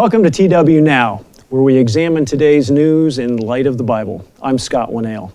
Welcome 0.00 0.22
to 0.22 0.30
TW 0.30 0.80
Now, 0.80 1.26
where 1.50 1.60
we 1.60 1.76
examine 1.76 2.24
today's 2.24 2.70
news 2.70 3.18
in 3.18 3.36
light 3.36 3.66
of 3.66 3.76
the 3.76 3.84
Bible. 3.84 4.26
I'm 4.40 4.56
Scott 4.56 4.88
Winnail. 4.88 5.30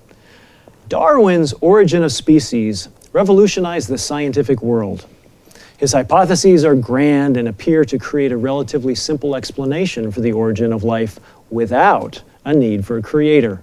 Darwin's 0.89 1.53
Origin 1.61 2.03
of 2.03 2.11
Species 2.11 2.89
revolutionized 3.13 3.89
the 3.89 3.99
scientific 3.99 4.63
world. 4.63 5.05
His 5.77 5.93
hypotheses 5.93 6.65
are 6.65 6.73
grand 6.73 7.37
and 7.37 7.47
appear 7.47 7.85
to 7.85 7.99
create 7.99 8.31
a 8.31 8.37
relatively 8.37 8.95
simple 8.95 9.35
explanation 9.35 10.11
for 10.11 10.21
the 10.21 10.31
origin 10.31 10.73
of 10.73 10.83
life 10.83 11.19
without 11.51 12.23
a 12.43 12.51
need 12.51 12.87
for 12.87 12.97
a 12.97 13.03
creator. 13.03 13.61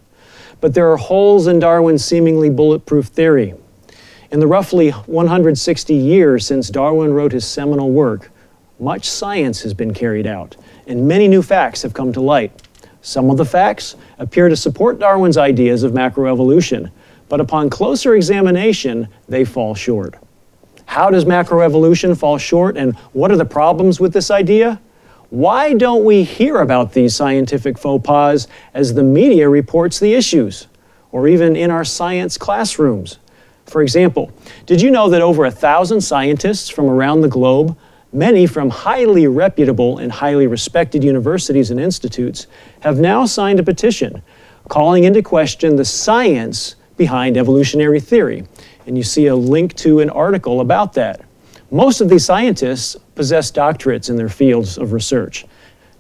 But 0.61 0.73
there 0.73 0.89
are 0.93 0.97
holes 0.97 1.49
in 1.49 1.59
Darwin's 1.59 2.05
seemingly 2.05 2.49
bulletproof 2.49 3.07
theory. 3.07 3.55
In 4.31 4.39
the 4.39 4.47
roughly 4.47 4.91
160 4.91 5.95
years 5.97 6.47
since 6.47 6.71
Darwin 6.71 7.13
wrote 7.13 7.33
his 7.33 7.45
seminal 7.45 7.91
work, 7.91 8.31
much 8.79 9.11
science 9.11 9.63
has 9.63 9.75
been 9.75 9.93
carried 9.93 10.29
out, 10.29 10.57
and 10.87 11.07
many 11.07 11.29
new 11.29 11.43
facts 11.43 11.83
have 11.83 11.95
come 11.95 12.13
to 12.13 12.21
light. 12.21 12.53
Some 13.01 13.31
of 13.31 13.37
the 13.37 13.45
facts 13.45 13.97
appear 14.19 14.49
to 14.49 14.57
support 14.57 14.99
Darwin's 14.99 15.37
ideas 15.37 15.83
of 15.83 15.93
macroevolution, 15.93 16.91
but 17.29 17.41
upon 17.41 17.71
closer 17.71 18.15
examination, 18.15 19.09
they 19.29 19.45
fall 19.45 19.75
short. 19.75 20.15
How 20.87 21.11
does 21.11 21.25
macroevolution 21.25 22.17
fall 22.17 22.39
short, 22.39 22.77
and 22.77 22.97
what 23.13 23.33
are 23.33 23.37
the 23.37 23.45
problems 23.45 23.99
with 23.99 24.13
this 24.13 24.31
idea? 24.31 24.81
Why 25.31 25.73
don't 25.73 26.05
we 26.05 26.25
hear 26.25 26.59
about 26.59 26.93
these 26.93 27.17
scientific 27.17 27.79
faux 27.79 28.07
pas 28.07 28.47
as 28.75 28.93
the 28.93 29.03
media 29.03 29.49
reports 29.49 29.99
the 29.99 30.13
issues, 30.13 30.67
or 31.11 31.27
even 31.27 31.57
in 31.57 31.71
our 31.71 31.85
science 31.85 32.37
classrooms? 32.37 33.19
For 33.65 33.81
example, 33.83 34.31
did 34.67 34.83
you 34.83 34.91
know 34.91 35.09
that 35.09 35.23
over 35.23 35.47
a 35.47 35.51
thousand 35.51 36.03
scientists 36.03 36.69
from 36.69 36.85
around 36.85 37.23
the 37.23 37.29
globe 37.29 37.77
Many 38.15 38.47
from 38.47 38.69
highly 38.69 39.27
reputable 39.27 39.97
and 39.97 40.13
highly 40.13 40.47
respected 40.47 41.03
universities 41.03 41.71
and 41.71 41.81
institutes 41.81 42.47
have 42.81 42.99
now 42.99 43.25
signed 43.25 43.59
a 43.59 43.63
petition 43.63 44.23
calling 44.69 45.05
into 45.05 45.23
question 45.23 45.77
the 45.77 45.85
science 45.85 46.77
behind 46.97 47.37
evolutionary 47.39 48.01
theory. 48.01 48.45
And 48.87 48.97
you 48.97 49.03
see 49.03 49.27
a 49.29 49.35
link 49.35 49.75
to 49.77 50.01
an 50.01 50.11
article 50.11 50.61
about 50.61 50.93
that. 50.95 51.25
Most 51.71 52.03
of 52.03 52.11
these 52.11 52.25
scientists 52.25 52.97
possess 53.15 53.51
doctorates 53.51 54.11
in 54.11 54.17
their 54.17 54.29
fields 54.29 54.77
of 54.77 54.93
research. 54.93 55.47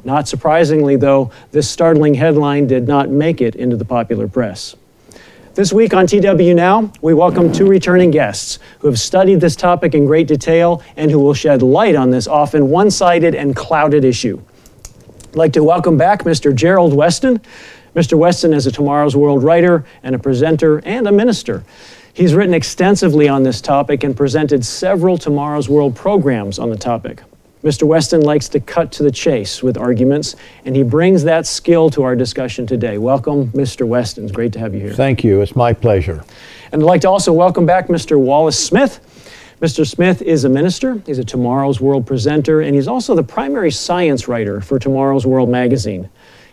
Not 0.04 0.28
surprisingly, 0.28 0.96
though, 0.96 1.30
this 1.50 1.70
startling 1.70 2.14
headline 2.14 2.66
did 2.66 2.86
not 2.86 3.08
make 3.08 3.40
it 3.40 3.54
into 3.54 3.76
the 3.76 3.84
popular 3.84 4.28
press. 4.28 4.76
This 5.54 5.70
week 5.70 5.92
on 5.92 6.06
TW 6.06 6.54
Now, 6.54 6.90
we 7.02 7.12
welcome 7.12 7.52
two 7.52 7.66
returning 7.66 8.10
guests 8.10 8.58
who 8.78 8.86
have 8.86 8.98
studied 8.98 9.38
this 9.38 9.54
topic 9.54 9.92
in 9.94 10.06
great 10.06 10.26
detail 10.26 10.82
and 10.96 11.10
who 11.10 11.18
will 11.18 11.34
shed 11.34 11.60
light 11.60 11.94
on 11.94 12.08
this 12.08 12.26
often 12.26 12.70
one 12.70 12.90
sided 12.90 13.34
and 13.34 13.54
clouded 13.54 14.02
issue. 14.02 14.40
I'd 15.28 15.36
like 15.36 15.52
to 15.52 15.62
welcome 15.62 15.98
back 15.98 16.22
Mr. 16.22 16.54
Gerald 16.54 16.94
Weston. 16.94 17.38
Mr. 17.94 18.16
Weston 18.16 18.54
is 18.54 18.66
a 18.66 18.72
Tomorrow's 18.72 19.14
World 19.14 19.42
writer 19.42 19.84
and 20.02 20.14
a 20.14 20.18
presenter 20.18 20.78
and 20.86 21.06
a 21.06 21.12
minister. 21.12 21.62
He's 22.14 22.32
written 22.32 22.54
extensively 22.54 23.28
on 23.28 23.42
this 23.42 23.60
topic 23.60 24.04
and 24.04 24.16
presented 24.16 24.64
several 24.64 25.18
Tomorrow's 25.18 25.68
World 25.68 25.94
programs 25.94 26.58
on 26.58 26.70
the 26.70 26.78
topic. 26.78 27.20
Mr. 27.62 27.84
Weston 27.84 28.22
likes 28.22 28.48
to 28.48 28.58
cut 28.58 28.90
to 28.90 29.04
the 29.04 29.10
chase 29.10 29.62
with 29.62 29.78
arguments, 29.78 30.34
and 30.64 30.74
he 30.74 30.82
brings 30.82 31.22
that 31.22 31.46
skill 31.46 31.88
to 31.90 32.02
our 32.02 32.16
discussion 32.16 32.66
today. 32.66 32.98
Welcome, 32.98 33.52
Mr. 33.52 33.86
Weston. 33.86 34.24
It's 34.24 34.32
great 34.32 34.52
to 34.54 34.58
have 34.58 34.74
you 34.74 34.80
here. 34.80 34.92
Thank 34.92 35.22
you. 35.22 35.40
It's 35.42 35.54
my 35.54 35.72
pleasure. 35.72 36.24
And 36.72 36.82
I'd 36.82 36.86
like 36.86 37.02
to 37.02 37.08
also 37.08 37.32
welcome 37.32 37.64
back 37.64 37.86
Mr. 37.86 38.18
Wallace 38.18 38.58
Smith. 38.58 38.98
Mr. 39.60 39.86
Smith 39.86 40.22
is 40.22 40.42
a 40.42 40.48
minister, 40.48 41.00
he's 41.06 41.20
a 41.20 41.24
Tomorrow's 41.24 41.80
World 41.80 42.04
presenter, 42.04 42.62
and 42.62 42.74
he's 42.74 42.88
also 42.88 43.14
the 43.14 43.22
primary 43.22 43.70
science 43.70 44.26
writer 44.26 44.60
for 44.60 44.80
Tomorrow's 44.80 45.24
World 45.24 45.48
magazine. 45.48 46.10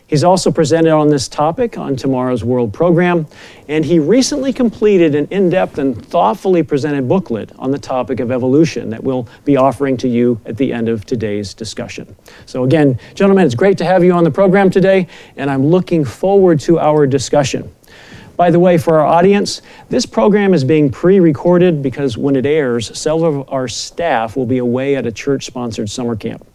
He's 0.10 0.24
also 0.24 0.50
presented 0.50 0.92
on 0.92 1.10
this 1.10 1.28
topic 1.28 1.78
on 1.78 1.96
Tomorrow's 1.96 2.44
World 2.44 2.74
program, 2.74 3.28
and 3.68 3.86
he 3.86 4.00
recently 4.00 4.52
completed 4.52 5.14
an 5.14 5.28
in 5.30 5.52
depth 5.52 5.78
and 5.78 6.04
thoughtfully 6.04 6.64
presented 6.64 7.08
booklet 7.08 7.52
on 7.60 7.70
the 7.70 7.78
topic 7.78 8.20
of 8.20 8.32
evolution 8.32 8.90
that 8.90 9.04
we'll 9.04 9.28
be 9.46 9.56
offering 9.56 9.98
to 9.98 10.08
you 10.08 10.42
at 10.48 10.58
the 10.58 10.74
end 10.74 10.90
of 10.90 11.06
today's 11.06 11.54
discussion. 11.54 12.16
So, 12.48 12.64
again, 12.64 12.98
gentlemen, 13.14 13.46
it's 13.46 13.54
great 13.54 13.78
to 13.78 13.86
have 13.86 14.04
you 14.04 14.12
on 14.14 14.24
the 14.24 14.32
program 14.32 14.72
today, 14.72 15.08
and 15.38 15.48
I'm 15.48 15.68
looking 15.68 16.04
forward 16.04 16.60
to 16.62 16.80
our 16.80 17.06
discussion. 17.06 17.72
By 18.36 18.50
the 18.50 18.60
way, 18.60 18.80
for 18.80 18.98
our 19.00 19.06
audience, 19.06 19.62
this 19.90 20.08
program 20.08 20.56
is 20.56 20.64
being 20.64 20.90
pre 20.90 21.20
recorded 21.20 21.84
because 21.84 22.18
when 22.18 22.36
it 22.36 22.48
airs, 22.48 22.98
several 22.98 23.42
of 23.42 23.50
our 23.50 23.68
staff 23.68 24.36
will 24.36 24.48
be 24.48 24.58
away 24.58 24.96
at 24.96 25.06
a 25.06 25.12
church 25.12 25.46
sponsored 25.46 25.88
summer 25.88 26.16
camp. 26.16 26.49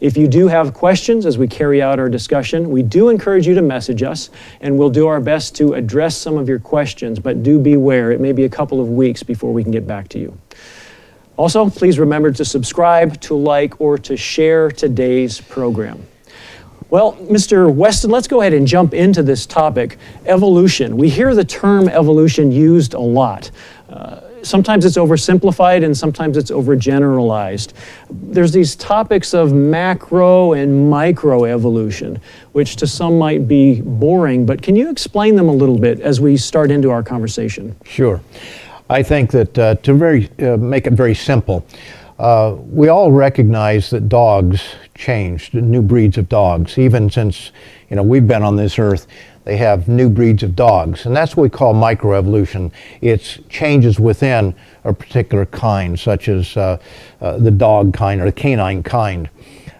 If 0.00 0.16
you 0.16 0.28
do 0.28 0.48
have 0.48 0.72
questions 0.72 1.26
as 1.26 1.36
we 1.36 1.46
carry 1.46 1.82
out 1.82 1.98
our 1.98 2.08
discussion, 2.08 2.70
we 2.70 2.82
do 2.82 3.10
encourage 3.10 3.46
you 3.46 3.54
to 3.54 3.62
message 3.62 4.02
us, 4.02 4.30
and 4.62 4.78
we'll 4.78 4.88
do 4.88 5.06
our 5.06 5.20
best 5.20 5.54
to 5.56 5.74
address 5.74 6.16
some 6.16 6.38
of 6.38 6.48
your 6.48 6.58
questions, 6.58 7.18
but 7.18 7.42
do 7.42 7.58
beware, 7.58 8.10
it 8.10 8.20
may 8.20 8.32
be 8.32 8.44
a 8.44 8.48
couple 8.48 8.80
of 8.80 8.88
weeks 8.88 9.22
before 9.22 9.52
we 9.52 9.62
can 9.62 9.72
get 9.72 9.86
back 9.86 10.08
to 10.08 10.18
you. 10.18 10.36
Also, 11.36 11.68
please 11.68 11.98
remember 11.98 12.32
to 12.32 12.44
subscribe, 12.44 13.20
to 13.20 13.34
like, 13.34 13.78
or 13.80 13.98
to 13.98 14.16
share 14.16 14.70
today's 14.70 15.40
program. 15.40 16.02
Well, 16.88 17.12
Mr. 17.16 17.72
Weston, 17.72 18.10
let's 18.10 18.26
go 18.26 18.40
ahead 18.40 18.52
and 18.52 18.66
jump 18.66 18.94
into 18.94 19.22
this 19.22 19.46
topic 19.46 19.98
evolution. 20.24 20.96
We 20.96 21.08
hear 21.08 21.34
the 21.34 21.44
term 21.44 21.88
evolution 21.88 22.50
used 22.50 22.94
a 22.94 23.00
lot. 23.00 23.50
Uh, 23.88 24.20
sometimes 24.42 24.84
it's 24.84 24.96
oversimplified 24.96 25.84
and 25.84 25.96
sometimes 25.96 26.36
it's 26.36 26.50
overgeneralized. 26.50 27.72
There's 28.10 28.52
these 28.52 28.76
topics 28.76 29.34
of 29.34 29.52
macro 29.52 30.52
and 30.52 30.90
micro 30.90 31.44
evolution, 31.44 32.20
which 32.52 32.76
to 32.76 32.86
some 32.86 33.18
might 33.18 33.48
be 33.48 33.80
boring, 33.80 34.46
but 34.46 34.62
can 34.62 34.76
you 34.76 34.90
explain 34.90 35.36
them 35.36 35.48
a 35.48 35.54
little 35.54 35.78
bit 35.78 36.00
as 36.00 36.20
we 36.20 36.36
start 36.36 36.70
into 36.70 36.90
our 36.90 37.02
conversation? 37.02 37.76
Sure. 37.84 38.20
I 38.88 39.02
think 39.02 39.30
that 39.30 39.58
uh, 39.58 39.74
to 39.76 39.94
very 39.94 40.28
uh, 40.40 40.56
make 40.56 40.86
it 40.86 40.94
very 40.94 41.14
simple, 41.14 41.64
uh, 42.18 42.54
we 42.66 42.88
all 42.88 43.12
recognize 43.12 43.88
that 43.90 44.08
dogs 44.08 44.62
changed, 44.94 45.54
new 45.54 45.80
breeds 45.80 46.18
of 46.18 46.28
dogs, 46.28 46.76
even 46.76 47.08
since 47.08 47.52
you 47.88 47.96
know 47.96 48.02
we've 48.02 48.26
been 48.26 48.42
on 48.42 48.56
this 48.56 48.78
earth 48.78 49.06
they 49.44 49.56
have 49.56 49.88
new 49.88 50.10
breeds 50.10 50.42
of 50.42 50.54
dogs. 50.54 51.06
And 51.06 51.16
that's 51.16 51.36
what 51.36 51.44
we 51.44 51.50
call 51.50 51.74
microevolution. 51.74 52.72
It's 53.00 53.38
changes 53.48 53.98
within 53.98 54.54
a 54.84 54.92
particular 54.92 55.46
kind, 55.46 55.98
such 55.98 56.28
as 56.28 56.56
uh, 56.56 56.78
uh, 57.20 57.38
the 57.38 57.50
dog 57.50 57.94
kind 57.94 58.20
or 58.20 58.26
the 58.26 58.32
canine 58.32 58.82
kind. 58.82 59.30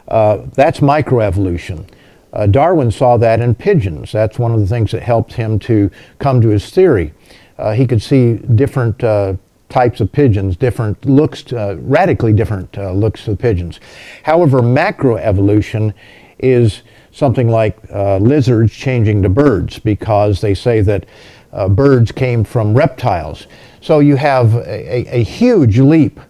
Uh, 0.09 0.38
that's 0.54 0.81
microevolution. 0.81 1.87
Uh, 2.32 2.47
Darwin 2.47 2.91
saw 2.91 3.16
that 3.19 3.41
in 3.41 3.54
pigeons. 3.54 4.12
That's 4.12 4.38
one 4.38 4.53
of 4.53 4.60
the 4.60 4.66
things 4.66 4.93
that 4.93 5.03
helped 5.03 5.34
him 5.34 5.59
to 5.60 5.91
come 6.19 6.41
to 6.41 6.49
his 6.49 6.70
theory. 6.70 7.12
Uh, 7.59 7.72
he 7.72 7.87
could 7.87 8.00
see 8.00 8.34
different 8.34 9.04
uh, 9.04 9.34
types 9.69 10.00
of 10.00 10.10
pigeons, 10.10 10.56
different 10.56 11.04
looks, 11.04 11.53
radically 11.53 12.32
different 12.32 12.76
looks 12.76 13.28
of 13.28 13.38
pigeons. 13.38 13.78
However, 14.25 14.60
macroevolution 14.60 15.93
is 16.38 16.82
something 17.12 17.48
like 17.48 17.78
uh, 17.93 18.19
lizards 18.19 18.72
changing 18.72 19.22
to 19.22 19.28
birds 19.28 19.78
because 19.78 20.41
they 20.41 20.54
say 20.54 20.81
that 20.81 21.06
uh, 21.53 21.69
birds 21.69 22.12
came 22.12 22.44
from 22.44 22.75
reptiles. 22.75 23.47
So 23.81 23.98
you 23.98 24.16
have 24.16 24.54
a, 24.54 25.15
a, 25.16 25.20
a 25.20 25.22
huge 25.25 25.78
leap 25.78 26.20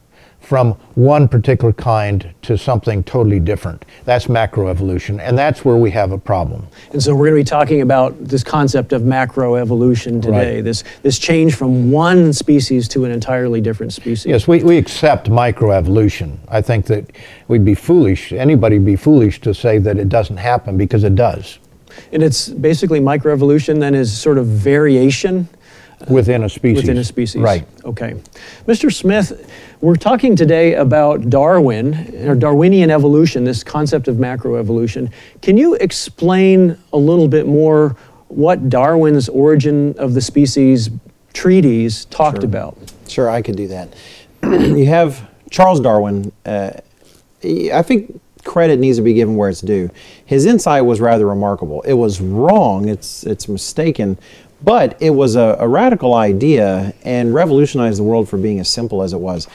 from 0.50 0.72
one 0.96 1.28
particular 1.28 1.72
kind 1.72 2.34
to 2.42 2.58
something 2.58 3.04
totally 3.04 3.38
different. 3.38 3.84
That's 4.04 4.26
macroevolution, 4.26 5.20
and 5.20 5.38
that's 5.38 5.64
where 5.64 5.76
we 5.76 5.92
have 5.92 6.10
a 6.10 6.18
problem. 6.18 6.66
And 6.90 7.00
so 7.00 7.14
we're 7.14 7.28
going 7.30 7.44
to 7.44 7.44
be 7.44 7.56
talking 7.56 7.82
about 7.82 8.18
this 8.18 8.42
concept 8.42 8.92
of 8.92 9.02
macroevolution 9.02 10.20
today, 10.20 10.56
right. 10.56 10.64
this, 10.64 10.82
this 11.02 11.20
change 11.20 11.54
from 11.54 11.92
one 11.92 12.32
species 12.32 12.88
to 12.88 13.04
an 13.04 13.12
entirely 13.12 13.60
different 13.60 13.92
species. 13.92 14.26
Yes, 14.26 14.48
we, 14.48 14.64
we 14.64 14.76
accept 14.76 15.30
microevolution. 15.30 16.36
I 16.48 16.60
think 16.60 16.86
that 16.86 17.12
we'd 17.46 17.64
be 17.64 17.76
foolish, 17.76 18.32
anybody 18.32 18.78
be 18.78 18.96
foolish 18.96 19.40
to 19.42 19.54
say 19.54 19.78
that 19.78 19.98
it 19.98 20.08
doesn't 20.08 20.38
happen 20.38 20.76
because 20.76 21.04
it 21.04 21.14
does. 21.14 21.60
And 22.12 22.24
it's 22.24 22.48
basically 22.48 22.98
microevolution 22.98 23.78
then 23.78 23.94
is 23.94 24.12
sort 24.12 24.36
of 24.36 24.46
variation 24.46 25.48
Within 26.08 26.44
a 26.44 26.48
species. 26.48 26.82
Within 26.82 26.98
a 26.98 27.04
species. 27.04 27.42
Right. 27.42 27.66
Okay. 27.84 28.14
Mr. 28.66 28.92
Smith, 28.92 29.50
we're 29.80 29.96
talking 29.96 30.34
today 30.34 30.74
about 30.74 31.28
Darwin, 31.28 32.26
or 32.26 32.34
Darwinian 32.34 32.90
evolution, 32.90 33.44
this 33.44 33.62
concept 33.62 34.08
of 34.08 34.16
macroevolution. 34.16 35.12
Can 35.42 35.56
you 35.56 35.74
explain 35.74 36.78
a 36.92 36.96
little 36.96 37.28
bit 37.28 37.46
more 37.46 37.96
what 38.28 38.70
Darwin's 38.70 39.28
Origin 39.28 39.94
of 39.98 40.14
the 40.14 40.20
Species 40.20 40.88
treatise 41.34 42.06
talked 42.06 42.38
sure. 42.38 42.44
about? 42.46 42.78
Sure, 43.06 43.28
I 43.28 43.42
could 43.42 43.56
do 43.56 43.68
that. 43.68 43.94
you 44.42 44.86
have 44.86 45.28
Charles 45.50 45.80
Darwin. 45.80 46.32
Uh, 46.46 46.72
I 47.44 47.82
think 47.82 48.20
credit 48.44 48.78
needs 48.78 48.98
to 48.98 49.02
be 49.02 49.14
given 49.14 49.36
where 49.36 49.50
it's 49.50 49.60
due. 49.60 49.90
His 50.24 50.46
insight 50.46 50.84
was 50.84 51.00
rather 51.00 51.26
remarkable. 51.26 51.82
It 51.82 51.94
was 51.94 52.20
wrong, 52.20 52.88
it's, 52.88 53.24
it's 53.24 53.48
mistaken, 53.48 54.18
but 54.62 54.96
it 55.00 55.10
was 55.10 55.36
a, 55.36 55.56
a, 55.58 55.68
radical 55.68 56.14
idea 56.14 56.92
and 57.02 57.34
revolutionized 57.34 57.98
the 57.98 58.02
world 58.02 58.28
for 58.28 58.36
being 58.36 58.60
as 58.60 58.68
simple 58.68 59.02
as 59.02 59.12
it 59.12 59.20
was. 59.20 59.48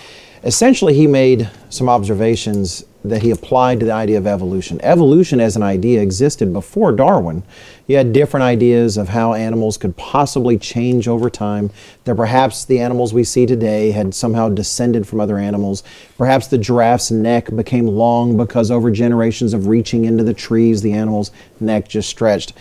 Essentially, 0.44 0.94
he 0.94 1.08
made 1.08 1.50
some 1.70 1.90
observations 1.90 2.86
that 3.04 3.22
he 3.22 3.32
applied 3.32 3.80
to 3.80 3.86
the 3.86 3.92
idea 3.92 4.18
of 4.18 4.26
evolution. 4.26 4.80
Evolution 4.82 5.40
as 5.40 5.56
an 5.56 5.64
idea 5.64 6.02
existed 6.02 6.52
before 6.52 6.92
Darwin. 6.92 7.44
You 7.88 7.98
had 7.98 8.14
different 8.14 8.44
ideas 8.44 8.98
of 8.98 9.10
how 9.10 9.34
animals 9.34 9.78
could 9.78 9.96
possibly 9.96 10.58
change 10.58 11.08
over 11.08 11.30
time, 11.30 11.70
that 12.06 12.16
perhaps 12.16 12.66
the 12.66 12.80
animals 12.80 13.14
we 13.14 13.24
see 13.24 13.46
today 13.46 13.92
had 13.92 14.16
somehow 14.16 14.50
descended 14.50 15.08
from 15.08 15.20
other 15.20 15.38
animals. 15.38 15.84
Perhaps 16.18 16.48
the 16.48 16.58
giraffe's 16.58 17.12
neck 17.12 17.56
became 17.56 17.88
long 17.88 18.38
because 18.38 18.72
over 18.72 18.90
generations 18.90 19.54
of 19.54 19.68
reaching 19.68 20.06
into 20.06 20.24
the 20.24 20.34
trees, 20.34 20.82
the 20.82 20.94
animal's 20.94 21.32
neck 21.60 21.88
just 21.88 22.10
stretched 22.10 22.54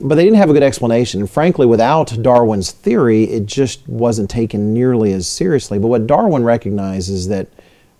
but 0.00 0.14
they 0.14 0.24
didn't 0.24 0.38
have 0.38 0.50
a 0.50 0.52
good 0.52 0.62
explanation. 0.62 1.20
And 1.20 1.30
frankly, 1.30 1.66
without 1.66 2.22
Darwin's 2.22 2.72
theory, 2.72 3.24
it 3.24 3.46
just 3.46 3.86
wasn't 3.88 4.30
taken 4.30 4.72
nearly 4.72 5.12
as 5.12 5.28
seriously. 5.28 5.78
But 5.78 5.88
what 5.88 6.06
Darwin 6.06 6.44
recognized 6.44 7.10
is 7.10 7.28
that, 7.28 7.48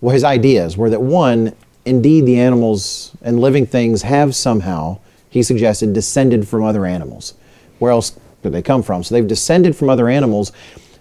well, 0.00 0.12
his 0.12 0.24
ideas 0.24 0.76
were 0.76 0.90
that 0.90 1.02
one, 1.02 1.54
indeed, 1.84 2.26
the 2.26 2.38
animals 2.38 3.12
and 3.22 3.40
living 3.40 3.66
things 3.66 4.02
have 4.02 4.34
somehow, 4.34 4.98
he 5.30 5.42
suggested, 5.42 5.92
descended 5.92 6.46
from 6.46 6.62
other 6.62 6.86
animals. 6.86 7.34
Where 7.78 7.92
else 7.92 8.18
could 8.42 8.52
they 8.52 8.62
come 8.62 8.82
from? 8.82 9.02
So 9.02 9.14
they've 9.14 9.26
descended 9.26 9.74
from 9.76 9.90
other 9.90 10.08
animals. 10.08 10.52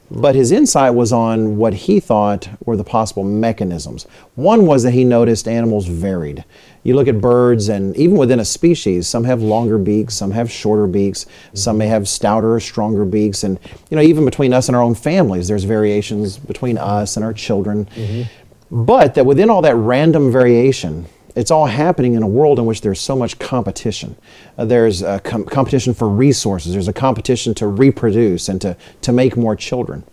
But 0.09 0.35
his 0.35 0.51
insight 0.51 0.93
was 0.93 1.11
on 1.11 1.57
what 1.57 1.73
he 1.73 1.99
thought 1.99 2.47
were 2.65 2.77
the 2.77 2.83
possible 2.83 3.25
mechanisms. 3.25 4.07
One 4.35 4.65
was 4.65 4.83
that 4.83 4.91
he 4.91 5.03
noticed 5.03 5.47
animals 5.47 5.87
varied. 5.87 6.45
You 6.83 6.95
look 6.95 7.09
at 7.09 7.19
birds, 7.19 7.67
and 7.67 7.95
even 7.97 8.15
within 8.15 8.39
a 8.39 8.45
species, 8.45 9.07
some 9.07 9.25
have 9.25 9.41
longer 9.41 9.77
beaks, 9.77 10.13
some 10.13 10.31
have 10.31 10.49
shorter 10.49 10.87
beaks, 10.87 11.25
some 11.53 11.77
may 11.77 11.87
have 11.87 12.07
stouter 12.07 12.53
or 12.53 12.61
stronger 12.61 13.03
beaks. 13.03 13.43
And, 13.43 13.59
you 13.89 13.97
know, 13.97 14.03
even 14.03 14.23
between 14.23 14.53
us 14.53 14.69
and 14.69 14.75
our 14.77 14.81
own 14.81 14.95
families, 14.95 15.49
there's 15.49 15.65
variations 15.65 16.37
between 16.37 16.77
us 16.77 17.17
and 17.17 17.25
our 17.25 17.33
children. 17.33 17.85
Mm-hmm. 17.95 18.85
But 18.85 19.15
that 19.15 19.25
within 19.25 19.49
all 19.49 19.61
that 19.63 19.75
random 19.75 20.31
variation, 20.31 21.07
it's 21.37 21.51
all 21.51 21.67
happening 21.67 22.15
in 22.15 22.23
a 22.23 22.27
world 22.27 22.57
in 22.57 22.65
which 22.65 22.81
there's 22.81 22.99
so 22.99 23.15
much 23.15 23.37
competition. 23.37 24.15
Uh, 24.57 24.65
there's 24.65 25.03
a 25.03 25.19
com- 25.19 25.45
competition 25.45 25.93
for 25.93 26.09
resources, 26.09 26.73
there's 26.73 26.87
a 26.87 26.93
competition 26.93 27.53
to 27.55 27.67
reproduce 27.67 28.49
and 28.49 28.59
to, 28.61 28.75
to 29.01 29.11
make 29.11 29.37
more 29.37 29.55
children. 29.55 30.03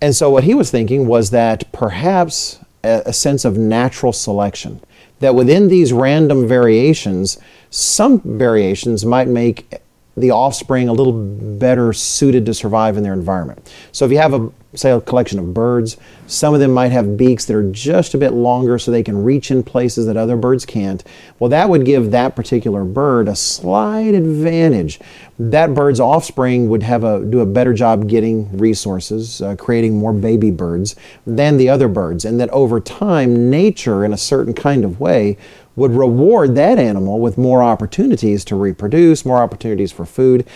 And 0.00 0.14
so, 0.14 0.28
what 0.30 0.44
he 0.44 0.52
was 0.52 0.70
thinking 0.70 1.06
was 1.06 1.30
that 1.30 1.70
perhaps 1.72 2.58
a, 2.82 3.02
a 3.06 3.12
sense 3.12 3.44
of 3.44 3.56
natural 3.56 4.12
selection, 4.12 4.80
that 5.20 5.36
within 5.36 5.68
these 5.68 5.92
random 5.92 6.48
variations, 6.48 7.38
some 7.70 8.20
variations 8.20 9.06
might 9.06 9.28
make 9.28 9.80
the 10.16 10.30
offspring 10.30 10.88
a 10.88 10.92
little 10.92 11.12
better 11.12 11.92
suited 11.92 12.44
to 12.46 12.54
survive 12.54 12.96
in 12.96 13.02
their 13.02 13.12
environment. 13.12 13.72
So 13.92 14.04
if 14.04 14.10
you 14.10 14.18
have 14.18 14.34
a 14.34 14.50
say 14.76 14.90
a 14.90 15.00
collection 15.00 15.38
of 15.38 15.54
birds, 15.54 15.96
some 16.26 16.54
of 16.54 16.60
them 16.60 16.72
might 16.72 16.92
have 16.92 17.16
beaks 17.16 17.44
that 17.44 17.56
are 17.56 17.70
just 17.70 18.14
a 18.14 18.18
bit 18.18 18.32
longer 18.32 18.78
so 18.78 18.90
they 18.90 19.02
can 19.02 19.22
reach 19.22 19.50
in 19.50 19.62
places 19.62 20.06
that 20.06 20.16
other 20.16 20.36
birds 20.36 20.64
can't. 20.64 21.04
Well, 21.38 21.50
that 21.50 21.68
would 21.68 21.84
give 21.84 22.10
that 22.10 22.36
particular 22.36 22.84
bird 22.84 23.28
a 23.28 23.36
slight 23.36 24.14
advantage. 24.14 25.00
That 25.38 25.74
bird's 25.74 26.00
offspring 26.00 26.68
would 26.68 26.82
have 26.82 27.04
a 27.04 27.24
do 27.24 27.40
a 27.40 27.46
better 27.46 27.74
job 27.74 28.08
getting 28.08 28.56
resources, 28.56 29.42
uh, 29.42 29.56
creating 29.56 29.98
more 29.98 30.12
baby 30.12 30.50
birds 30.50 30.96
than 31.26 31.56
the 31.56 31.68
other 31.68 31.88
birds, 31.88 32.24
and 32.24 32.40
that 32.40 32.50
over 32.50 32.80
time 32.80 33.50
nature 33.50 34.04
in 34.04 34.12
a 34.12 34.18
certain 34.18 34.54
kind 34.54 34.84
of 34.84 35.00
way 35.00 35.36
would 35.76 35.90
reward 35.90 36.54
that 36.54 36.78
animal 36.78 37.20
with 37.20 37.36
more 37.36 37.62
opportunities 37.62 38.44
to 38.44 38.54
reproduce, 38.54 39.24
more 39.24 39.42
opportunities 39.42 39.90
for 39.90 40.04
food, 40.04 40.46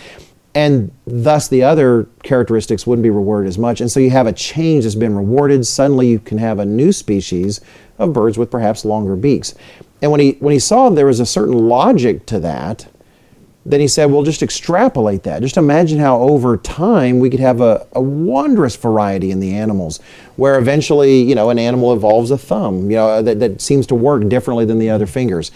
and 0.58 0.90
thus 1.06 1.46
the 1.46 1.62
other 1.62 2.08
characteristics 2.24 2.84
wouldn't 2.84 3.04
be 3.04 3.10
rewarded 3.10 3.48
as 3.48 3.56
much. 3.56 3.80
And 3.80 3.88
so 3.88 4.00
you 4.00 4.10
have 4.10 4.26
a 4.26 4.32
change 4.32 4.82
that's 4.82 4.96
been 4.96 5.14
rewarded. 5.14 5.64
Suddenly 5.64 6.08
you 6.08 6.18
can 6.18 6.36
have 6.38 6.58
a 6.58 6.66
new 6.66 6.90
species 6.90 7.60
of 7.96 8.12
birds 8.12 8.36
with 8.36 8.50
perhaps 8.50 8.84
longer 8.84 9.14
beaks. 9.14 9.54
And 10.02 10.10
when 10.10 10.18
he, 10.18 10.32
when 10.40 10.52
he 10.52 10.58
saw 10.58 10.88
there 10.88 11.06
was 11.06 11.20
a 11.20 11.26
certain 11.26 11.54
logic 11.68 12.26
to 12.26 12.40
that, 12.40 12.88
then 13.68 13.80
he 13.80 13.88
said, 13.88 14.06
well, 14.06 14.22
just 14.22 14.42
extrapolate 14.42 15.24
that. 15.24 15.42
Just 15.42 15.58
imagine 15.58 15.98
how 15.98 16.20
over 16.20 16.56
time 16.56 17.18
we 17.18 17.28
could 17.28 17.40
have 17.40 17.60
a, 17.60 17.86
a, 17.92 18.00
wondrous 18.00 18.76
variety 18.76 19.30
in 19.30 19.40
the 19.40 19.54
animals, 19.54 20.00
where 20.36 20.58
eventually, 20.58 21.20
you 21.20 21.34
know, 21.34 21.50
an 21.50 21.58
animal 21.58 21.92
evolves 21.92 22.30
a 22.30 22.38
thumb, 22.38 22.90
you 22.90 22.96
know, 22.96 23.20
that, 23.20 23.40
that 23.40 23.60
seems 23.60 23.86
to 23.88 23.94
work 23.94 24.26
differently 24.28 24.64
than 24.64 24.78
the 24.78 24.88
other 24.88 25.06
fingers. 25.06 25.50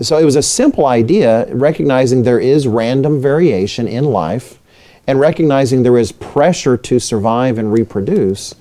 So 0.00 0.16
it 0.16 0.24
was 0.24 0.36
a 0.36 0.42
simple 0.42 0.86
idea, 0.86 1.52
recognizing 1.52 2.22
there 2.22 2.38
is 2.38 2.68
random 2.68 3.20
variation 3.20 3.88
in 3.88 4.04
life 4.04 4.60
and 5.08 5.18
recognizing 5.18 5.82
there 5.82 5.98
is 5.98 6.12
pressure 6.12 6.76
to 6.76 7.00
survive 7.00 7.58
and 7.58 7.72
reproduce 7.72 8.54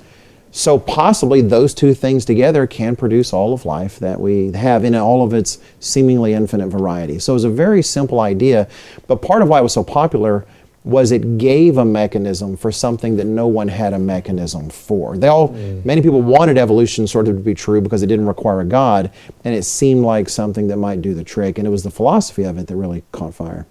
so 0.55 0.79
possibly 0.79 1.41
those 1.41 1.73
two 1.73 1.93
things 1.93 2.23
together 2.23 2.65
can 2.65 2.95
produce 2.95 3.33
all 3.33 3.53
of 3.53 3.65
life 3.65 3.99
that 3.99 4.21
we 4.21 4.53
have 4.53 4.85
in 4.85 4.95
all 4.95 5.21
of 5.21 5.33
its 5.33 5.59
seemingly 5.81 6.31
infinite 6.31 6.69
variety. 6.69 7.19
So 7.19 7.33
it 7.33 7.35
was 7.35 7.43
a 7.43 7.49
very 7.49 7.83
simple 7.83 8.21
idea, 8.21 8.69
but 9.05 9.17
part 9.17 9.41
of 9.41 9.49
why 9.49 9.59
it 9.59 9.63
was 9.63 9.73
so 9.73 9.83
popular 9.83 10.45
was 10.85 11.11
it 11.11 11.37
gave 11.37 11.77
a 11.77 11.83
mechanism 11.83 12.55
for 12.55 12.71
something 12.71 13.17
that 13.17 13.25
no 13.25 13.47
one 13.47 13.67
had 13.67 13.91
a 13.91 13.99
mechanism 13.99 14.69
for. 14.69 15.17
They 15.17 15.27
all, 15.27 15.49
mm. 15.49 15.83
many 15.83 16.01
people 16.01 16.21
wanted 16.21 16.57
evolution 16.57 17.05
sort 17.05 17.27
of 17.27 17.35
to 17.35 17.41
be 17.41 17.53
true 17.53 17.81
because 17.81 18.01
it 18.01 18.07
didn't 18.07 18.27
require 18.27 18.61
a 18.61 18.65
God, 18.65 19.11
and 19.43 19.53
it 19.53 19.63
seemed 19.63 20.05
like 20.05 20.29
something 20.29 20.69
that 20.69 20.77
might 20.77 21.01
do 21.01 21.13
the 21.13 21.23
trick. 21.25 21.57
And 21.57 21.67
it 21.67 21.71
was 21.71 21.83
the 21.83 21.91
philosophy 21.91 22.43
of 22.43 22.57
it 22.57 22.67
that 22.67 22.77
really 22.77 23.03
caught 23.11 23.33
fire. 23.33 23.67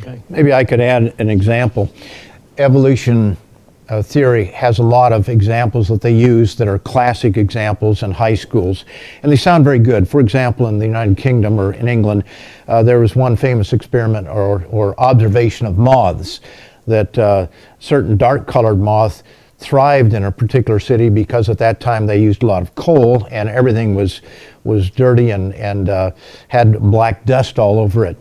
Okay. 0.00 0.20
Maybe 0.28 0.52
I 0.52 0.64
could 0.64 0.80
add 0.80 1.14
an 1.20 1.30
example. 1.30 1.92
Evolution 2.56 3.36
uh, 3.88 4.02
theory 4.02 4.44
has 4.44 4.78
a 4.78 4.82
lot 4.82 5.12
of 5.12 5.28
examples 5.28 5.88
that 5.88 6.00
they 6.00 6.14
use 6.14 6.54
that 6.56 6.68
are 6.68 6.78
classic 6.78 7.36
examples 7.36 8.02
in 8.02 8.10
high 8.10 8.34
schools, 8.34 8.84
and 9.22 9.32
they 9.32 9.36
sound 9.36 9.64
very 9.64 9.78
good. 9.78 10.06
For 10.06 10.20
example, 10.20 10.68
in 10.68 10.78
the 10.78 10.86
United 10.86 11.16
Kingdom 11.16 11.58
or 11.58 11.72
in 11.72 11.88
England, 11.88 12.24
uh, 12.68 12.82
there 12.82 13.00
was 13.00 13.16
one 13.16 13.36
famous 13.36 13.72
experiment 13.72 14.28
or, 14.28 14.64
or 14.70 14.98
observation 15.00 15.66
of 15.66 15.78
moths 15.78 16.40
that 16.86 17.16
uh, 17.18 17.46
certain 17.78 18.16
dark 18.16 18.46
colored 18.46 18.78
moth 18.78 19.22
thrived 19.58 20.12
in 20.14 20.24
a 20.24 20.30
particular 20.32 20.78
city 20.78 21.08
because 21.08 21.48
at 21.48 21.58
that 21.58 21.80
time 21.80 22.06
they 22.06 22.20
used 22.20 22.42
a 22.42 22.46
lot 22.46 22.62
of 22.62 22.74
coal 22.76 23.26
and 23.30 23.48
everything 23.48 23.94
was 23.94 24.22
was 24.62 24.88
dirty 24.90 25.30
and 25.30 25.52
and 25.54 25.88
uh, 25.88 26.10
had 26.46 26.78
black 26.78 27.24
dust 27.24 27.58
all 27.58 27.80
over 27.80 28.04
it. 28.04 28.16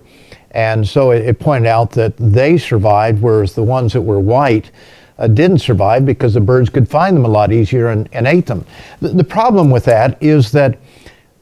And 0.51 0.87
so 0.87 1.11
it, 1.11 1.25
it 1.25 1.39
pointed 1.39 1.67
out 1.67 1.91
that 1.91 2.17
they 2.17 2.57
survived, 2.57 3.21
whereas 3.21 3.53
the 3.53 3.63
ones 3.63 3.93
that 3.93 4.01
were 4.01 4.19
white 4.19 4.71
uh, 5.19 5.27
didn't 5.27 5.59
survive 5.59 6.05
because 6.05 6.33
the 6.33 6.41
birds 6.41 6.69
could 6.69 6.87
find 6.87 7.15
them 7.15 7.25
a 7.25 7.29
lot 7.29 7.51
easier 7.51 7.89
and, 7.89 8.09
and 8.13 8.27
ate 8.27 8.45
them. 8.45 8.65
The, 9.01 9.09
the, 9.09 9.23
problem 9.23 9.71
with 9.71 9.85
that 9.85 10.21
is 10.21 10.51
that 10.51 10.77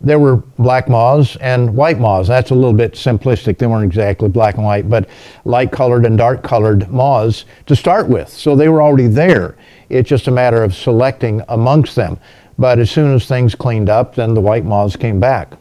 there 0.01 0.19
were 0.19 0.37
black 0.37 0.87
moths 0.87 1.35
and 1.37 1.75
white 1.75 1.99
moths. 1.99 2.27
That's 2.27 2.51
a 2.51 2.55
little 2.55 2.73
bit 2.73 2.93
simplistic. 2.93 3.57
They 3.57 3.67
weren't 3.67 3.85
exactly 3.85 4.29
black 4.29 4.55
and 4.55 4.65
white, 4.65 4.89
but 4.89 5.09
light 5.45 5.71
colored 5.71 6.05
and 6.05 6.17
dark 6.17 6.43
colored 6.43 6.89
moths 6.89 7.45
to 7.65 7.75
start 7.75 8.07
with. 8.07 8.29
So 8.29 8.55
they 8.55 8.69
were 8.69 8.81
already 8.81 9.07
there. 9.07 9.55
It's 9.89 10.09
just 10.09 10.27
a 10.27 10.31
matter 10.31 10.63
of 10.63 10.75
selecting 10.75 11.41
amongst 11.49 11.95
them. 11.95 12.19
But 12.57 12.79
as 12.79 12.89
soon 12.89 13.13
as 13.13 13.27
things 13.27 13.55
cleaned 13.55 13.89
up, 13.89 14.15
then 14.15 14.33
the 14.33 14.41
white 14.41 14.65
moths 14.65 14.95
came 14.95 15.19
back. 15.19 15.53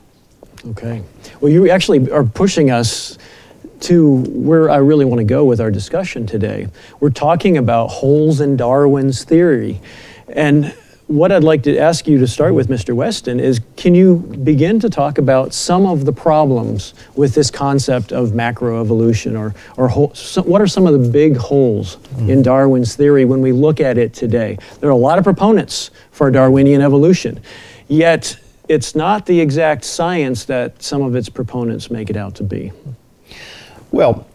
Okay. 0.69 1.03
Well, 1.41 1.53
you 1.53 1.71
actually 1.71 2.11
are 2.11 2.25
pushing 2.25 2.71
us 2.71 3.19
to 3.85 4.25
where 4.29 4.71
I 4.71 4.77
really 4.77 5.05
want 5.05 5.19
to 5.19 5.25
go 5.25 5.45
with 5.45 5.61
our 5.61 5.71
discussion 5.71 6.27
today. 6.27 6.69
We're 7.01 7.11
talking 7.11 7.59
about 7.59 7.89
holes 7.89 8.41
in 8.41 8.57
Darwin's 8.57 9.25
theory. 9.25 9.81
And 10.29 10.75
what 11.07 11.31
I'd 11.31 11.45
like 11.45 11.63
to 11.65 11.77
ask 11.77 12.07
you 12.07 12.19
to 12.19 12.27
start 12.27 12.55
with, 12.55 12.69
Mr. 12.69 12.95
Weston, 12.95 13.39
is 13.39 13.61
can 13.77 13.95
you 13.95 14.17
begin 14.43 14.81
to 14.81 14.89
talk 14.89 15.19
about 15.19 15.53
some 15.53 15.85
of 15.85 16.07
the 16.07 16.13
problems 16.13 16.95
with 17.15 17.35
this 17.35 17.51
concept 17.51 18.11
of 18.11 18.31
macroevolution, 18.31 19.39
or, 19.39 19.55
or 19.77 20.15
so 20.15 20.43
what 20.43 20.63
are 20.63 20.67
some 20.67 20.87
of 20.87 20.95
the 20.95 21.11
big 21.11 21.37
holes 21.37 21.97
mm. 21.97 22.31
in 22.31 22.43
Darwin's 22.43 22.97
theory 22.97 23.27
when 23.27 23.43
we 23.43 23.53
look 23.53 23.81
at 23.81 23.99
it 23.99 24.15
today? 24.15 24.57
There 24.81 24.89
are 24.89 24.93
a 24.93 24.97
lot 24.97 25.19
of 25.19 25.25
proponents 25.25 25.91
for 26.11 26.31
Darwinian 26.31 26.81
evolution, 26.81 27.39
yet 27.89 28.39
it's 28.67 28.95
not 28.95 29.27
the 29.27 29.39
exact 29.41 29.85
science 29.85 30.47
that 30.47 30.83
some 30.83 31.03
of 31.03 31.15
its 31.15 31.29
proponents 31.29 31.91
make 31.91 32.09
it 32.09 32.17
out 32.17 32.35
to 32.37 32.45
be. 32.45 32.73
Well, 33.95 34.27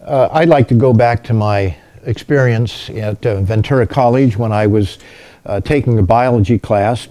uh, 0.00 0.30
I'd 0.32 0.48
like 0.48 0.68
to 0.68 0.74
go 0.74 0.94
back 0.94 1.22
to 1.24 1.34
my 1.34 1.76
experience 2.06 2.88
at 2.88 3.26
uh, 3.26 3.42
Ventura 3.42 3.86
College 3.86 4.38
when 4.38 4.52
I 4.52 4.66
was 4.66 4.96
uh, 5.44 5.60
taking 5.60 5.98
a 5.98 6.02
biology 6.02 6.58
class, 6.58 7.08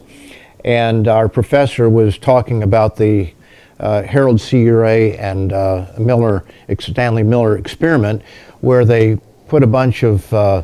and 0.65 1.07
our 1.07 1.29
professor 1.29 1.91
was 1.91 2.17
talking 2.17 2.63
about 2.63 2.95
the 2.95 3.31
uh, 3.79 4.01
Harold 4.01 4.41
C. 4.41 4.63
Urey 4.63 5.15
and 5.19 5.53
uh, 5.53 5.85
Miller, 5.99 6.43
Stanley 6.79 7.21
Miller 7.21 7.55
experiment, 7.55 8.23
where 8.61 8.83
they 8.83 9.17
put 9.47 9.61
a 9.61 9.67
bunch 9.67 10.01
of 10.01 10.33
uh, 10.33 10.63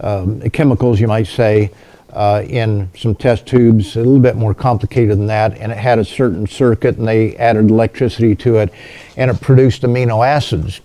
um, 0.00 0.40
chemicals, 0.48 0.98
you 0.98 1.08
might 1.08 1.26
say, 1.26 1.70
uh, 2.12 2.42
in 2.48 2.90
some 2.96 3.14
test 3.14 3.46
tubes, 3.46 3.96
a 3.96 4.00
little 4.00 4.20
bit 4.20 4.36
more 4.36 4.54
complicated 4.54 5.18
than 5.18 5.26
that, 5.26 5.56
and 5.58 5.72
it 5.72 5.78
had 5.78 5.98
a 5.98 6.04
certain 6.04 6.46
circuit, 6.46 6.96
and 6.98 7.06
they 7.06 7.36
added 7.36 7.70
electricity 7.70 8.34
to 8.36 8.56
it, 8.58 8.72
and 9.16 9.30
it 9.30 9.40
produced 9.40 9.82
amino 9.82 10.26
acids. 10.26 10.80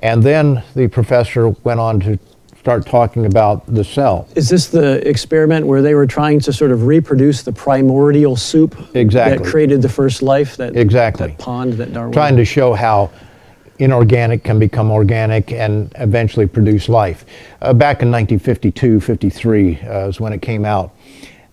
And 0.00 0.22
then 0.22 0.62
the 0.74 0.88
professor 0.88 1.48
went 1.48 1.80
on 1.80 2.00
to 2.00 2.18
start 2.62 2.86
talking 2.86 3.26
about 3.26 3.66
the 3.66 3.82
cell. 3.82 4.28
Is 4.36 4.48
this 4.48 4.68
the 4.68 5.06
experiment 5.08 5.66
where 5.66 5.82
they 5.82 5.94
were 5.94 6.06
trying 6.06 6.38
to 6.40 6.52
sort 6.52 6.70
of 6.70 6.86
reproduce 6.86 7.42
the 7.42 7.52
primordial 7.52 8.36
soup 8.36 8.76
Exactly. 8.94 9.38
that 9.38 9.50
created 9.50 9.82
the 9.82 9.88
first 9.88 10.22
life? 10.22 10.56
That 10.56 10.76
Exactly. 10.76 11.28
That 11.28 11.38
pond 11.38 11.72
that 11.74 11.92
Darwin. 11.92 12.12
Trying 12.12 12.36
to 12.36 12.44
show 12.44 12.72
how 12.72 13.10
inorganic 13.78 14.44
can 14.44 14.58
become 14.58 14.90
organic 14.90 15.52
and 15.52 15.92
eventually 15.96 16.46
produce 16.46 16.88
life. 16.88 17.24
Uh, 17.60 17.72
back 17.72 18.02
in 18.02 18.10
1952, 18.10 19.00
53 19.00 19.80
uh, 19.80 20.08
is 20.08 20.20
when 20.20 20.32
it 20.32 20.42
came 20.42 20.64
out. 20.64 20.94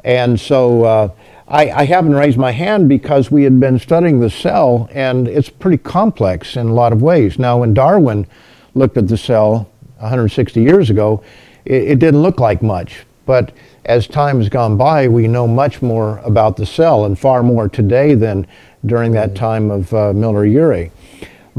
And 0.04 0.40
so 0.40 0.84
uh, 0.84 1.10
I, 1.48 1.72
I 1.72 1.86
haven't 1.86 2.14
raised 2.14 2.38
my 2.38 2.52
hand 2.52 2.88
because 2.88 3.32
we 3.32 3.44
had 3.44 3.60
been 3.60 3.80
studying 3.80 4.20
the 4.20 4.30
cell 4.30 4.88
and 4.92 5.28
it's 5.28 5.50
pretty 5.50 5.78
complex 5.78 6.56
in 6.56 6.68
a 6.68 6.74
lot 6.74 6.94
of 6.94 7.02
ways. 7.02 7.40
Now, 7.40 7.60
when 7.60 7.74
Darwin 7.74 8.28
looked 8.76 8.98
at 8.98 9.08
the 9.08 9.18
cell 9.18 9.70
160 9.98 10.62
years 10.62 10.90
ago, 10.90 11.24
it, 11.66 11.84
it 11.84 12.00
didn't 12.00 12.22
look 12.22 12.40
like 12.40 12.62
much. 12.62 13.06
But 13.26 13.52
as 13.86 14.08
time 14.08 14.38
has 14.38 14.50
gone 14.50 14.78
by, 14.78 15.08
we 15.08 15.28
know 15.28 15.48
much 15.48 15.82
more 15.82 16.20
about 16.20 16.58
the 16.58 16.66
cell 16.66 17.06
and 17.06 17.18
far 17.18 17.44
more 17.44 17.68
today 17.68 18.16
than 18.16 18.48
during 18.86 19.12
that 19.14 19.36
time 19.36 19.72
of 19.72 19.94
uh, 19.94 20.14
Miller-Urey. 20.14 20.92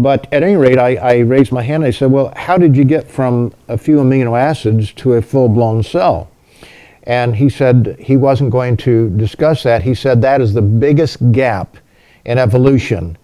But 0.01 0.33
at 0.33 0.43
any 0.43 0.57
rate, 0.57 0.79
I, 0.79 0.97
I 0.97 1.19
raised 1.19 1.53
my 1.53 1.63
hand. 1.63 1.83
And 1.83 1.89
I 1.89 1.91
said, 1.91 2.11
Well, 2.11 2.33
how 2.35 2.57
did 2.57 2.77
you 2.77 2.85
get 2.85 3.11
from 3.11 3.53
a 3.69 3.77
few 3.77 3.99
amino 3.99 4.39
acids 4.39 4.93
to 4.95 5.15
a 5.15 5.23
full 5.23 5.49
blown 5.49 5.83
cell? 5.83 6.31
And 7.05 7.37
he 7.37 7.49
said 7.49 7.97
he 7.99 8.17
wasn't 8.17 8.51
going 8.51 8.77
to 8.79 9.11
discuss 9.11 9.63
that. 9.65 9.83
He 9.83 9.95
said 9.95 10.23
that 10.23 10.41
is 10.41 10.55
the 10.55 10.63
biggest 10.63 11.33
gap 11.33 11.77
in 12.25 12.39
evolution. 12.39 13.17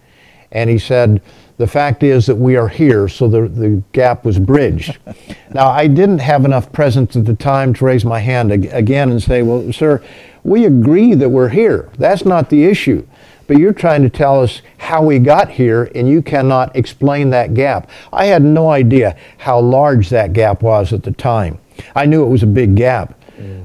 And 0.51 0.69
he 0.69 0.79
said, 0.79 1.21
the 1.57 1.67
fact 1.67 2.03
is 2.03 2.27
that 2.27 2.35
we 2.35 2.55
are 2.55 2.67
here, 2.67 3.07
so 3.07 3.27
the, 3.27 3.47
the 3.47 3.81
gap 3.91 4.23
was 4.23 4.37
bridged. 4.37 4.99
now, 5.53 5.69
I 5.69 5.87
didn't 5.87 6.19
have 6.19 6.45
enough 6.45 6.71
presence 6.71 7.15
at 7.15 7.25
the 7.25 7.33
time 7.33 7.73
to 7.75 7.85
raise 7.85 8.05
my 8.05 8.19
hand 8.19 8.51
ag- 8.51 8.65
again 8.67 9.09
and 9.09 9.21
say, 9.21 9.41
well, 9.41 9.73
sir, 9.73 10.03
we 10.43 10.65
agree 10.65 11.15
that 11.15 11.29
we're 11.29 11.49
here. 11.49 11.89
That's 11.97 12.25
not 12.25 12.49
the 12.49 12.65
issue. 12.65 13.05
But 13.47 13.57
you're 13.57 13.73
trying 13.73 14.03
to 14.03 14.09
tell 14.09 14.41
us 14.41 14.61
how 14.77 15.01
we 15.01 15.19
got 15.19 15.49
here, 15.49 15.89
and 15.95 16.07
you 16.07 16.21
cannot 16.21 16.75
explain 16.75 17.29
that 17.31 17.53
gap. 17.53 17.89
I 18.11 18.25
had 18.25 18.43
no 18.43 18.69
idea 18.69 19.15
how 19.37 19.59
large 19.59 20.09
that 20.09 20.33
gap 20.33 20.61
was 20.61 20.93
at 20.93 21.03
the 21.03 21.11
time. 21.11 21.59
I 21.95 22.05
knew 22.05 22.25
it 22.25 22.29
was 22.29 22.43
a 22.43 22.47
big 22.47 22.75
gap, 22.75 23.19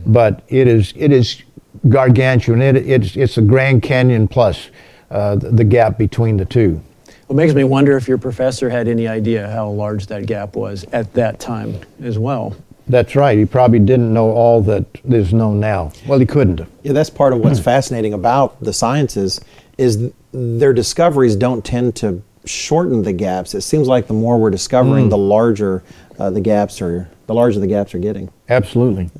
but 0.06 0.44
it 0.48 0.68
is, 0.68 0.92
it 0.96 1.12
is 1.12 1.42
gargantuan. 1.88 2.62
It, 2.62 2.76
it's, 2.76 3.16
it's 3.16 3.34
the 3.34 3.42
Grand 3.42 3.82
Canyon 3.82 4.28
plus 4.28 4.70
uh, 5.10 5.36
the, 5.36 5.50
the 5.50 5.64
gap 5.64 5.98
between 5.98 6.36
the 6.36 6.44
two. 6.44 6.80
It 7.28 7.34
makes 7.34 7.54
me 7.54 7.64
wonder 7.64 7.96
if 7.96 8.06
your 8.06 8.18
professor 8.18 8.68
had 8.68 8.88
any 8.88 9.08
idea 9.08 9.48
how 9.48 9.70
large 9.70 10.06
that 10.08 10.26
gap 10.26 10.54
was 10.54 10.84
at 10.92 11.12
that 11.14 11.40
time 11.40 11.80
as 12.02 12.18
well. 12.18 12.54
That's 12.88 13.16
right. 13.16 13.38
He 13.38 13.46
probably 13.46 13.78
didn't 13.78 14.12
know 14.12 14.32
all 14.32 14.60
that 14.62 14.84
is 15.04 15.32
known 15.32 15.60
now. 15.60 15.92
Well, 16.06 16.18
he 16.18 16.26
couldn't. 16.26 16.60
Yeah, 16.82 16.92
that's 16.92 17.10
part 17.10 17.32
of 17.32 17.38
what's 17.38 17.60
fascinating 17.60 18.12
about 18.12 18.60
the 18.60 18.72
sciences 18.72 19.40
is 19.78 20.12
their 20.32 20.72
discoveries 20.72 21.36
don't 21.36 21.64
tend 21.64 21.96
to 21.96 22.22
shorten 22.44 23.02
the 23.02 23.12
gaps. 23.12 23.54
It 23.54 23.62
seems 23.62 23.88
like 23.88 24.06
the 24.06 24.14
more 24.14 24.38
we're 24.38 24.50
discovering, 24.50 25.08
the 25.08 25.18
larger 25.18 25.82
uh, 26.18 26.30
the 26.30 26.40
gaps 26.40 26.82
are, 26.82 27.08
the 27.26 27.34
larger 27.34 27.60
the 27.60 27.66
gaps 27.66 27.94
are 27.94 27.98
getting. 27.98 28.30
Absolutely. 28.48 29.10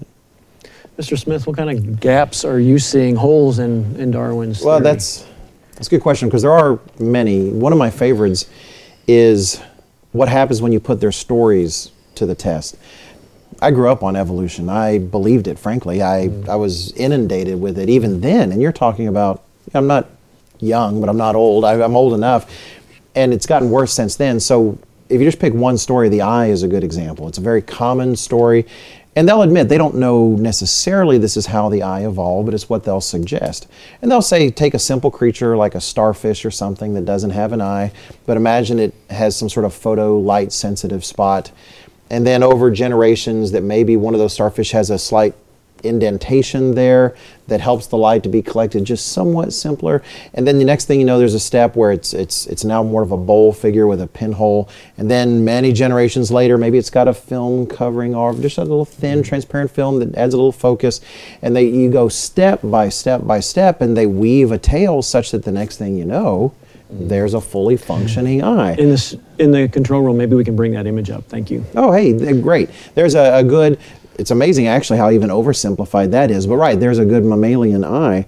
Mr. 0.99 1.19
Smith, 1.19 1.47
what 1.47 1.57
kind 1.57 1.71
of 1.71 2.01
gaps 2.01 2.45
are 2.45 2.61
you 2.61 2.79
seeing, 2.79 3.17
holes 3.17 3.59
in, 3.59 3.97
in 3.97 4.11
Darwin's 4.11 4.63
Well, 4.63 4.79
theory? 4.79 4.93
that's 4.93 5.27
that's 5.75 5.87
a 5.87 5.91
good 5.91 6.03
question 6.03 6.29
because 6.29 6.43
there 6.43 6.53
are 6.53 6.79
many. 6.99 7.49
One 7.51 7.73
of 7.73 7.79
my 7.79 7.91
favorites 7.91 8.49
is 9.09 9.61
what 10.13 10.29
happens 10.29 10.61
when 10.61 10.71
you 10.71 10.79
put 10.81 11.01
their 11.01 11.13
stories 11.13 11.91
to 12.17 12.27
the 12.27 12.35
test. 12.35 12.77
I 13.61 13.71
grew 13.71 13.89
up 13.91 14.03
on 14.03 14.15
evolution. 14.17 14.69
I 14.69 14.99
believed 14.99 15.49
it, 15.49 15.59
frankly. 15.59 16.03
I, 16.03 16.31
I 16.49 16.57
was 16.57 16.93
inundated 16.93 17.61
with 17.61 17.79
it 17.79 17.89
even 17.89 18.21
then. 18.21 18.53
And 18.53 18.61
you're 18.61 18.73
talking 18.73 19.09
about, 19.09 19.43
I'm 19.73 19.87
not 19.87 20.09
young, 20.63 21.01
but 21.01 21.09
I'm 21.09 21.17
not 21.17 21.35
old. 21.35 21.65
I, 21.65 21.83
I'm 21.83 21.97
old 21.97 22.15
enough. 22.15 22.51
And 23.15 23.35
it's 23.35 23.47
gotten 23.47 23.71
worse 23.71 23.93
since 23.93 24.17
then. 24.17 24.41
So 24.41 24.79
if 25.09 25.21
you 25.21 25.27
just 25.27 25.39
pick 25.39 25.53
one 25.53 25.77
story, 25.77 26.09
the 26.09 26.23
eye 26.23 26.47
is 26.47 26.63
a 26.63 26.69
good 26.69 26.85
example. 26.85 27.29
It's 27.29 27.39
a 27.39 27.43
very 27.43 27.61
common 27.61 28.17
story. 28.17 28.67
And 29.15 29.29
they'll 29.29 29.43
admit 29.43 29.69
they 29.69 29.77
don't 29.77 29.97
know 29.97 30.29
necessarily 30.37 31.19
this 31.19 31.37
is 31.37 31.45
how 31.45 31.69
the 31.69 31.83
eye 31.83 32.07
evolved, 32.07 32.47
but 32.47 32.55
it's 32.55 32.71
what 32.71 32.85
they'll 32.85 33.03
suggest. 33.03 33.69
And 34.01 34.11
they'll 34.11 34.23
say, 34.23 34.51
take 34.51 34.73
a 34.73 34.79
simple 34.79 35.11
creature 35.11 35.55
like 35.55 35.75
a 35.75 35.83
starfish 35.83 36.47
or 36.47 36.51
something 36.51 36.95
that 36.95 37.05
doesn't 37.05 37.31
have 37.31 37.53
an 37.53 37.61
eye, 37.61 37.93
but 38.25 38.39
imagine 38.39 38.79
it 38.79 38.95
has 39.11 39.37
some 39.37 39.51
sort 39.51 39.67
of 39.67 39.75
photo 39.75 40.19
light 40.19 40.51
sensitive 40.51 41.05
spot. 41.05 41.53
And 42.09 42.27
then 42.27 42.43
over 42.43 42.71
generations, 42.71 43.53
that 43.53 43.63
maybe 43.63 43.99
one 43.99 44.15
of 44.15 44.21
those 44.21 44.33
starfish 44.33 44.73
has 44.73 44.89
a 44.89 44.99
slight 44.99 45.35
indentation 45.83 46.75
there 46.75 47.15
that 47.49 47.61
helps 47.61 47.87
the 47.89 47.97
light 47.97 48.23
to 48.23 48.29
be 48.29 48.41
collected 48.41 48.85
just 48.85 49.13
somewhat 49.13 49.53
simpler 49.53 50.03
and 50.35 50.47
then 50.47 50.59
the 50.59 50.65
next 50.65 50.87
thing 50.87 51.01
you 51.01 51.07
know 51.07 51.19
there's 51.19 51.35
a 51.35 51.41
step 51.41 51.77
where 51.77 51.93
it's 51.93 52.15
it's 52.15 52.47
it's 52.47 52.65
now 52.65 52.83
more 52.83 53.03
of 53.03 53.13
a 53.13 53.17
bowl 53.17 53.53
figure 53.53 53.87
with 53.87 54.01
a 54.01 54.07
pinhole 54.07 54.69
and 54.97 55.11
then 55.11 55.45
many 55.45 55.73
generations 55.73 56.31
later 56.31 56.57
maybe 56.57 56.79
it's 56.79 56.91
got 56.91 57.09
a 57.09 57.15
film 57.15 57.67
covering 57.67 58.15
or 58.15 58.33
just 58.35 58.59
a 58.59 58.63
little 58.63 58.85
thin 58.85 59.19
mm-hmm. 59.19 59.29
transparent 59.29 59.71
film 59.71 59.99
that 59.99 60.15
adds 60.15 60.35
a 60.35 60.37
little 60.37 60.53
focus 60.53 61.01
and 61.43 61.55
they 61.55 61.65
you 61.65 61.91
go 61.91 62.09
step 62.09 62.61
by 62.63 62.89
step 62.89 63.27
by 63.27 63.41
step 63.41 63.81
and 63.81 63.97
they 63.97 64.07
weave 64.07 64.53
a 64.53 64.59
tale 64.59 65.03
such 65.03 65.31
that 65.31 65.43
the 65.45 65.53
next 65.53 65.77
thing 65.77 65.97
you 65.97 66.05
know 66.05 66.55
mm-hmm. 66.91 67.09
there's 67.09 67.35
a 67.35 67.41
fully 67.41 67.77
functioning 67.77 68.43
eye 68.43 68.75
in 68.75 68.89
this 68.91 69.17
in 69.43 69.51
the 69.51 69.69
control 69.69 70.03
room. 70.03 70.17
Maybe 70.17 70.37
we 70.37 70.45
can 70.45 70.57
bring 70.57 70.73
that 70.73 70.87
image 70.87 71.11
up. 71.11 71.25
Thank 71.25 71.51
you. 71.51 71.65
Oh, 71.75 71.93
hey, 71.93 72.41
great. 72.41 72.71
There's 72.95 73.15
a, 73.15 73.39
a 73.39 73.45
good, 73.45 73.79
it's 74.19 74.31
amazing 74.31 74.67
actually 74.67 74.99
how 74.99 75.11
even 75.11 75.31
oversimplified 75.31 76.11
that 76.11 76.31
is, 76.31 76.47
but 76.47 76.57
right, 76.57 76.79
there's 76.79 76.99
a 76.99 77.05
good 77.05 77.25
mammalian 77.25 77.85
eye. 77.85 78.27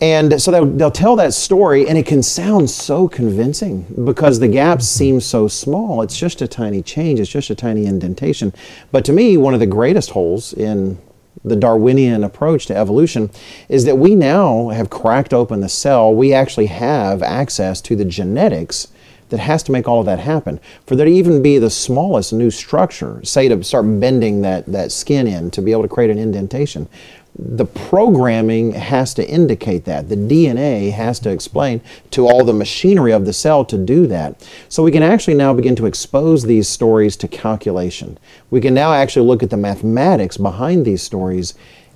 And 0.00 0.42
so 0.42 0.50
they'll, 0.50 0.66
they'll 0.66 0.90
tell 0.90 1.16
that 1.16 1.32
story, 1.34 1.88
and 1.88 1.96
it 1.96 2.04
can 2.04 2.22
sound 2.22 2.68
so 2.68 3.08
convincing 3.08 3.86
because 4.04 4.38
the 4.38 4.48
gaps 4.48 4.88
seem 4.88 5.20
so 5.20 5.48
small. 5.48 6.02
It's 6.02 6.18
just 6.18 6.42
a 6.42 6.48
tiny 6.48 6.82
change, 6.82 7.20
it's 7.20 7.30
just 7.30 7.50
a 7.50 7.54
tiny 7.54 7.86
indentation. 7.86 8.52
But 8.92 9.04
to 9.06 9.12
me, 9.12 9.36
one 9.36 9.54
of 9.54 9.60
the 9.60 9.66
greatest 9.66 10.10
holes 10.10 10.52
in 10.52 10.98
the 11.44 11.56
Darwinian 11.56 12.24
approach 12.24 12.66
to 12.66 12.76
evolution 12.76 13.30
is 13.68 13.84
that 13.84 13.96
we 13.96 14.14
now 14.14 14.68
have 14.68 14.90
cracked 14.90 15.34
open 15.34 15.60
the 15.60 15.68
cell. 15.68 16.14
We 16.14 16.32
actually 16.32 16.66
have 16.66 17.22
access 17.22 17.80
to 17.82 17.96
the 17.96 18.04
genetics 18.04 18.88
that 19.30 19.40
has 19.40 19.62
to 19.64 19.72
make 19.72 19.88
all 19.88 20.00
of 20.00 20.06
that 20.06 20.20
happen. 20.20 20.60
For 20.86 20.96
there 20.96 21.06
to 21.06 21.12
even 21.12 21.42
be 21.42 21.58
the 21.58 21.70
smallest 21.70 22.32
new 22.32 22.50
structure, 22.50 23.20
say 23.24 23.48
to 23.48 23.62
start 23.64 23.84
bending 24.00 24.42
that, 24.42 24.66
that 24.66 24.92
skin 24.92 25.26
in 25.26 25.50
to 25.52 25.62
be 25.62 25.72
able 25.72 25.82
to 25.82 25.88
create 25.88 26.10
an 26.10 26.18
indentation, 26.18 26.88
the 27.36 27.64
programming 27.64 28.72
has 28.72 29.12
to 29.14 29.28
indicate 29.28 29.84
that. 29.86 30.08
The 30.08 30.16
DNA 30.16 30.92
has 30.92 31.18
to 31.20 31.30
explain 31.30 31.80
to 32.12 32.28
all 32.28 32.44
the 32.44 32.52
machinery 32.52 33.12
of 33.12 33.26
the 33.26 33.32
cell 33.32 33.64
to 33.64 33.76
do 33.76 34.06
that. 34.06 34.48
So 34.68 34.84
we 34.84 34.92
can 34.92 35.02
actually 35.02 35.34
now 35.34 35.52
begin 35.52 35.74
to 35.76 35.86
expose 35.86 36.44
these 36.44 36.68
stories 36.68 37.16
to 37.16 37.28
calculation. 37.28 38.18
We 38.50 38.60
can 38.60 38.72
now 38.72 38.92
actually 38.92 39.26
look 39.26 39.42
at 39.42 39.50
the 39.50 39.56
mathematics 39.56 40.36
behind 40.36 40.84
these 40.84 41.02
stories 41.02 41.54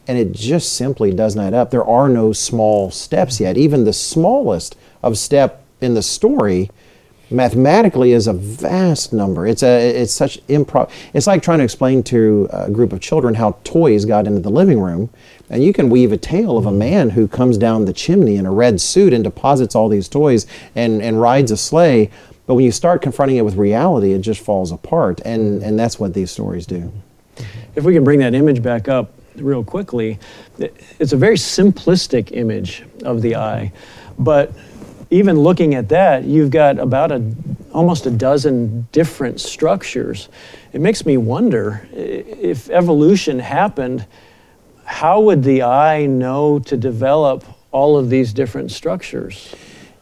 and 0.09 0.19
it 0.19 0.33
just 0.33 0.73
simply 0.73 1.13
does 1.13 1.37
not 1.37 1.49
add 1.49 1.55
up. 1.55 1.71
There 1.71 1.85
are 1.85 2.09
no 2.09 2.33
small 2.33 2.91
steps 2.91 3.41
yet. 3.41 3.59
Even 3.59 3.85
the 3.85 3.93
smallest 3.93 4.75
of 5.03 5.19
step 5.19 5.63
in 5.81 5.95
the 5.95 6.03
story 6.03 6.71
mathematically 7.31 8.13
is 8.13 8.27
a 8.27 8.33
vast 8.33 9.13
number. 9.13 9.47
It's 9.47 9.63
a 9.63 10.03
it's 10.03 10.13
such 10.13 10.45
improv. 10.47 10.91
It's 11.13 11.27
like 11.27 11.43
trying 11.43 11.59
to 11.59 11.65
explain 11.65 12.03
to 12.05 12.49
a 12.53 12.71
group 12.71 12.93
of 12.93 13.01
children 13.01 13.35
how 13.35 13.59
toys 13.65 14.05
got 14.05 14.27
into 14.27 14.41
the 14.41 14.51
living 14.51 14.81
room, 14.81 15.11
and 15.51 15.63
you 15.63 15.73
can 15.73 15.91
weave 15.91 16.13
a 16.13 16.17
tale 16.17 16.57
of 16.57 16.67
a 16.67 16.71
mm-hmm. 16.71 16.79
man 16.79 17.11
who 17.11 17.29
comes 17.29 17.59
down 17.59 17.85
the 17.85 17.93
chimney 17.93 18.37
in 18.37 18.47
a 18.47 18.53
red 18.53 18.81
suit 18.81 19.13
and 19.13 19.25
deposits 19.25 19.75
all 19.75 19.89
these 19.89 20.09
toys 20.09 20.47
and 20.75 21.03
and 21.03 21.21
rides 21.21 21.51
a 21.51 21.57
sleigh. 21.57 22.11
But 22.47 22.55
when 22.55 22.65
you 22.65 22.73
start 22.73 23.03
confronting 23.03 23.37
it 23.37 23.45
with 23.45 23.57
reality, 23.57 24.13
it 24.13 24.21
just 24.21 24.41
falls 24.41 24.73
apart, 24.73 25.21
and 25.25 25.61
mm-hmm. 25.61 25.69
and 25.69 25.79
that's 25.79 25.99
what 25.99 26.15
these 26.15 26.31
stories 26.31 26.67
do. 26.67 26.81
Mm-hmm. 26.81 27.45
If 27.77 27.85
we 27.85 27.95
can 27.95 28.05
bring 28.05 28.19
that 28.21 28.35
image 28.35 28.63
back 28.63 28.89
up 28.89 29.13
real 29.37 29.63
quickly, 29.63 30.19
it's 30.99 31.13
a 31.13 31.17
very 31.17 31.37
simplistic 31.37 32.33
image 32.33 32.83
of 33.05 33.23
the 33.23 33.37
eye, 33.37 33.73
but 34.19 34.53
even 35.11 35.39
looking 35.39 35.75
at 35.75 35.89
that, 35.89 36.25
you've 36.25 36.51
got 36.51 36.79
about 36.79 37.13
a 37.13 37.35
almost 37.73 38.07
a 38.07 38.11
dozen 38.11 38.89
different 38.93 39.41
structures. 39.41 40.29
It 40.73 40.81
makes 40.81 41.05
me 41.05 41.17
wonder 41.17 41.87
if 41.93 42.71
evolution 42.71 43.39
happened, 43.39 44.07
how 44.85 45.21
would 45.21 45.45
the 45.45 45.63
eye 45.63 46.07
know 46.07 46.59
to 46.61 46.77
develop 46.77 47.45
all 47.71 47.99
of 47.99 48.09
these 48.11 48.33
different 48.33 48.71
structures? 48.71 49.55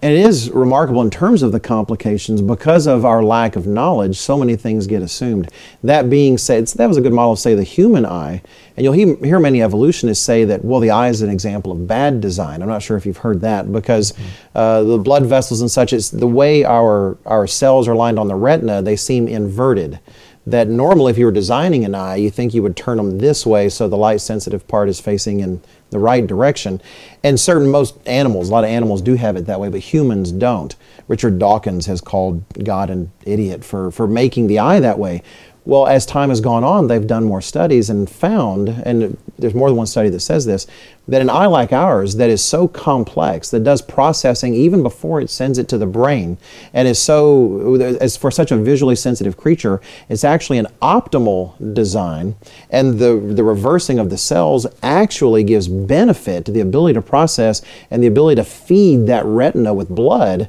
It 0.03 0.13
is 0.13 0.51
remarkable 0.51 1.01
in 1.01 1.11
terms 1.11 1.43
of 1.43 1.53
the 1.53 1.61
complications 1.61 2.43
because 2.43 2.87
of 2.87 3.07
our 3.07 3.23
lack 3.25 3.57
of 3.57 3.67
knowledge, 3.67 4.19
so 4.19 4.37
many 4.37 4.55
things 4.55 4.87
get 4.87 5.01
assumed. 5.01 5.49
That 5.83 6.11
being 6.11 6.37
said, 6.37 6.67
that 6.67 6.87
was 6.87 6.99
a 6.99 7.01
good 7.01 7.15
model 7.15 7.33
of, 7.33 7.39
say, 7.39 7.55
the 7.55 7.63
human 7.63 8.05
eye. 8.05 8.43
And 8.77 8.85
you'll 8.85 8.93
he- 8.93 9.15
hear 9.27 9.41
many 9.41 9.63
evolutionists 9.63 10.23
say 10.23 10.45
that, 10.45 10.63
well, 10.63 10.81
the 10.81 10.91
eye 10.91 11.09
is 11.09 11.23
an 11.23 11.31
example 11.31 11.73
of 11.73 11.87
bad 11.87 12.21
design. 12.21 12.61
I'm 12.61 12.69
not 12.69 12.83
sure 12.83 12.99
if 12.99 13.07
you've 13.07 13.17
heard 13.17 13.41
that 13.41 13.73
because 13.73 14.13
uh, 14.55 14.83
the 14.83 14.99
blood 14.99 15.25
vessels 15.25 15.63
and 15.63 15.71
such, 15.71 15.95
it's 15.95 16.11
the 16.11 16.27
way 16.27 16.63
our, 16.63 17.17
our 17.25 17.47
cells 17.47 17.89
are 17.89 17.97
lined 17.97 18.19
on 18.19 18.29
the 18.29 18.35
retina, 18.35 18.83
they 18.83 18.97
seem 18.97 19.27
inverted. 19.27 19.99
That 20.47 20.69
normally 20.69 21.11
if 21.11 21.19
you 21.19 21.27
were 21.27 21.33
designing 21.33 21.85
an 21.85 21.95
eye, 21.95 22.17
you 22.17 22.31
think 22.31 22.55
you 22.55 22.63
would 22.63 22.77
turn 22.77 22.97
them 22.99 23.19
this 23.19 23.45
way 23.45 23.69
so 23.69 23.89
the 23.89 23.97
light 23.97 24.21
sensitive 24.21 24.67
part 24.69 24.89
is 24.89 25.01
facing 25.01 25.41
in 25.41 25.61
the 25.91 25.99
right 25.99 26.27
direction. 26.27 26.81
And 27.25 27.39
certain 27.39 27.69
most 27.69 27.97
animals, 28.07 28.49
a 28.49 28.53
lot 28.53 28.65
of 28.65 28.71
animals 28.71 29.03
do 29.03 29.15
have 29.15 29.37
it 29.37 29.47
that 29.47 29.61
way, 29.61 29.69
but 29.69 29.81
humans 29.81 30.31
don't. 30.31 30.75
Richard 31.09 31.39
Dawkins 31.39 31.87
has 31.87 32.01
called 32.01 32.45
God 32.63 32.91
an 32.91 33.11
idiot 33.25 33.65
for, 33.65 33.91
for 33.91 34.07
making 34.07 34.47
the 34.47 34.61
eye 34.61 34.81
that 34.81 34.99
way. 34.99 35.23
Well, 35.67 35.89
as 35.89 36.07
time 36.07 36.29
has 36.29 36.41
gone 36.41 36.63
on, 36.63 36.87
they've 36.87 37.05
done 37.05 37.25
more 37.25 37.41
studies 37.41 37.91
and 37.91 38.09
found, 38.09 38.69
and 38.69 39.19
there's 39.37 39.53
more 39.53 39.69
than 39.69 39.77
one 39.77 39.89
study 39.89 40.09
that 40.11 40.21
says 40.21 40.47
this, 40.47 40.65
that 41.09 41.21
an 41.21 41.29
eye 41.29 41.47
like 41.47 41.73
ours 41.73 42.15
that 42.17 42.31
is 42.31 42.43
so 42.43 42.69
complex, 42.69 43.51
that 43.51 43.65
does 43.65 43.83
processing 43.83 44.55
even 44.55 44.85
before 44.85 45.21
it 45.21 45.29
sends 45.29 45.59
it 45.59 45.69
to 45.71 45.77
the 45.77 45.87
brain, 45.87 46.39
and 46.73 46.87
is 46.87 47.01
so, 47.01 47.75
as 48.01 48.17
for 48.17 48.31
such 48.31 48.53
a 48.53 48.57
visually 48.57 48.95
sensitive 48.95 49.37
creature, 49.37 49.81
it's 50.09 50.23
actually 50.23 50.59
an 50.59 50.69
optimal 50.81 51.75
design, 51.75 52.37
and 52.71 53.01
the, 53.01 53.17
the 53.17 53.43
reversing 53.43 53.99
of 53.99 54.09
the 54.09 54.17
cells 54.17 54.69
actually 54.85 55.43
gives 55.43 55.67
benefit 55.67 56.45
to 56.45 56.53
the 56.53 56.61
ability 56.61 56.95
to 56.95 57.03
process 57.03 57.61
and 57.91 58.05
the 58.05 58.07
ability 58.07 58.37
to 58.37 58.45
feed 58.45 59.09
that 59.09 59.25
retina 59.25 59.75
with 59.75 59.89
blood 59.89 60.49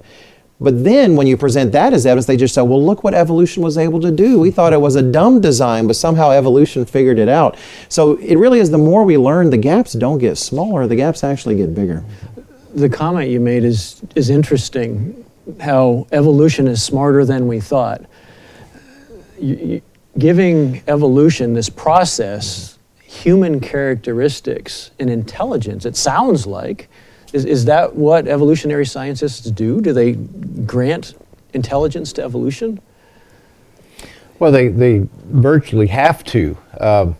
but 0.60 0.84
then 0.84 1.16
when 1.16 1.28
you 1.28 1.38
present 1.38 1.72
that 1.74 1.94
as 1.94 2.06
evidence, 2.06 2.26
they 2.26 2.38
just 2.38 2.56
say, 2.56 2.64
well, 2.64 2.84
look 2.84 3.04
what 3.04 3.14
evolution 3.14 3.62
was 3.62 3.78
able 3.78 4.00
to 4.02 4.12
do. 4.12 4.40
We 4.40 4.50
thought 4.50 4.74
it 4.74 4.82
was 4.82 4.96
a 4.96 5.04
dumb 5.04 5.40
design, 5.40 5.86
but 5.86 5.96
somehow 5.96 6.32
evolution 6.32 6.84
figured 6.86 7.20
it 7.20 7.30
out. 7.30 7.58
So 7.90 8.16
it 8.16 8.38
really 8.38 8.60
is 8.60 8.72
the 8.72 8.78
more 8.80 9.04
we 9.04 9.18
learn, 9.18 9.52
the 9.52 9.58
gaps 9.58 9.94
don't 9.94 10.18
get 10.18 10.38
smaller, 10.38 10.88
the 10.88 10.96
gaps 10.96 11.24
actually 11.24 11.58
get 11.58 11.76
bigger. 11.76 12.04
The 12.74 12.90
comment 12.90 13.30
you 13.30 13.40
made 13.40 13.64
is, 13.64 14.02
is 14.16 14.32
interesting 14.32 15.24
how 15.60 16.08
evolution 16.12 16.68
is 16.68 16.82
smarter 16.82 17.24
than 17.24 17.48
we 17.48 17.60
thought. 17.60 18.02
You, 19.40 19.56
you, 19.56 19.82
giving 20.18 20.82
evolution 20.88 21.54
this 21.54 21.70
process, 21.70 22.80
human 23.04 23.60
characteristics 23.60 24.90
and 25.00 25.10
intelligence, 25.10 25.86
it 25.86 25.96
sounds 25.96 26.48
like, 26.48 26.90
is, 27.38 27.46
is 27.46 27.65
that 27.65 27.96
what 27.96 28.27
evolutionary 28.27 28.86
scientists 28.86 29.50
do? 29.51 29.79
Do 29.79 29.94
they 29.94 30.13
grant 30.13 31.13
intelligence 31.53 32.12
to 32.13 32.24
evolution? 32.24 32.79
Well, 34.39 34.51
they, 34.51 34.67
they 34.70 35.08
virtually 35.25 35.88
have 35.88 36.24
to. 36.25 36.58
Uh, 36.79 37.13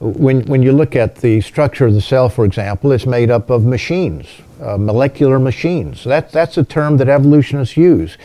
when, 0.00 0.42
when 0.46 0.62
you 0.62 0.72
look 0.72 0.96
at 0.96 1.16
the 1.16 1.40
structure 1.40 1.86
of 1.86 1.94
the 1.94 2.00
cell, 2.00 2.28
for 2.28 2.44
example, 2.44 2.92
it's 2.92 3.06
made 3.06 3.30
up 3.30 3.48
of 3.48 3.64
machines, 3.64 4.26
uh, 4.60 4.76
molecular 4.76 5.38
machines. 5.38 6.02
That, 6.04 6.32
that's 6.32 6.58
a 6.58 6.64
term 6.64 6.96
that 6.98 7.08
evolutionists 7.08 7.76
use. 7.76 8.18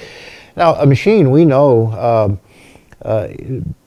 Now, 0.57 0.73
a 0.75 0.85
machine, 0.85 1.31
we 1.31 1.45
know 1.45 1.91
uh, 1.91 2.35
uh 3.07 3.29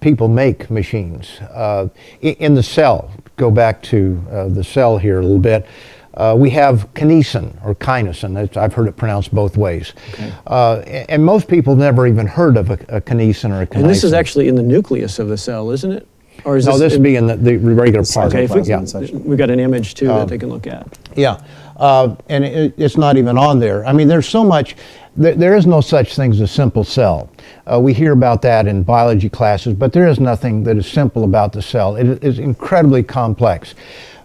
people 0.01 0.29
make 0.29 0.71
machines. 0.71 1.39
Uh, 1.51 1.89
in 2.23 2.55
the 2.55 2.63
cell, 2.63 3.11
go 3.37 3.51
back 3.51 3.83
to 3.83 4.25
uh, 4.31 4.49
the 4.49 4.65
cell 4.65 4.97
here 4.97 5.19
a 5.19 5.23
little 5.23 5.39
bit. 5.39 5.67
Uh, 6.15 6.35
we 6.39 6.51
have 6.51 6.93
kinesin 6.95 7.55
or 7.65 7.75
kinesin. 7.75 8.57
I've 8.57 8.75
heard 8.75 8.89
it 8.89 8.97
pronounced 8.97 9.35
both 9.35 9.57
ways. 9.57 9.95
Okay. 10.13 10.33
Uh, 10.47 10.77
and 11.09 11.25
most 11.25 11.49
people 11.49 11.75
never 11.75 12.07
even 12.07 12.27
heard 12.27 12.57
of 12.57 12.71
a, 12.71 12.75
a 12.89 13.01
kinesin 13.01 13.51
or 13.51 13.63
a 13.63 13.67
kinesin. 13.67 13.81
And 13.81 13.91
this 13.91 14.05
is 14.05 14.13
actually 14.13 14.49
in 14.49 14.55
the 14.55 14.63
nucleus 14.63 15.19
of 15.19 15.29
the 15.29 15.39
cell, 15.39 15.71
isn't 15.71 15.93
it? 15.93 16.07
Or 16.45 16.57
is 16.57 16.67
no, 16.67 16.79
this, 16.79 16.95
would 16.95 17.03
be 17.03 17.17
in 17.17 17.27
the, 17.27 17.37
the 17.37 17.57
regular 17.57 18.05
part. 18.05 18.35
Okay, 18.35 18.47
we, 18.47 18.63
yeah. 18.63 18.81
we've 19.13 19.39
got 19.39 19.51
an 19.51 19.61
image 19.61 19.95
too 19.95 20.11
um, 20.11 20.21
that 20.21 20.29
they 20.29 20.39
can 20.39 20.49
look 20.49 20.67
at. 20.67 20.99
Yeah, 21.15 21.41
uh, 21.77 22.17
and 22.29 22.45
it, 22.45 22.75
it's 22.77 22.97
not 22.97 23.17
even 23.17 23.39
on 23.39 23.61
there. 23.61 23.85
I 23.85 23.93
mean, 23.93 24.09
there's 24.09 24.29
so 24.29 24.43
much. 24.43 24.75
There, 25.15 25.35
there 25.35 25.55
is 25.55 25.67
no 25.67 25.81
such 25.81 26.17
thing 26.17 26.33
as 26.33 26.41
a 26.41 26.49
simple 26.49 26.85
cell. 26.85 27.31
Uh, 27.71 27.79
we 27.79 27.93
hear 27.93 28.13
about 28.13 28.43
that 28.43 28.67
in 28.67 28.83
biology 28.83 29.29
classes, 29.29 29.75
but 29.75 29.93
there 29.93 30.09
is 30.09 30.19
nothing 30.19 30.65
that 30.65 30.77
is 30.77 30.87
simple 30.87 31.25
about 31.25 31.53
the 31.53 31.63
cell. 31.63 31.97
It 31.97 32.25
is 32.25 32.39
incredibly 32.39 33.03
complex. 33.03 33.75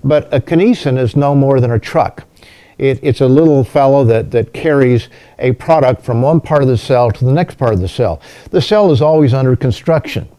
But 0.03 0.33
a 0.33 0.39
kinesin 0.39 0.97
is 0.97 1.15
no 1.15 1.35
more 1.35 1.59
than 1.59 1.71
a 1.71 1.79
truck. 1.79 2.25
It, 2.77 2.99
it's 3.01 3.21
a 3.21 3.27
little 3.27 3.63
fellow 3.63 4.03
that, 4.05 4.31
that 4.31 4.53
carries 4.53 5.09
a 5.39 5.53
product 5.53 6.03
from 6.03 6.21
one 6.21 6.39
part 6.39 6.61
of 6.61 6.67
the 6.67 6.77
cell 6.77 7.11
to 7.11 7.25
the 7.25 7.31
next 7.31 7.57
part 7.57 7.73
of 7.73 7.79
the 7.79 7.87
cell. 7.87 8.21
The 8.51 8.61
cell 8.61 8.91
is 8.91 9.01
always 9.01 9.33
under 9.33 9.55
construction. 9.55 10.29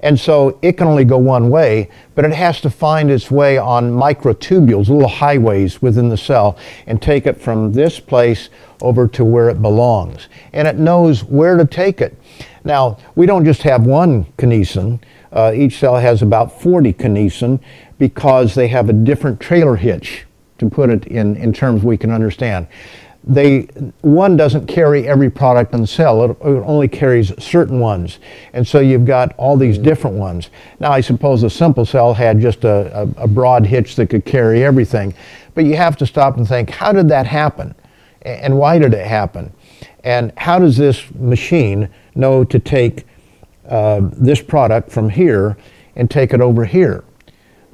And 0.00 0.18
so 0.18 0.58
it 0.62 0.74
can 0.74 0.86
only 0.86 1.04
go 1.04 1.18
one 1.18 1.50
way, 1.50 1.90
but 2.14 2.24
it 2.24 2.32
has 2.32 2.60
to 2.60 2.70
find 2.70 3.10
its 3.10 3.30
way 3.30 3.58
on 3.58 3.90
microtubules, 3.90 4.88
little 4.88 5.08
highways 5.08 5.82
within 5.82 6.08
the 6.08 6.16
cell, 6.16 6.56
and 6.86 7.00
take 7.00 7.26
it 7.26 7.40
from 7.40 7.72
this 7.72 7.98
place 7.98 8.48
over 8.82 9.08
to 9.08 9.24
where 9.24 9.48
it 9.48 9.60
belongs. 9.62 10.28
And 10.52 10.68
it 10.68 10.76
knows 10.76 11.24
where 11.24 11.56
to 11.56 11.64
take 11.64 12.00
it. 12.00 12.16
Now, 12.64 12.98
we 13.14 13.26
don't 13.26 13.44
just 13.44 13.62
have 13.62 13.86
one 13.86 14.24
kinesin. 14.38 15.00
Uh, 15.32 15.52
each 15.54 15.78
cell 15.78 15.96
has 15.96 16.22
about 16.22 16.60
40 16.60 16.92
kinesin 16.92 17.60
because 17.98 18.54
they 18.54 18.68
have 18.68 18.88
a 18.88 18.92
different 18.92 19.40
trailer 19.40 19.76
hitch, 19.76 20.26
to 20.58 20.68
put 20.70 20.90
it 20.90 21.06
in, 21.06 21.36
in 21.36 21.52
terms 21.52 21.82
we 21.82 21.96
can 21.96 22.10
understand. 22.10 22.66
They, 23.24 23.62
one 24.02 24.36
doesn't 24.36 24.66
carry 24.68 25.08
every 25.08 25.28
product 25.30 25.72
the 25.72 25.86
cell, 25.86 26.24
it, 26.24 26.30
it 26.30 26.44
only 26.44 26.86
carries 26.86 27.32
certain 27.42 27.80
ones. 27.80 28.20
And 28.52 28.66
so 28.66 28.78
you've 28.78 29.04
got 29.04 29.34
all 29.36 29.56
these 29.56 29.78
different 29.78 30.16
ones. 30.16 30.50
Now, 30.78 30.92
I 30.92 31.00
suppose 31.00 31.42
a 31.42 31.50
simple 31.50 31.84
cell 31.84 32.14
had 32.14 32.40
just 32.40 32.64
a, 32.64 33.02
a, 33.18 33.24
a 33.24 33.28
broad 33.28 33.66
hitch 33.66 33.96
that 33.96 34.10
could 34.10 34.24
carry 34.24 34.62
everything. 34.62 35.12
But 35.54 35.64
you 35.64 35.76
have 35.76 35.96
to 35.96 36.06
stop 36.06 36.36
and 36.36 36.46
think, 36.46 36.70
how 36.70 36.92
did 36.92 37.08
that 37.08 37.26
happen? 37.26 37.74
And 38.22 38.58
why 38.58 38.78
did 38.78 38.94
it 38.94 39.06
happen? 39.06 39.52
And 40.04 40.32
how 40.36 40.60
does 40.60 40.76
this 40.76 41.02
machine 41.14 41.88
know 42.14 42.44
to 42.44 42.58
take 42.60 43.06
uh, 43.68 44.00
this 44.02 44.40
product 44.40 44.92
from 44.92 45.08
here 45.08 45.56
and 45.96 46.08
take 46.08 46.32
it 46.32 46.40
over 46.40 46.64
here? 46.64 47.02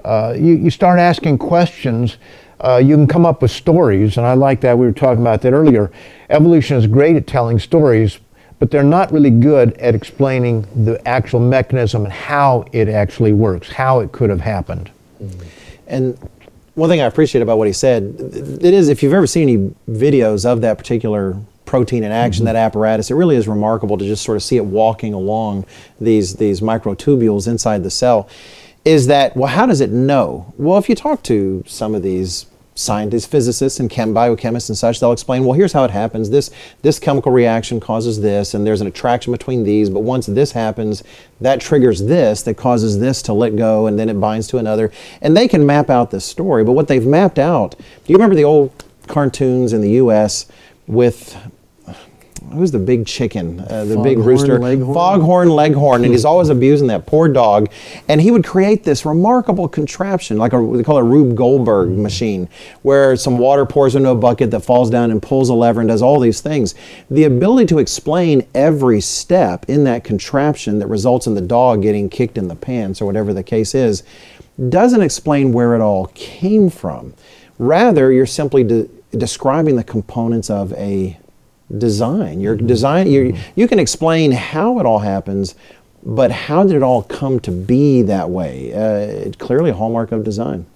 Uh, 0.04 0.34
you, 0.36 0.54
you 0.54 0.70
start 0.70 0.98
asking 0.98 1.38
questions. 1.38 2.16
Uh, 2.60 2.76
you 2.76 2.94
can 2.94 3.06
come 3.06 3.26
up 3.26 3.42
with 3.42 3.50
stories, 3.50 4.16
and 4.16 4.26
I 4.26 4.34
like 4.34 4.60
that. 4.60 4.78
We 4.78 4.86
were 4.86 4.92
talking 4.92 5.20
about 5.20 5.42
that 5.42 5.52
earlier. 5.52 5.90
Evolution 6.30 6.76
is 6.76 6.86
great 6.86 7.16
at 7.16 7.26
telling 7.26 7.58
stories, 7.58 8.18
but 8.58 8.70
they're 8.70 8.84
not 8.84 9.10
really 9.12 9.30
good 9.30 9.72
at 9.74 9.94
explaining 9.94 10.62
the 10.84 11.00
actual 11.06 11.40
mechanism 11.40 12.04
and 12.04 12.12
how 12.12 12.64
it 12.72 12.88
actually 12.88 13.32
works, 13.32 13.70
how 13.72 14.00
it 14.00 14.12
could 14.12 14.30
have 14.30 14.40
happened. 14.40 14.90
And 15.88 16.16
one 16.74 16.88
thing 16.88 17.00
I 17.00 17.06
appreciate 17.06 17.42
about 17.42 17.58
what 17.58 17.66
he 17.66 17.72
said, 17.72 18.14
it 18.18 18.72
is 18.72 18.88
if 18.88 19.02
you've 19.02 19.12
ever 19.12 19.26
seen 19.26 19.48
any 19.48 19.74
videos 19.90 20.46
of 20.46 20.60
that 20.60 20.78
particular 20.78 21.36
protein 21.64 22.04
in 22.04 22.12
action, 22.12 22.44
mm-hmm. 22.44 22.54
that 22.54 22.56
apparatus, 22.56 23.10
it 23.10 23.14
really 23.14 23.36
is 23.36 23.48
remarkable 23.48 23.98
to 23.98 24.04
just 24.04 24.24
sort 24.24 24.36
of 24.36 24.42
see 24.42 24.56
it 24.56 24.64
walking 24.64 25.12
along 25.14 25.66
these 26.00 26.34
these 26.34 26.60
microtubules 26.60 27.48
inside 27.48 27.82
the 27.82 27.90
cell 27.90 28.28
is 28.84 29.06
that, 29.06 29.36
well, 29.36 29.48
how 29.48 29.66
does 29.66 29.80
it 29.80 29.90
know? 29.90 30.52
Well, 30.56 30.78
if 30.78 30.88
you 30.88 30.94
talk 30.94 31.22
to 31.24 31.62
some 31.66 31.94
of 31.94 32.02
these 32.02 32.46
scientists, 32.74 33.26
physicists, 33.26 33.78
and 33.78 33.90
chem 33.90 34.14
biochemists 34.14 34.68
and 34.68 34.78
such, 34.78 34.98
they'll 34.98 35.12
explain, 35.12 35.44
well, 35.44 35.52
here's 35.52 35.72
how 35.72 35.84
it 35.84 35.90
happens. 35.90 36.30
This, 36.30 36.50
this 36.80 36.98
chemical 36.98 37.30
reaction 37.30 37.80
causes 37.80 38.20
this, 38.20 38.54
and 38.54 38.66
there's 38.66 38.80
an 38.80 38.86
attraction 38.86 39.32
between 39.32 39.64
these, 39.64 39.90
but 39.90 40.00
once 40.00 40.26
this 40.26 40.52
happens, 40.52 41.04
that 41.40 41.60
triggers 41.60 42.02
this, 42.04 42.42
that 42.42 42.54
causes 42.54 42.98
this 42.98 43.22
to 43.22 43.32
let 43.32 43.56
go, 43.56 43.86
and 43.86 43.98
then 43.98 44.08
it 44.08 44.18
binds 44.18 44.48
to 44.48 44.58
another. 44.58 44.90
And 45.20 45.36
they 45.36 45.48
can 45.48 45.66
map 45.66 45.90
out 45.90 46.10
this 46.10 46.24
story, 46.24 46.64
but 46.64 46.72
what 46.72 46.88
they've 46.88 47.06
mapped 47.06 47.38
out, 47.38 47.76
do 47.78 48.12
you 48.12 48.16
remember 48.16 48.34
the 48.34 48.44
old 48.44 48.84
cartoons 49.06 49.72
in 49.72 49.80
the 49.80 49.90
U.S. 49.90 50.46
with 50.86 51.36
who's 52.52 52.70
the 52.70 52.78
big 52.78 53.06
chicken, 53.06 53.60
uh, 53.60 53.84
the 53.84 53.94
Foghorn, 53.94 54.02
big 54.02 54.18
rooster, 54.18 54.58
Leghorn. 54.58 54.94
Foghorn 54.94 55.48
Leghorn, 55.50 56.04
and 56.04 56.12
he's 56.12 56.24
always 56.24 56.48
abusing 56.48 56.88
that 56.88 57.06
poor 57.06 57.28
dog. 57.28 57.70
And 58.08 58.20
he 58.20 58.30
would 58.30 58.44
create 58.44 58.84
this 58.84 59.04
remarkable 59.04 59.68
contraption, 59.68 60.38
like 60.38 60.52
a, 60.52 60.56
they 60.76 60.82
call 60.82 60.98
it 60.98 61.02
a 61.02 61.04
Rube 61.04 61.36
Goldberg 61.36 61.90
machine, 61.90 62.48
where 62.82 63.16
some 63.16 63.38
water 63.38 63.64
pours 63.64 63.94
into 63.94 64.10
a 64.10 64.14
bucket 64.14 64.50
that 64.50 64.60
falls 64.60 64.90
down 64.90 65.10
and 65.10 65.22
pulls 65.22 65.48
a 65.48 65.54
lever 65.54 65.80
and 65.80 65.88
does 65.88 66.02
all 66.02 66.20
these 66.20 66.40
things. 66.40 66.74
The 67.10 67.24
ability 67.24 67.66
to 67.66 67.78
explain 67.78 68.46
every 68.54 69.00
step 69.00 69.64
in 69.68 69.84
that 69.84 70.04
contraption 70.04 70.78
that 70.78 70.86
results 70.86 71.26
in 71.26 71.34
the 71.34 71.40
dog 71.40 71.82
getting 71.82 72.08
kicked 72.08 72.38
in 72.38 72.48
the 72.48 72.56
pants 72.56 73.00
or 73.00 73.06
whatever 73.06 73.32
the 73.32 73.42
case 73.42 73.74
is, 73.74 74.02
doesn't 74.68 75.02
explain 75.02 75.52
where 75.52 75.74
it 75.74 75.80
all 75.80 76.06
came 76.14 76.68
from. 76.68 77.14
Rather, 77.58 78.12
you're 78.12 78.26
simply 78.26 78.64
de- 78.64 78.88
describing 79.12 79.76
the 79.76 79.84
components 79.84 80.50
of 80.50 80.72
a 80.74 81.18
design. 81.78 82.40
Your 82.40 82.56
mm-hmm. 82.56 82.66
design, 82.66 83.06
you 83.10 83.36
you 83.54 83.68
can 83.68 83.78
explain 83.78 84.32
how 84.32 84.78
it 84.78 84.86
all 84.86 85.00
happens, 85.00 85.54
but 86.02 86.30
how 86.30 86.64
did 86.64 86.76
it 86.76 86.82
all 86.82 87.02
come 87.02 87.40
to 87.40 87.50
be 87.50 88.02
that 88.02 88.30
way? 88.30 88.72
Uh, 88.72 89.32
clearly 89.38 89.70
a 89.70 89.74
hallmark 89.74 90.12
of 90.12 90.24
design. 90.24 90.66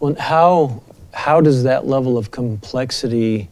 Well, 0.00 0.14
how 0.18 0.82
how 1.12 1.40
does 1.40 1.62
that 1.64 1.86
level 1.86 2.18
of 2.18 2.30
complexity 2.30 3.48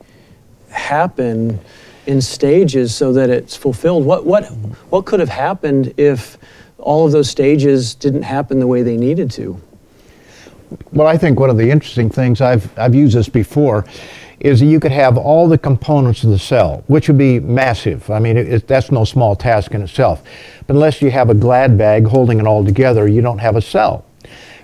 happen 0.70 1.59
in 2.07 2.20
stages 2.20 2.94
so 2.94 3.12
that 3.12 3.31
it's 3.31 3.57
fulfilled? 3.57 4.05
What 4.05 4.27
what 4.27 4.46
what 4.90 5.05
could 5.05 5.20
have 5.20 5.29
happened 5.29 5.94
if 5.96 6.38
all 6.79 7.07
of 7.07 7.12
those 7.12 7.31
stages 7.31 7.94
didn't 7.94 8.22
happen 8.22 8.59
the 8.59 8.66
way 8.66 8.83
they 8.83 8.96
needed 8.96 9.31
to? 9.33 9.61
Well, 10.92 11.07
I 11.07 11.16
think 11.16 11.38
one 11.38 11.50
of 11.50 11.57
the 11.57 11.70
interesting 11.70 12.11
things 12.11 12.40
I've 12.40 12.77
I've 12.79 12.94
used 12.94 13.16
this 13.16 13.29
before 13.29 13.85
is 14.40 14.61
that 14.61 14.66
you 14.66 14.81
could 14.81 14.92
have 14.92 15.16
all 15.16 15.49
the 15.49 15.59
components 15.59 16.25
of 16.25 16.31
the 16.31 16.38
cell, 16.38 16.83
which 16.87 17.09
would 17.09 17.18
be 17.18 17.40
massive. 17.40 18.11
I 18.11 18.18
mean, 18.18 18.37
it, 18.37 18.49
it, 18.53 18.66
that's 18.66 18.90
no 18.90 19.05
small 19.05 19.37
task 19.37 19.73
in 19.73 19.83
itself. 19.83 20.23
But 20.66 20.75
unless 20.75 21.01
you 21.01 21.11
have 21.11 21.31
a 21.31 21.35
glad 21.35 21.79
bag 21.79 22.07
holding 22.07 22.40
it 22.40 22.47
all 22.47 22.64
together, 22.64 23.07
you 23.09 23.23
don't 23.23 23.38
have 23.38 23.57
a 23.57 23.62
cell. 23.62 24.05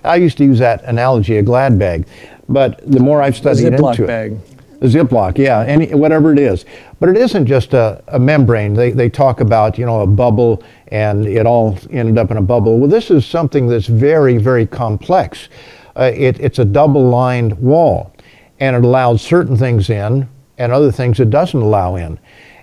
I 0.03 0.15
used 0.15 0.37
to 0.37 0.43
use 0.43 0.59
that 0.59 0.83
analogy, 0.83 1.37
a 1.37 1.43
glad 1.43 1.77
bag. 1.77 2.07
But 2.49 2.81
the 2.89 2.99
more 2.99 3.21
I've 3.21 3.37
studied 3.37 3.73
into 3.73 4.05
bag. 4.05 4.33
it, 4.33 4.39
a 4.81 4.85
Ziploc, 4.85 5.37
yeah, 5.37 5.61
any 5.61 5.93
whatever 5.93 6.33
it 6.33 6.39
is. 6.39 6.65
But 6.99 7.09
it 7.09 7.17
isn't 7.17 7.45
just 7.45 7.73
a, 7.73 8.03
a 8.07 8.19
membrane. 8.19 8.73
They, 8.73 8.91
they 8.91 9.09
talk 9.09 9.39
about 9.39 9.77
you 9.77 9.85
know 9.85 10.01
a 10.01 10.07
bubble, 10.07 10.63
and 10.87 11.25
it 11.25 11.45
all 11.45 11.77
ended 11.91 12.17
up 12.17 12.31
in 12.31 12.37
a 12.37 12.41
bubble. 12.41 12.79
Well, 12.79 12.89
this 12.89 13.11
is 13.11 13.25
something 13.25 13.67
that's 13.67 13.85
very 13.85 14.37
very 14.37 14.65
complex. 14.65 15.49
Uh, 15.95 16.11
it, 16.15 16.39
it's 16.39 16.57
a 16.57 16.65
double-lined 16.65 17.53
wall, 17.59 18.13
and 18.61 18.75
it 18.75 18.85
allows 18.85 19.21
certain 19.21 19.57
things 19.57 19.89
in, 19.89 20.29
and 20.57 20.71
other 20.71 20.91
things 20.91 21.19
it 21.19 21.29
doesn't 21.29 21.61
allow 21.61 21.95
in. 21.97 22.17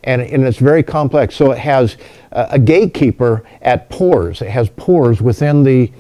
And, 0.05 0.23
and 0.23 0.45
it's 0.45 0.59
very 0.59 0.83
complex. 0.83 1.35
So 1.35 1.51
it 1.51 1.59
has 1.59 1.99
a, 2.33 2.47
a 2.53 2.59
gatekeeper 2.59 3.45
at 3.61 3.91
pores. 3.91 4.41
It 4.41 4.49
has 4.49 4.71
pores 4.71 5.21
within 5.21 5.63
the 5.63 5.93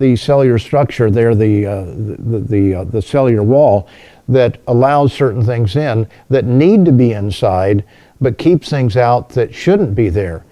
the 0.00 0.16
cellular 0.16 0.58
structure 0.58 1.08
there, 1.08 1.36
the 1.36 1.64
uh, 1.64 1.84
the 1.84 2.44
the, 2.48 2.74
uh, 2.74 2.84
the 2.84 3.00
cellular 3.00 3.44
wall 3.44 3.88
that 4.28 4.60
allows 4.66 5.12
certain 5.12 5.44
things 5.44 5.76
in 5.76 6.08
that 6.30 6.44
need 6.44 6.84
to 6.84 6.92
be 6.92 7.12
inside, 7.12 7.84
but 8.20 8.36
keeps 8.36 8.68
things 8.68 8.96
out 8.96 9.28
that 9.30 9.54
shouldn't 9.54 9.94
be 9.94 10.08
there. 10.08 10.44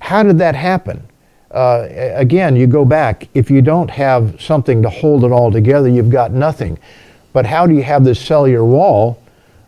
How 0.00 0.22
did 0.22 0.38
that 0.38 0.54
happen? 0.54 1.06
Uh, 1.50 1.88
again, 2.14 2.56
you 2.56 2.66
go 2.66 2.84
back. 2.84 3.28
If 3.34 3.50
you 3.50 3.60
don't 3.60 3.90
have 3.90 4.40
something 4.40 4.82
to 4.82 4.88
hold 4.88 5.24
it 5.24 5.30
all 5.30 5.52
together, 5.52 5.88
you've 5.88 6.10
got 6.10 6.32
nothing. 6.32 6.78
But 7.36 7.44
how 7.44 7.66
do 7.66 7.74
you 7.74 7.82
have 7.82 8.02
this 8.02 8.18
cellular 8.18 8.64
wall 8.64 9.22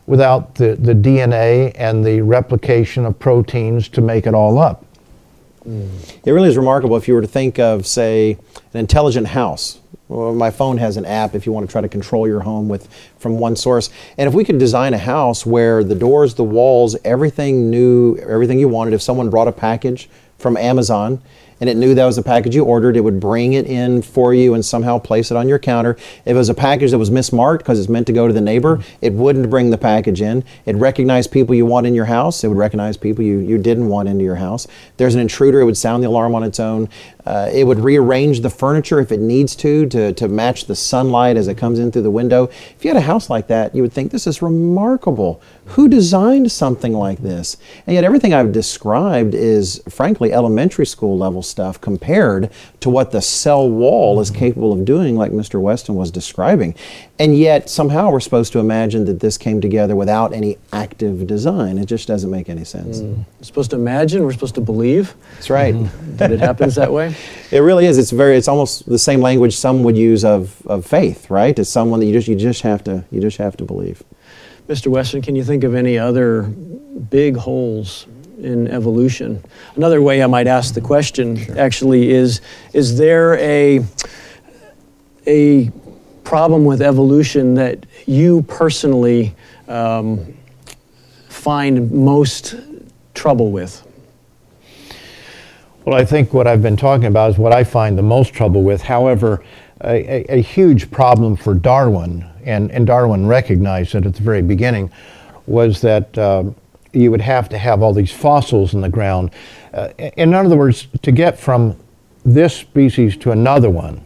without 0.07 0.55
the, 0.55 0.73
the 0.73 0.95
DNA 0.95 1.71
and 1.75 2.03
the 2.03 2.19
replication 2.21 3.05
of 3.05 3.19
proteins 3.19 3.87
to 3.89 4.01
make 4.01 4.25
it 4.25 4.33
all 4.33 4.57
up? 4.57 4.83
Mm. 5.67 6.17
It 6.25 6.31
really 6.31 6.49
is 6.49 6.57
remarkable 6.57 6.97
if 6.97 7.07
you 7.07 7.13
were 7.13 7.21
to 7.21 7.27
think 7.27 7.59
of, 7.59 7.85
say, 7.85 8.39
an 8.73 8.79
intelligent 8.79 9.27
house. 9.27 9.77
Well, 10.07 10.33
my 10.33 10.49
phone 10.49 10.79
has 10.79 10.97
an 10.97 11.05
app 11.05 11.35
if 11.35 11.45
you 11.45 11.51
want 11.51 11.67
to 11.67 11.71
try 11.71 11.81
to 11.81 11.87
control 11.87 12.27
your 12.27 12.39
home 12.39 12.69
with 12.69 12.91
from 13.19 13.37
one 13.37 13.55
source. 13.55 13.91
And 14.17 14.27
if 14.27 14.33
we 14.33 14.43
could 14.43 14.57
design 14.57 14.95
a 14.95 14.97
house 14.97 15.45
where 15.45 15.83
the 15.83 15.93
doors, 15.93 16.33
the 16.33 16.43
walls, 16.43 16.97
everything 17.05 17.69
knew 17.69 18.17
everything 18.17 18.57
you 18.57 18.67
wanted. 18.67 18.95
If 18.95 19.03
someone 19.03 19.29
brought 19.29 19.47
a 19.47 19.51
package 19.51 20.09
from 20.39 20.57
Amazon 20.57 21.21
and 21.59 21.69
it 21.69 21.77
knew 21.77 21.93
that 21.95 22.05
was 22.05 22.17
a 22.17 22.23
package 22.23 22.55
you 22.55 22.63
ordered, 22.63 22.95
it 22.95 23.01
would 23.01 23.19
bring 23.19 23.53
it 23.53 23.65
in 23.65 24.01
for 24.01 24.33
you 24.33 24.53
and 24.53 24.63
somehow 24.63 24.99
place 24.99 25.31
it 25.31 25.37
on 25.37 25.47
your 25.47 25.59
counter. 25.59 25.91
If 26.25 26.27
it 26.27 26.33
was 26.33 26.49
a 26.49 26.53
package 26.53 26.91
that 26.91 26.97
was 26.97 27.09
mismarked 27.09 27.59
because 27.59 27.79
it's 27.79 27.89
meant 27.89 28.07
to 28.07 28.13
go 28.13 28.27
to 28.27 28.33
the 28.33 28.41
neighbor, 28.41 28.77
mm-hmm. 28.77 29.05
it 29.05 29.13
wouldn't 29.13 29.49
bring 29.49 29.69
the 29.69 29.77
package 29.77 30.21
in. 30.21 30.43
It 30.65 30.75
recognized 30.75 31.31
people 31.31 31.55
you 31.55 31.65
want 31.65 31.87
in 31.87 31.95
your 31.95 32.05
house. 32.05 32.43
It 32.43 32.47
would 32.47 32.57
recognize 32.57 32.97
people 32.97 33.23
you, 33.23 33.39
you 33.39 33.57
didn't 33.57 33.87
want 33.87 34.09
into 34.09 34.23
your 34.23 34.35
house. 34.35 34.65
If 34.65 34.97
there's 34.97 35.15
an 35.15 35.21
intruder, 35.21 35.59
it 35.61 35.65
would 35.65 35.77
sound 35.77 36.03
the 36.03 36.07
alarm 36.07 36.35
on 36.35 36.43
its 36.43 36.59
own. 36.59 36.89
Uh, 37.29 37.47
it 37.53 37.63
would 37.63 37.79
rearrange 37.79 38.39
the 38.39 38.49
furniture 38.49 38.99
if 38.99 39.11
it 39.11 39.19
needs 39.19 39.55
to, 39.55 39.85
to 39.85 40.11
to 40.13 40.27
match 40.27 40.65
the 40.65 40.75
sunlight 40.75 41.37
as 41.37 41.47
it 41.47 41.55
comes 41.55 41.77
in 41.77 41.91
through 41.91 42.01
the 42.01 42.09
window. 42.09 42.45
If 42.45 42.83
you 42.83 42.89
had 42.89 42.97
a 42.97 43.05
house 43.05 43.29
like 43.29 43.45
that, 43.47 43.75
you 43.75 43.83
would 43.83 43.93
think 43.93 44.11
this 44.11 44.25
is 44.25 44.41
remarkable. 44.41 45.39
Who 45.75 45.87
designed 45.87 46.51
something 46.51 46.93
like 46.93 47.19
this? 47.19 47.57
And 47.85 47.93
yet, 47.93 48.03
everything 48.03 48.33
I've 48.33 48.51
described 48.51 49.35
is, 49.35 49.79
frankly, 49.87 50.33
elementary 50.33 50.87
school 50.87 51.19
level 51.19 51.43
stuff 51.43 51.79
compared 51.79 52.49
to 52.79 52.89
what 52.89 53.11
the 53.11 53.21
cell 53.21 53.69
wall 53.69 54.19
is 54.19 54.31
capable 54.31 54.73
of 54.73 54.83
doing, 54.83 55.15
like 55.15 55.31
Mr. 55.31 55.61
Weston 55.61 55.93
was 55.93 56.09
describing. 56.09 56.73
And 57.19 57.37
yet, 57.37 57.69
somehow, 57.69 58.09
we're 58.09 58.21
supposed 58.21 58.53
to 58.53 58.59
imagine 58.59 59.05
that 59.05 59.19
this 59.19 59.37
came 59.37 59.61
together 59.61 59.95
without 59.95 60.33
any 60.33 60.57
active 60.73 61.27
design. 61.27 61.77
It 61.77 61.85
just 61.85 62.07
doesn't 62.07 62.31
make 62.31 62.49
any 62.49 62.63
sense. 62.63 63.01
We're 63.01 63.25
supposed 63.41 63.69
to 63.69 63.75
imagine, 63.75 64.23
we're 64.23 64.33
supposed 64.33 64.55
to 64.55 64.61
believe 64.61 65.13
That's 65.35 65.51
right. 65.51 65.73
that 66.17 66.31
it 66.31 66.39
happens 66.39 66.73
that 66.75 66.91
way. 66.91 67.13
It 67.51 67.59
really 67.59 67.85
is. 67.85 67.97
It's 67.97 68.11
very. 68.11 68.37
It's 68.37 68.47
almost 68.47 68.87
the 68.87 68.99
same 68.99 69.21
language 69.21 69.55
some 69.55 69.83
would 69.83 69.97
use 69.97 70.23
of, 70.23 70.61
of 70.67 70.85
faith, 70.85 71.29
right? 71.29 71.57
It's 71.57 71.69
someone 71.69 71.99
that 71.99 72.05
you 72.05 72.13
just 72.13 72.27
you 72.27 72.35
just 72.35 72.61
have 72.61 72.83
to 72.83 73.03
you 73.11 73.19
just 73.19 73.37
have 73.37 73.57
to 73.57 73.65
believe. 73.65 74.03
Mr. 74.67 74.87
Weston, 74.87 75.23
can 75.23 75.35
you 75.35 75.43
think 75.43 75.63
of 75.63 75.73
any 75.73 75.97
other 75.97 76.43
big 76.43 77.35
holes 77.35 78.05
in 78.39 78.67
evolution? 78.67 79.43
Another 79.75 79.99
way 79.99 80.21
I 80.21 80.27
might 80.27 80.45
ask 80.45 80.75
the 80.75 80.81
question 80.81 81.57
actually 81.57 82.11
is 82.11 82.41
is 82.73 82.97
there 82.97 83.35
a 83.39 83.83
a 85.25 85.71
problem 86.23 86.65
with 86.65 86.83
evolution 86.83 87.55
that 87.55 87.83
you 88.05 88.43
personally 88.43 89.33
um, 89.67 90.37
find 91.29 91.91
most 91.91 92.55
trouble 93.15 93.51
with? 93.51 93.88
Well, 95.89 95.99
I 95.99 96.05
think 96.05 96.35
what 96.35 96.45
I've 96.45 96.61
been 96.61 96.77
talking 96.77 97.07
about 97.07 97.31
is 97.31 97.39
what 97.39 97.51
I 97.51 97.63
find 97.63 97.97
the 97.97 98.03
most 98.03 98.31
trouble 98.31 98.61
with. 98.61 98.79
However, 98.79 99.43
a, 99.81 100.27
a, 100.29 100.37
a 100.37 100.39
huge 100.39 100.91
problem 100.91 101.35
for 101.35 101.55
Darwin, 101.55 102.29
and, 102.43 102.69
and 102.69 102.85
Darwin 102.85 103.25
recognized 103.25 103.95
it 103.95 104.05
at 104.05 104.13
the 104.13 104.21
very 104.21 104.43
beginning, 104.43 104.91
was 105.47 105.81
that 105.81 106.15
um, 106.19 106.55
you 106.93 107.09
would 107.09 107.21
have 107.21 107.49
to 107.49 107.57
have 107.57 107.81
all 107.81 107.91
these 107.91 108.11
fossils 108.11 108.75
in 108.75 108.81
the 108.81 108.89
ground. 108.89 109.31
Uh, 109.73 109.87
in 109.97 110.35
other 110.35 110.55
words, 110.55 110.85
to 111.01 111.11
get 111.11 111.39
from 111.39 111.75
this 112.23 112.55
species 112.55 113.17
to 113.17 113.31
another 113.31 113.71
one, 113.71 114.05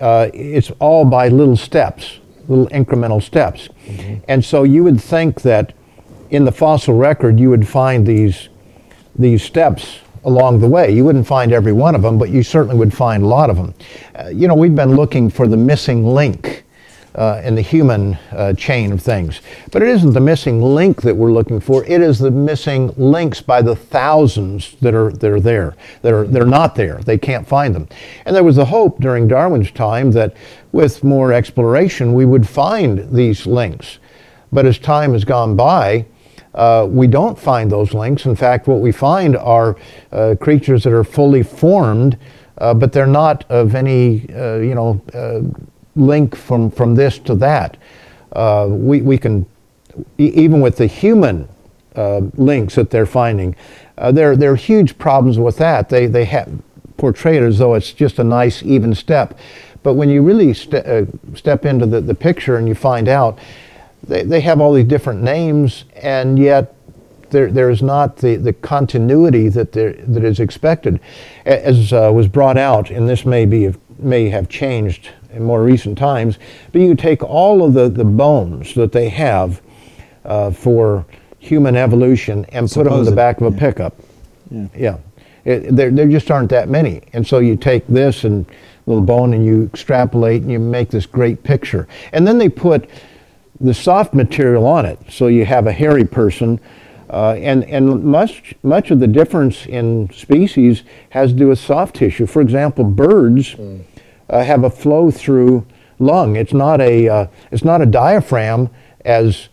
uh, 0.00 0.28
it's 0.32 0.70
all 0.78 1.04
by 1.04 1.26
little 1.26 1.56
steps, 1.56 2.20
little 2.46 2.68
incremental 2.68 3.20
steps. 3.20 3.68
And 4.28 4.44
so 4.44 4.62
you 4.62 4.84
would 4.84 5.00
think 5.00 5.42
that 5.42 5.74
in 6.30 6.44
the 6.44 6.52
fossil 6.52 6.94
record 6.94 7.40
you 7.40 7.50
would 7.50 7.66
find 7.66 8.06
these 8.06 8.48
these 9.18 9.42
steps 9.42 9.98
along 10.28 10.60
the 10.60 10.68
way. 10.68 10.90
You 10.92 11.04
wouldn't 11.04 11.26
find 11.26 11.52
every 11.52 11.72
one 11.72 11.94
of 11.94 12.02
them, 12.02 12.18
but 12.18 12.28
you 12.28 12.42
certainly 12.42 12.76
would 12.76 12.94
find 12.94 13.22
a 13.22 13.26
lot 13.26 13.50
of 13.50 13.56
them. 13.56 13.74
Uh, 14.14 14.28
you 14.28 14.46
know, 14.46 14.54
we've 14.54 14.76
been 14.76 14.94
looking 14.94 15.30
for 15.30 15.48
the 15.48 15.56
missing 15.56 16.06
link 16.06 16.64
uh, 17.14 17.40
in 17.42 17.54
the 17.54 17.62
human 17.62 18.14
uh, 18.30 18.52
chain 18.52 18.92
of 18.92 19.02
things. 19.02 19.40
But 19.72 19.82
it 19.82 19.88
isn't 19.88 20.12
the 20.12 20.20
missing 20.20 20.62
link 20.62 21.02
that 21.02 21.16
we're 21.16 21.32
looking 21.32 21.58
for. 21.58 21.84
It 21.84 22.00
is 22.00 22.18
the 22.18 22.30
missing 22.30 22.92
links 22.96 23.40
by 23.40 23.62
the 23.62 23.74
thousands 23.74 24.76
that 24.82 24.94
are, 24.94 25.10
that 25.10 25.30
are 25.30 25.40
there, 25.40 25.74
that 26.02 26.12
are, 26.12 26.24
that 26.24 26.40
are 26.40 26.46
not 26.46 26.76
there. 26.76 26.98
They 26.98 27.18
can't 27.18 27.48
find 27.48 27.74
them. 27.74 27.88
And 28.24 28.36
there 28.36 28.44
was 28.44 28.58
a 28.58 28.66
hope 28.66 29.00
during 29.00 29.26
Darwin's 29.26 29.72
time 29.72 30.12
that 30.12 30.36
with 30.70 31.02
more 31.02 31.32
exploration, 31.32 32.12
we 32.12 32.24
would 32.24 32.46
find 32.46 33.10
these 33.10 33.46
links. 33.46 33.98
But 34.52 34.66
as 34.66 34.78
time 34.78 35.12
has 35.14 35.24
gone 35.24 35.56
by, 35.56 36.06
uh, 36.58 36.84
we 36.90 37.06
don't 37.06 37.38
find 37.38 37.70
those 37.70 37.94
links. 37.94 38.26
In 38.26 38.34
fact, 38.34 38.66
what 38.66 38.80
we 38.80 38.90
find 38.90 39.36
are 39.36 39.76
uh, 40.10 40.34
creatures 40.40 40.82
that 40.82 40.92
are 40.92 41.04
fully 41.04 41.44
formed, 41.44 42.18
uh, 42.58 42.74
but 42.74 42.92
they're 42.92 43.06
not 43.06 43.48
of 43.48 43.76
any, 43.76 44.28
uh, 44.34 44.56
you 44.56 44.74
know, 44.74 45.00
uh, 45.14 45.40
link 45.94 46.34
from, 46.34 46.68
from 46.68 46.96
this 46.96 47.20
to 47.20 47.36
that. 47.36 47.76
We, 48.68 49.02
we 49.02 49.18
can, 49.18 49.46
even 50.18 50.60
with 50.60 50.76
the 50.76 50.86
human 50.86 51.48
links 51.94 52.74
that 52.74 52.90
they're 52.90 53.06
finding, 53.06 53.54
there, 54.12 54.36
there 54.36 54.50
are 54.50 54.56
huge 54.56 54.98
problems 54.98 55.38
with 55.38 55.58
that. 55.58 55.88
They, 55.88 56.06
they 56.06 56.24
have 56.24 56.50
portray 56.96 57.36
it 57.36 57.44
as 57.44 57.58
though 57.58 57.74
it's 57.74 57.92
just 57.92 58.18
a 58.18 58.24
nice, 58.24 58.64
even 58.64 58.94
step. 58.96 59.38
But 59.84 59.94
when 59.94 60.08
you 60.08 60.22
really 60.22 60.52
ste- 60.54 61.06
step 61.34 61.64
into 61.64 61.86
the, 61.86 62.00
the 62.00 62.14
picture 62.14 62.56
and 62.56 62.66
you 62.66 62.74
find 62.74 63.06
out, 63.06 63.38
they, 64.06 64.22
they 64.22 64.40
have 64.40 64.60
all 64.60 64.72
these 64.72 64.86
different 64.86 65.22
names, 65.22 65.84
and 65.96 66.38
yet 66.38 66.74
there, 67.30 67.50
there's 67.50 67.82
not 67.82 68.16
the, 68.16 68.36
the 68.36 68.52
continuity 68.52 69.48
that, 69.48 69.72
there, 69.72 69.92
that 69.92 70.24
is 70.24 70.40
expected. 70.40 71.00
As 71.44 71.92
uh, 71.92 72.10
was 72.12 72.28
brought 72.28 72.56
out, 72.56 72.90
and 72.90 73.08
this 73.08 73.26
may, 73.26 73.46
be, 73.46 73.74
may 73.98 74.28
have 74.28 74.48
changed 74.48 75.10
in 75.32 75.42
more 75.42 75.62
recent 75.62 75.98
times, 75.98 76.38
but 76.72 76.80
you 76.80 76.94
take 76.94 77.22
all 77.22 77.64
of 77.64 77.74
the, 77.74 77.88
the 77.88 78.04
bones 78.04 78.74
that 78.74 78.92
they 78.92 79.08
have 79.08 79.60
uh, 80.24 80.50
for 80.50 81.04
human 81.38 81.76
evolution 81.76 82.44
and 82.46 82.70
put 82.70 82.84
them 82.84 82.94
in 82.94 83.04
the 83.04 83.12
back 83.12 83.40
of 83.40 83.52
a 83.52 83.56
yeah. 83.56 83.60
pickup. 83.60 83.96
Yeah. 84.74 84.98
It, 85.44 85.76
there, 85.76 85.90
there 85.90 86.08
just 86.08 86.30
aren't 86.30 86.50
that 86.50 86.68
many. 86.68 87.02
And 87.12 87.26
so 87.26 87.38
you 87.38 87.56
take 87.56 87.86
this 87.86 88.24
and 88.24 88.46
little 88.86 89.04
bone 89.04 89.34
and 89.34 89.44
you 89.44 89.64
extrapolate 89.64 90.42
and 90.42 90.50
you 90.50 90.58
make 90.58 90.90
this 90.90 91.06
great 91.06 91.42
picture. 91.42 91.86
And 92.12 92.26
then 92.26 92.38
they 92.38 92.48
put 92.48 92.88
the 93.60 93.74
soft 93.74 94.14
material 94.14 94.66
on 94.66 94.86
it. 94.86 94.98
So 95.10 95.26
you 95.26 95.44
have 95.44 95.66
a 95.66 95.72
hairy 95.72 96.04
person. 96.04 96.60
Uh, 97.10 97.32
and 97.40 97.64
and 97.64 98.04
much, 98.04 98.54
much 98.62 98.90
of 98.90 99.00
the 99.00 99.06
difference 99.06 99.64
in 99.66 100.10
species 100.12 100.82
has 101.10 101.32
to 101.32 101.38
do 101.38 101.48
with 101.48 101.58
soft 101.58 101.96
tissue. 101.96 102.26
For 102.26 102.42
example, 102.42 102.84
birds 102.84 103.56
uh, 104.28 104.44
have 104.44 104.64
a 104.64 104.70
flow 104.70 105.10
through 105.10 105.66
lung. 105.98 106.36
It's 106.36 106.52
not 106.52 106.80
a, 106.80 107.08
uh, 107.08 107.26
it's 107.50 107.64
not 107.64 107.80
a 107.80 107.86
diaphragm 107.86 108.68
as 109.04 109.48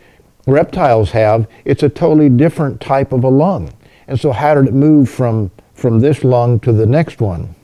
reptiles 0.45 1.11
have. 1.11 1.47
It's 1.63 1.81
a 1.81 1.89
totally 1.89 2.29
different 2.29 2.81
type 2.81 3.13
of 3.13 3.23
a 3.23 3.29
lung. 3.29 3.73
And 4.07 4.19
so 4.19 4.31
how 4.31 4.53
did 4.55 4.67
it 4.67 4.73
move 4.73 5.09
from, 5.09 5.49
from 5.73 5.99
this 5.99 6.23
lung 6.23 6.59
to 6.59 6.71
the 6.71 6.85
next 6.85 7.21
one? 7.21 7.54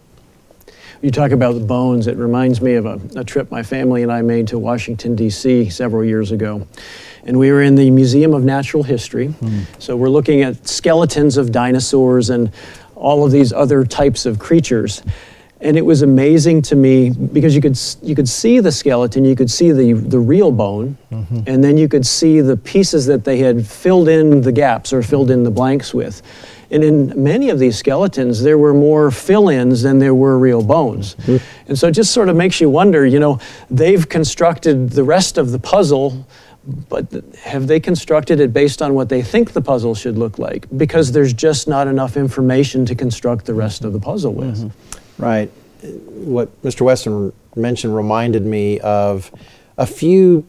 You 1.01 1.09
talk 1.09 1.31
about 1.31 1.53
the 1.53 1.65
bones, 1.65 2.05
it 2.05 2.17
reminds 2.17 2.61
me 2.61 2.75
of 2.75 2.85
a, 2.85 2.99
a 3.15 3.23
trip 3.23 3.49
my 3.49 3.63
family 3.63 4.03
and 4.03 4.11
I 4.11 4.21
made 4.21 4.47
to 4.49 4.59
Washington, 4.59 5.15
D.C. 5.15 5.69
several 5.69 6.05
years 6.05 6.31
ago. 6.31 6.67
And 7.23 7.39
we 7.39 7.51
were 7.51 7.63
in 7.63 7.75
the 7.75 7.89
Museum 7.89 8.33
of 8.33 8.43
Natural 8.43 8.83
History. 8.83 9.29
Mm. 9.29 9.65
So 9.81 9.95
we're 9.95 10.09
looking 10.09 10.41
at 10.41 10.67
skeletons 10.67 11.37
of 11.37 11.51
dinosaurs 11.51 12.29
and 12.29 12.51
all 12.95 13.25
of 13.25 13.31
these 13.31 13.51
other 13.51 13.83
types 13.83 14.27
of 14.27 14.37
creatures 14.37 15.01
and 15.61 15.77
it 15.77 15.85
was 15.85 16.01
amazing 16.01 16.61
to 16.63 16.75
me 16.75 17.11
because 17.11 17.55
you 17.55 17.61
could 17.61 17.79
you 18.01 18.15
could 18.15 18.27
see 18.27 18.59
the 18.59 18.71
skeleton, 18.71 19.23
you 19.23 19.35
could 19.35 19.49
see 19.49 19.71
the 19.71 19.93
the 19.93 20.19
real 20.19 20.51
bone, 20.51 20.97
mm-hmm. 21.11 21.41
and 21.45 21.63
then 21.63 21.77
you 21.77 21.87
could 21.87 22.05
see 22.05 22.41
the 22.41 22.57
pieces 22.57 23.05
that 23.05 23.23
they 23.23 23.37
had 23.37 23.65
filled 23.65 24.09
in 24.09 24.41
the 24.41 24.51
gaps 24.51 24.91
or 24.91 25.03
filled 25.03 25.29
in 25.29 25.43
the 25.43 25.51
blanks 25.51 25.93
with. 25.93 26.21
And 26.71 26.83
in 26.83 27.21
many 27.21 27.49
of 27.49 27.59
these 27.59 27.77
skeletons, 27.77 28.41
there 28.41 28.57
were 28.57 28.73
more 28.73 29.11
fill-ins 29.11 29.81
than 29.81 29.99
there 29.99 30.15
were 30.15 30.39
real 30.39 30.63
bones. 30.63 31.15
Mm-hmm. 31.15 31.67
And 31.67 31.77
so 31.77 31.87
it 31.87 31.91
just 31.91 32.11
sort 32.11 32.29
of 32.29 32.35
makes 32.35 32.61
you 32.61 32.69
wonder, 32.69 33.05
you 33.05 33.19
know, 33.19 33.39
they've 33.69 34.07
constructed 34.07 34.91
the 34.91 35.03
rest 35.03 35.37
of 35.37 35.51
the 35.51 35.59
puzzle 35.59 36.25
but 36.89 37.11
have 37.41 37.67
they 37.67 37.79
constructed 37.79 38.39
it 38.39 38.53
based 38.53 38.81
on 38.81 38.93
what 38.93 39.09
they 39.09 39.21
think 39.21 39.53
the 39.53 39.61
puzzle 39.61 39.95
should 39.95 40.17
look 40.17 40.37
like? 40.37 40.67
Because 40.77 41.11
there's 41.11 41.33
just 41.33 41.67
not 41.67 41.87
enough 41.87 42.17
information 42.17 42.85
to 42.85 42.95
construct 42.95 43.45
the 43.45 43.53
rest 43.53 43.83
of 43.83 43.93
the 43.93 43.99
puzzle 43.99 44.33
with. 44.33 44.57
Mm-hmm. 44.57 45.23
Right. 45.23 45.47
What 45.81 46.61
Mr. 46.61 46.81
Weston 46.81 47.33
mentioned 47.55 47.95
reminded 47.95 48.45
me 48.45 48.79
of 48.81 49.31
a 49.77 49.87
few 49.87 50.45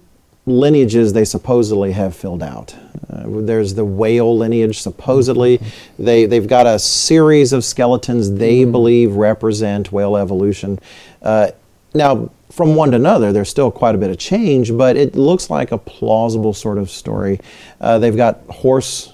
lineages 0.47 1.13
they 1.13 1.25
supposedly 1.25 1.93
have 1.93 2.17
filled 2.17 2.43
out. 2.43 2.75
Uh, 3.09 3.25
there's 3.27 3.75
the 3.75 3.85
whale 3.85 4.37
lineage, 4.37 4.81
supposedly. 4.81 5.61
They, 5.99 6.27
they've 6.27 6.47
got 6.47 6.67
a 6.67 6.79
series 6.79 7.53
of 7.53 7.65
skeletons 7.65 8.33
they 8.33 8.63
mm-hmm. 8.63 8.73
believe 8.73 9.15
represent 9.15 9.93
whale 9.93 10.17
evolution. 10.17 10.79
Uh, 11.21 11.53
now, 11.95 12.31
from 12.51 12.75
one 12.75 12.91
to 12.91 12.97
another, 12.97 13.33
there's 13.33 13.49
still 13.49 13.71
quite 13.71 13.95
a 13.95 13.99
bit 13.99 14.11
of 14.11 14.19
change, 14.19 14.77
but 14.77 14.97
it 14.97 15.15
looks 15.15 15.49
like 15.49 15.73
a 15.73 15.79
plausible 15.79 16.53
sort 16.53 16.79
of 16.79 16.91
story. 16.91 17.41
Uh, 17.81 17.99
they've 17.99 18.17
got 18.17 18.41
horse 18.49 19.13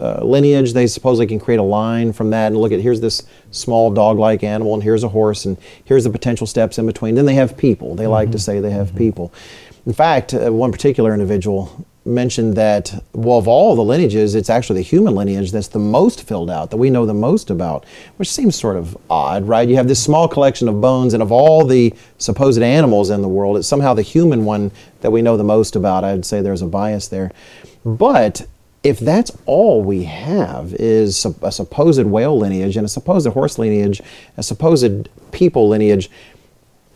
uh, 0.00 0.24
lineage. 0.24 0.72
They 0.72 0.86
supposedly 0.86 1.26
can 1.26 1.38
create 1.40 1.58
a 1.58 1.62
line 1.62 2.12
from 2.12 2.30
that 2.30 2.48
and 2.48 2.56
look 2.56 2.72
at 2.72 2.80
here's 2.80 3.00
this 3.00 3.24
small 3.50 3.90
dog-like 3.90 4.42
animal 4.44 4.74
and 4.74 4.82
here's 4.82 5.02
a 5.02 5.08
horse 5.08 5.44
and 5.44 5.56
here's 5.84 6.04
the 6.04 6.10
potential 6.10 6.46
steps 6.46 6.78
in 6.78 6.86
between. 6.86 7.14
Then 7.14 7.26
they 7.26 7.34
have 7.34 7.56
people. 7.56 7.94
They 7.94 8.04
mm-hmm. 8.04 8.12
like 8.12 8.30
to 8.30 8.36
mm-hmm. 8.36 8.42
say 8.42 8.60
they 8.60 8.70
have 8.70 8.88
mm-hmm. 8.88 8.98
people. 8.98 9.32
In 9.88 9.94
fact, 9.94 10.34
uh, 10.34 10.52
one 10.52 10.70
particular 10.70 11.14
individual 11.14 11.86
mentioned 12.04 12.56
that, 12.56 13.02
well, 13.14 13.38
of 13.38 13.48
all 13.48 13.74
the 13.74 13.82
lineages, 13.82 14.34
it's 14.34 14.50
actually 14.50 14.80
the 14.80 14.86
human 14.86 15.14
lineage 15.14 15.50
that's 15.50 15.68
the 15.68 15.78
most 15.78 16.28
filled 16.28 16.50
out, 16.50 16.70
that 16.70 16.76
we 16.76 16.90
know 16.90 17.06
the 17.06 17.14
most 17.14 17.48
about, 17.48 17.86
which 18.18 18.30
seems 18.30 18.54
sort 18.54 18.76
of 18.76 18.98
odd, 19.08 19.48
right? 19.48 19.66
You 19.66 19.76
have 19.76 19.88
this 19.88 20.02
small 20.02 20.28
collection 20.28 20.68
of 20.68 20.78
bones, 20.82 21.14
and 21.14 21.22
of 21.22 21.32
all 21.32 21.64
the 21.64 21.94
supposed 22.18 22.60
animals 22.60 23.08
in 23.08 23.22
the 23.22 23.28
world, 23.28 23.56
it's 23.56 23.66
somehow 23.66 23.94
the 23.94 24.02
human 24.02 24.44
one 24.44 24.72
that 25.00 25.10
we 25.10 25.22
know 25.22 25.38
the 25.38 25.42
most 25.42 25.74
about. 25.74 26.04
I'd 26.04 26.26
say 26.26 26.42
there's 26.42 26.60
a 26.60 26.66
bias 26.66 27.08
there. 27.08 27.32
But 27.82 28.46
if 28.82 28.98
that's 28.98 29.34
all 29.46 29.82
we 29.82 30.04
have 30.04 30.74
is 30.74 31.24
a 31.40 31.50
supposed 31.50 32.04
whale 32.04 32.38
lineage 32.38 32.76
and 32.76 32.84
a 32.84 32.90
supposed 32.90 33.26
horse 33.28 33.58
lineage, 33.58 34.02
a 34.36 34.42
supposed 34.42 35.08
people 35.32 35.66
lineage, 35.66 36.10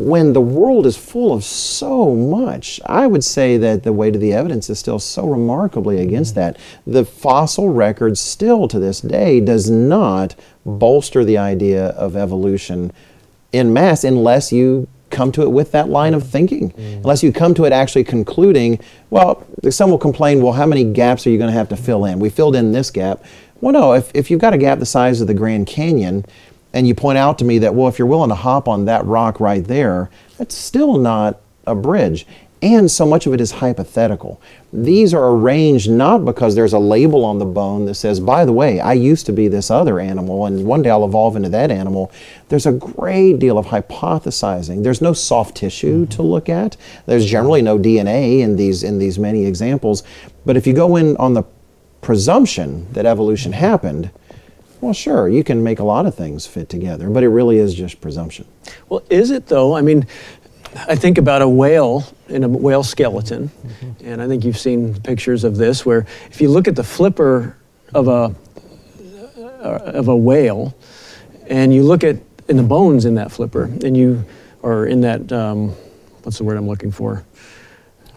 when 0.02 0.32
the 0.32 0.40
world 0.40 0.86
is 0.86 0.96
full 0.96 1.32
of 1.32 1.44
so 1.44 2.14
much, 2.14 2.80
I 2.86 3.06
would 3.06 3.24
say 3.24 3.56
that 3.58 3.82
the 3.82 3.92
weight 3.92 4.14
of 4.14 4.20
the 4.20 4.32
evidence 4.32 4.68
is 4.68 4.78
still 4.78 4.98
so 4.98 5.26
remarkably 5.26 6.00
against 6.00 6.34
that. 6.34 6.58
The 6.86 7.04
fossil 7.04 7.70
record 7.70 8.18
still 8.18 8.68
to 8.68 8.78
this 8.78 9.00
day 9.00 9.40
does 9.40 9.70
not 9.70 10.34
bolster 10.64 11.24
the 11.24 11.38
idea 11.38 11.88
of 11.88 12.16
evolution 12.16 12.92
in 13.52 13.72
mass 13.72 14.04
unless 14.04 14.52
you 14.52 14.88
come 15.10 15.30
to 15.32 15.42
it 15.42 15.50
with 15.50 15.72
that 15.72 15.88
line 15.88 16.14
of 16.14 16.26
thinking. 16.26 16.70
Mm. 16.70 16.96
Unless 16.96 17.22
you 17.22 17.32
come 17.32 17.54
to 17.54 17.64
it 17.64 17.72
actually 17.72 18.04
concluding, 18.04 18.80
well, 19.10 19.46
some 19.70 19.90
will 19.90 19.98
complain, 19.98 20.42
well, 20.42 20.54
how 20.54 20.66
many 20.66 20.84
gaps 20.84 21.26
are 21.26 21.30
you 21.30 21.38
going 21.38 21.50
to 21.50 21.56
have 21.56 21.68
to 21.68 21.76
fill 21.76 22.04
in? 22.06 22.18
We 22.18 22.30
filled 22.30 22.56
in 22.56 22.72
this 22.72 22.90
gap. 22.90 23.22
Well, 23.60 23.72
no, 23.72 23.92
if, 23.92 24.10
if 24.14 24.30
you've 24.30 24.40
got 24.40 24.54
a 24.54 24.58
gap 24.58 24.80
the 24.80 24.86
size 24.86 25.20
of 25.20 25.28
the 25.28 25.34
Grand 25.34 25.68
Canyon, 25.68 26.24
and 26.72 26.86
you 26.86 26.94
point 26.94 27.18
out 27.18 27.38
to 27.38 27.44
me 27.44 27.58
that, 27.58 27.74
well, 27.74 27.88
if 27.88 27.98
you're 27.98 28.08
willing 28.08 28.30
to 28.30 28.34
hop 28.34 28.68
on 28.68 28.84
that 28.86 29.04
rock 29.04 29.40
right 29.40 29.64
there, 29.64 30.10
that's 30.38 30.54
still 30.54 30.96
not 30.96 31.40
a 31.66 31.74
bridge 31.74 32.26
and 32.62 32.88
so 32.88 33.04
much 33.04 33.26
of 33.26 33.34
it 33.34 33.40
is 33.40 33.50
hypothetical. 33.50 34.40
These 34.72 35.12
are 35.12 35.30
arranged 35.32 35.90
not 35.90 36.24
because 36.24 36.54
there's 36.54 36.72
a 36.72 36.78
label 36.78 37.24
on 37.24 37.40
the 37.40 37.44
bone 37.44 37.86
that 37.86 37.96
says, 37.96 38.20
by 38.20 38.44
the 38.44 38.52
way, 38.52 38.78
I 38.78 38.92
used 38.92 39.26
to 39.26 39.32
be 39.32 39.48
this 39.48 39.68
other 39.68 39.98
animal 39.98 40.46
and 40.46 40.64
one 40.64 40.82
day 40.82 40.90
I'll 40.90 41.04
evolve 41.04 41.34
into 41.34 41.48
that 41.48 41.72
animal. 41.72 42.12
There's 42.48 42.66
a 42.66 42.72
great 42.72 43.40
deal 43.40 43.58
of 43.58 43.66
hypothesizing. 43.66 44.84
There's 44.84 45.02
no 45.02 45.12
soft 45.12 45.56
tissue 45.56 46.02
mm-hmm. 46.02 46.10
to 46.10 46.22
look 46.22 46.48
at. 46.48 46.76
There's 47.06 47.26
generally 47.26 47.62
no 47.62 47.78
DNA 47.78 48.40
in 48.40 48.54
these 48.54 48.84
in 48.84 48.98
these 49.00 49.18
many 49.18 49.44
examples. 49.44 50.04
But 50.46 50.56
if 50.56 50.64
you 50.64 50.72
go 50.72 50.94
in 50.94 51.16
on 51.16 51.34
the 51.34 51.42
presumption 52.00 52.92
that 52.92 53.06
evolution 53.06 53.52
happened, 53.52 54.10
well, 54.82 54.92
sure, 54.92 55.28
you 55.28 55.44
can 55.44 55.62
make 55.62 55.78
a 55.78 55.84
lot 55.84 56.06
of 56.06 56.16
things 56.16 56.44
fit 56.44 56.68
together, 56.68 57.08
but 57.08 57.22
it 57.22 57.28
really 57.28 57.58
is 57.58 57.72
just 57.72 58.00
presumption. 58.00 58.46
Well, 58.88 59.04
is 59.08 59.30
it 59.30 59.46
though? 59.46 59.76
I 59.76 59.80
mean, 59.80 60.08
I 60.74 60.96
think 60.96 61.18
about 61.18 61.40
a 61.40 61.48
whale 61.48 62.04
in 62.28 62.42
a 62.42 62.48
whale 62.48 62.82
skeleton, 62.82 63.48
mm-hmm. 63.48 64.04
and 64.04 64.20
I 64.20 64.26
think 64.26 64.44
you've 64.44 64.58
seen 64.58 65.00
pictures 65.00 65.44
of 65.44 65.56
this 65.56 65.86
where 65.86 66.04
if 66.32 66.40
you 66.40 66.48
look 66.48 66.66
at 66.66 66.74
the 66.74 66.82
flipper 66.82 67.56
of 67.94 68.08
a 68.08 68.34
uh, 69.62 69.78
of 69.84 70.08
a 70.08 70.16
whale, 70.16 70.74
and 71.46 71.72
you 71.72 71.84
look 71.84 72.02
at 72.02 72.16
in 72.48 72.56
the 72.56 72.64
bones 72.64 73.04
in 73.04 73.14
that 73.14 73.30
flipper, 73.30 73.66
and 73.84 73.96
you 73.96 74.24
or 74.62 74.86
in 74.86 75.02
that 75.02 75.30
um, 75.30 75.68
what's 76.24 76.38
the 76.38 76.44
word 76.44 76.56
I'm 76.56 76.66
looking 76.66 76.90
for? 76.90 77.24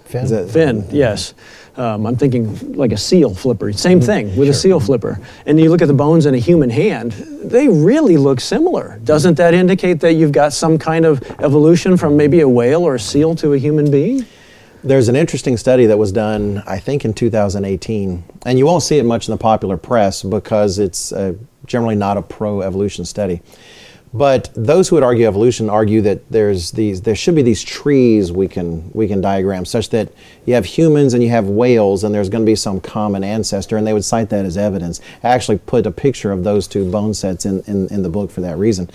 Fin. 0.05 0.47
Fin. 0.47 0.87
Yes. 0.91 1.35
Um, 1.77 2.05
I'm 2.05 2.15
thinking 2.15 2.73
like 2.73 2.93
a 2.93 2.97
seal 2.97 3.33
flipper. 3.33 3.73
Same 3.73 3.99
mm-hmm. 3.99 4.05
thing 4.05 4.27
with 4.37 4.47
sure. 4.47 4.51
a 4.51 4.53
seal 4.53 4.79
flipper. 4.79 5.19
And 5.45 5.59
you 5.59 5.69
look 5.69 5.81
at 5.81 5.87
the 5.87 5.93
bones 5.93 6.25
in 6.25 6.33
a 6.33 6.37
human 6.37 6.69
hand, 6.69 7.11
they 7.11 7.67
really 7.67 8.17
look 8.17 8.39
similar. 8.39 8.99
Doesn't 9.03 9.35
that 9.35 9.53
indicate 9.53 9.99
that 9.99 10.13
you've 10.13 10.31
got 10.31 10.53
some 10.53 10.77
kind 10.77 11.05
of 11.05 11.21
evolution 11.41 11.97
from 11.97 12.15
maybe 12.15 12.39
a 12.39 12.47
whale 12.47 12.83
or 12.83 12.95
a 12.95 12.99
seal 12.99 13.35
to 13.35 13.53
a 13.53 13.57
human 13.57 13.91
being? 13.91 14.25
There's 14.83 15.09
an 15.09 15.15
interesting 15.15 15.57
study 15.57 15.87
that 15.87 15.97
was 15.97 16.11
done, 16.11 16.63
I 16.67 16.79
think, 16.79 17.05
in 17.05 17.13
2018, 17.13 18.23
and 18.45 18.59
you 18.59 18.67
won't 18.67 18.83
see 18.83 18.99
it 18.99 19.03
much 19.03 19.27
in 19.27 19.31
the 19.31 19.37
popular 19.37 19.77
press 19.77 20.21
because 20.21 20.77
it's 20.77 21.11
uh, 21.11 21.33
generally 21.65 21.95
not 21.95 22.17
a 22.17 22.21
pro 22.21 22.61
evolution 22.61 23.03
study. 23.03 23.41
But 24.15 24.49
those 24.53 24.87
who 24.87 24.95
would 24.95 25.03
argue 25.03 25.27
evolution 25.27 25.69
argue 25.69 25.99
that 26.03 26.31
there's 26.31 26.71
these, 26.71 27.01
there 27.01 27.15
should 27.15 27.35
be 27.35 27.41
these 27.41 27.61
trees 27.61 28.31
we 28.31 28.47
can 28.47 28.89
we 28.93 29.09
can 29.09 29.19
diagram 29.19 29.65
such 29.65 29.89
that 29.89 30.07
you 30.45 30.53
have 30.53 30.63
humans 30.63 31.13
and 31.13 31.21
you 31.21 31.29
have 31.31 31.49
whales 31.49 32.05
and 32.05 32.15
there's 32.15 32.29
going 32.29 32.45
to 32.45 32.49
be 32.49 32.55
some 32.55 32.79
common 32.79 33.25
ancestor, 33.25 33.75
and 33.75 33.85
they 33.85 33.91
would 33.91 34.05
cite 34.05 34.29
that 34.29 34.45
as 34.45 34.55
evidence. 34.55 35.01
I 35.21 35.27
actually 35.29 35.57
put 35.57 35.85
a 35.85 35.91
picture 35.91 36.31
of 36.31 36.45
those 36.45 36.65
two 36.65 36.89
bone 36.89 37.13
sets 37.13 37.45
in, 37.45 37.61
in, 37.67 37.89
in 37.89 38.03
the 38.03 38.09
book 38.09 38.31
for 38.31 38.39
that 38.39 38.57
reason. 38.57 38.89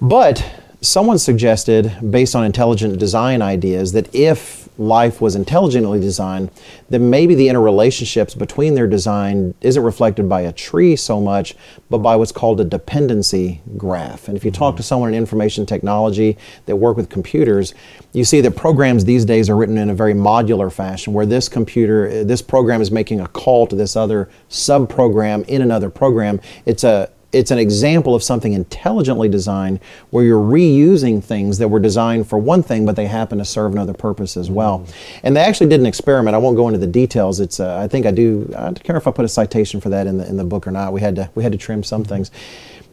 But 0.00 0.42
someone 0.80 1.18
suggested, 1.18 1.92
based 2.10 2.34
on 2.34 2.42
intelligent 2.42 2.98
design 2.98 3.42
ideas, 3.42 3.92
that 3.92 4.14
if 4.14 4.65
life 4.78 5.20
was 5.20 5.34
intelligently 5.34 6.00
designed, 6.00 6.50
then 6.88 7.10
maybe 7.10 7.34
the 7.34 7.48
interrelationships 7.48 8.36
between 8.36 8.74
their 8.74 8.86
design 8.86 9.54
isn't 9.60 9.82
reflected 9.82 10.28
by 10.28 10.42
a 10.42 10.52
tree 10.52 10.96
so 10.96 11.20
much, 11.20 11.54
but 11.90 11.98
by 11.98 12.16
what's 12.16 12.32
called 12.32 12.60
a 12.60 12.64
dependency 12.64 13.60
graph. 13.76 14.28
And 14.28 14.36
if 14.36 14.44
you 14.44 14.50
talk 14.50 14.76
to 14.76 14.82
mm-hmm. 14.82 14.86
someone 14.86 15.08
in 15.10 15.14
information 15.14 15.66
technology 15.66 16.36
that 16.66 16.76
work 16.76 16.96
with 16.96 17.08
computers, 17.08 17.74
you 18.12 18.24
see 18.24 18.40
that 18.40 18.56
programs 18.56 19.04
these 19.04 19.24
days 19.24 19.48
are 19.50 19.56
written 19.56 19.78
in 19.78 19.90
a 19.90 19.94
very 19.94 20.14
modular 20.14 20.72
fashion 20.72 21.12
where 21.12 21.26
this 21.26 21.48
computer, 21.48 22.24
this 22.24 22.42
program 22.42 22.80
is 22.80 22.90
making 22.90 23.20
a 23.20 23.28
call 23.28 23.66
to 23.66 23.76
this 23.76 23.96
other 23.96 24.28
sub-program 24.48 25.42
in 25.44 25.62
another 25.62 25.90
program. 25.90 26.40
It's 26.64 26.84
a 26.84 27.10
it's 27.36 27.50
an 27.50 27.58
example 27.58 28.14
of 28.14 28.22
something 28.22 28.52
intelligently 28.52 29.28
designed 29.28 29.80
where 30.10 30.24
you're 30.24 30.42
reusing 30.42 31.22
things 31.22 31.58
that 31.58 31.68
were 31.68 31.80
designed 31.80 32.28
for 32.28 32.38
one 32.38 32.62
thing, 32.62 32.86
but 32.86 32.96
they 32.96 33.06
happen 33.06 33.38
to 33.38 33.44
serve 33.44 33.72
another 33.72 33.92
purpose 33.92 34.36
as 34.36 34.50
well. 34.50 34.86
And 35.22 35.36
they 35.36 35.40
actually 35.40 35.68
did 35.68 35.80
an 35.80 35.86
experiment. 35.86 36.34
I 36.34 36.38
won't 36.38 36.56
go 36.56 36.68
into 36.68 36.80
the 36.80 36.86
details. 36.86 37.40
It's 37.40 37.60
uh, 37.60 37.78
I 37.78 37.88
think 37.88 38.06
I 38.06 38.10
do. 38.10 38.50
I 38.56 38.64
don't 38.64 38.82
care 38.82 38.96
if 38.96 39.06
I 39.06 39.10
put 39.10 39.24
a 39.24 39.28
citation 39.28 39.80
for 39.80 39.90
that 39.90 40.06
in 40.06 40.18
the 40.18 40.26
in 40.26 40.36
the 40.36 40.44
book 40.44 40.66
or 40.66 40.70
not. 40.70 40.92
We 40.92 41.00
had 41.00 41.16
to 41.16 41.30
we 41.34 41.42
had 41.42 41.52
to 41.52 41.58
trim 41.58 41.82
some 41.82 42.04
things. 42.04 42.30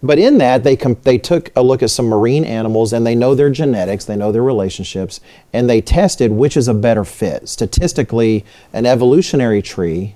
But 0.06 0.20
in 0.20 0.38
that, 0.40 0.66
they, 0.66 0.76
com- 0.76 0.98
they 1.04 1.18
took 1.18 1.50
a 1.56 1.64
look 1.64 1.82
at 1.82 1.90
some 1.90 2.08
marine 2.08 2.44
animals 2.44 2.92
and 2.92 3.08
they 3.08 3.16
know 3.16 3.36
their 3.36 3.50
genetics, 3.50 4.04
they 4.04 4.18
know 4.18 4.34
their 4.34 4.44
relationships, 4.44 5.22
and 5.54 5.70
they 5.70 5.80
tested 5.80 6.30
which 6.34 6.58
is 6.58 6.68
a 6.68 6.74
better 6.74 7.06
fit. 7.06 7.48
Statistically, 7.48 8.44
an 8.74 8.86
evolutionary 8.86 9.62
tree 9.62 10.16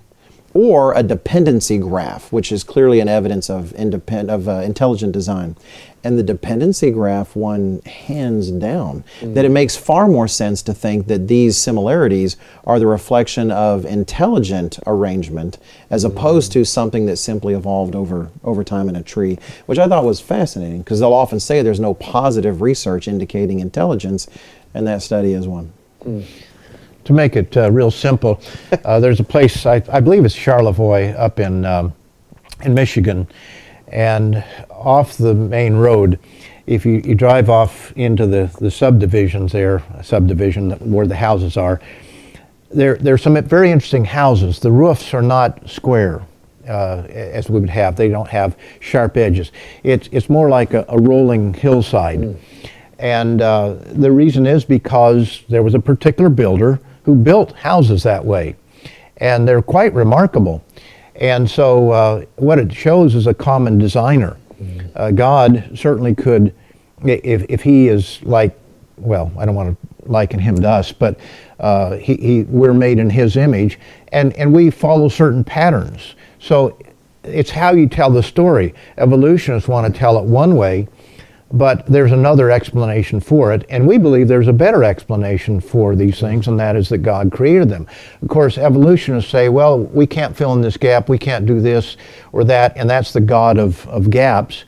or 0.58 0.92
a 0.96 1.04
dependency 1.04 1.78
graph, 1.78 2.32
which 2.32 2.52
is 2.52 2.64
clearly 2.64 3.00
an 3.00 3.08
evidence 3.08 3.48
of, 3.48 3.74
independ- 3.78 4.30
of 4.30 4.50
uh, 4.50 4.54
intelligent 4.54 5.12
design. 5.12 5.56
And 6.04 6.18
the 6.18 6.24
dependency 6.24 6.90
graph 6.90 7.36
won 7.36 7.80
hands 7.84 8.50
down. 8.50 9.04
Mm-hmm. 9.20 9.36
That 9.36 9.46
it 9.46 9.50
makes 9.50 9.76
far 9.76 10.08
more 10.08 10.28
sense 10.28 10.64
to 10.64 10.74
think 10.74 11.06
that 11.10 11.28
these 11.28 11.60
similarities 11.60 12.38
are 12.64 12.80
the 12.80 12.88
reflection 12.88 13.52
of 13.52 13.86
intelligent 13.86 14.80
arrangement 14.88 15.60
as 15.92 16.04
mm-hmm. 16.04 16.18
opposed 16.18 16.52
to 16.54 16.66
something 16.66 17.06
that 17.06 17.18
simply 17.18 17.54
evolved 17.54 17.94
over, 17.94 18.32
over 18.44 18.64
time 18.64 18.90
in 18.90 18.96
a 18.96 19.04
tree, 19.04 19.38
which 19.68 19.78
I 19.78 19.88
thought 19.88 20.06
was 20.06 20.20
fascinating 20.20 20.80
because 20.80 21.00
they'll 21.00 21.14
often 21.14 21.40
say 21.40 21.62
there's 21.62 21.80
no 21.80 21.94
positive 21.94 22.64
research 22.64 23.08
indicating 23.08 23.60
intelligence, 23.60 24.28
and 24.74 24.88
that 24.88 25.04
study 25.04 25.34
is 25.34 25.48
one. 25.48 25.72
Mm 26.04 26.26
to 27.08 27.14
make 27.14 27.36
it 27.36 27.58
uh, 27.58 27.72
real 27.72 27.90
simple, 27.90 28.40
uh, 28.86 29.00
there's 29.00 29.20
a 29.20 29.24
place 29.24 29.66
I, 29.66 29.82
I, 29.92 30.00
believe 30.00 30.26
it's 30.26 30.36
Charlevoix 30.36 31.14
up 31.18 31.40
in 31.40 31.66
um, 31.66 31.94
in 32.62 32.74
Michigan, 32.74 33.28
and 33.88 34.44
off 34.70 35.18
the 35.18 35.34
main 35.34 35.76
road, 35.76 36.20
if 36.66 36.86
you, 36.86 37.02
you 37.04 37.16
drive 37.16 37.50
off 37.50 37.92
into 37.96 38.28
the, 38.28 38.54
the 38.60 38.70
subdivisions 38.70 39.52
there, 39.52 39.84
subdivision 40.04 40.72
where 40.92 41.08
the 41.08 41.16
houses 41.16 41.56
are, 41.58 41.80
there 42.70 42.98
there's 42.98 43.22
some 43.22 43.42
very 43.44 43.72
interesting 43.72 44.04
houses. 44.04 44.60
The 44.60 44.72
roofs 44.72 45.14
are 45.14 45.22
not 45.22 45.70
square. 45.70 46.22
Uh, 46.68 47.08
as 47.10 47.50
we 47.50 47.62
would 47.62 47.70
have, 47.70 47.96
they 47.96 48.10
don't 48.10 48.28
have 48.28 48.58
sharp 48.82 49.16
edges. 49.16 49.54
It's 49.84 50.10
it's 50.12 50.30
more 50.30 50.50
like 50.50 50.74
a, 50.74 50.84
a 50.90 51.00
rolling 51.00 51.54
hillside, 51.54 52.20
mm. 52.20 52.38
and 53.00 53.42
uh, 53.42 53.76
the 53.94 54.12
reason 54.12 54.46
is 54.46 54.66
because 54.66 55.44
there 55.48 55.64
was 55.64 55.76
a 55.76 55.80
particular 55.80 56.30
builder 56.30 56.82
who 57.08 57.16
built 57.16 57.54
houses 57.54 58.04
that 58.04 58.24
way. 58.24 58.54
And 59.16 59.48
they're 59.48 59.62
quite 59.62 59.94
remarkable. 59.94 60.62
And 61.16 61.50
so, 61.50 61.90
uh, 61.92 62.26
what 62.36 62.60
it 62.60 62.72
shows 62.72 63.16
is 63.16 63.28
a 63.28 63.34
common 63.34 63.78
designer. 63.78 64.36
Mm-hmm. 64.62 64.88
Uh, 64.94 65.12
God 65.12 65.72
certainly 65.74 66.14
could, 66.14 66.54
if, 67.06 67.46
if 67.48 67.62
he 67.64 67.88
is 67.88 68.22
like, 68.24 68.60
well, 68.98 69.32
I 69.38 69.46
don't 69.46 69.56
want 69.56 69.80
to 69.80 70.12
liken 70.12 70.38
him 70.40 70.58
to 70.58 70.70
us, 70.70 70.92
but 70.92 71.18
uh, 71.62 71.96
he, 71.96 72.16
he, 72.18 72.44
we're 72.44 72.74
made 72.74 73.00
in 73.00 73.10
his 73.10 73.38
image, 73.38 73.80
and, 74.12 74.34
and 74.34 74.54
we 74.54 74.70
follow 74.70 75.08
certain 75.08 75.46
patterns. 75.46 76.16
So, 76.40 76.78
it's 77.24 77.50
how 77.50 77.72
you 77.72 77.88
tell 77.88 78.10
the 78.10 78.22
story. 78.22 78.74
Evolutionists 78.98 79.70
want 79.70 79.92
to 79.92 79.98
tell 79.98 80.20
it 80.20 80.26
one 80.26 80.56
way, 80.56 80.90
but 81.52 81.86
there's 81.86 82.12
another 82.12 82.52
explanation 82.52 83.20
for 83.20 83.54
it, 83.54 83.66
and 83.70 83.88
we 83.88 83.98
believe 83.98 84.28
there's 84.28 84.50
a 84.50 84.54
better 84.54 84.84
explanation 84.84 85.62
for 85.62 85.96
these 85.96 86.20
things, 86.20 86.48
and 86.48 86.60
that 86.60 86.76
is 86.76 86.90
that 86.90 87.00
God 87.00 87.32
created 87.32 87.70
them. 87.70 87.88
Of 88.22 88.28
course, 88.28 88.58
evolutionists 88.58 89.32
say, 89.32 89.48
well, 89.48 89.80
we 89.80 90.06
can't 90.06 90.36
fill 90.36 90.54
in 90.54 90.62
this 90.62 90.76
gap, 90.76 91.08
we 91.08 91.18
can't 91.18 91.46
do 91.46 91.62
this 91.62 91.96
or 92.34 92.44
that, 92.46 92.76
and 92.76 92.90
that's 92.90 93.14
the 93.14 93.22
God 93.22 93.58
of, 93.58 93.88
of 93.88 94.10
gaps. 94.10 94.66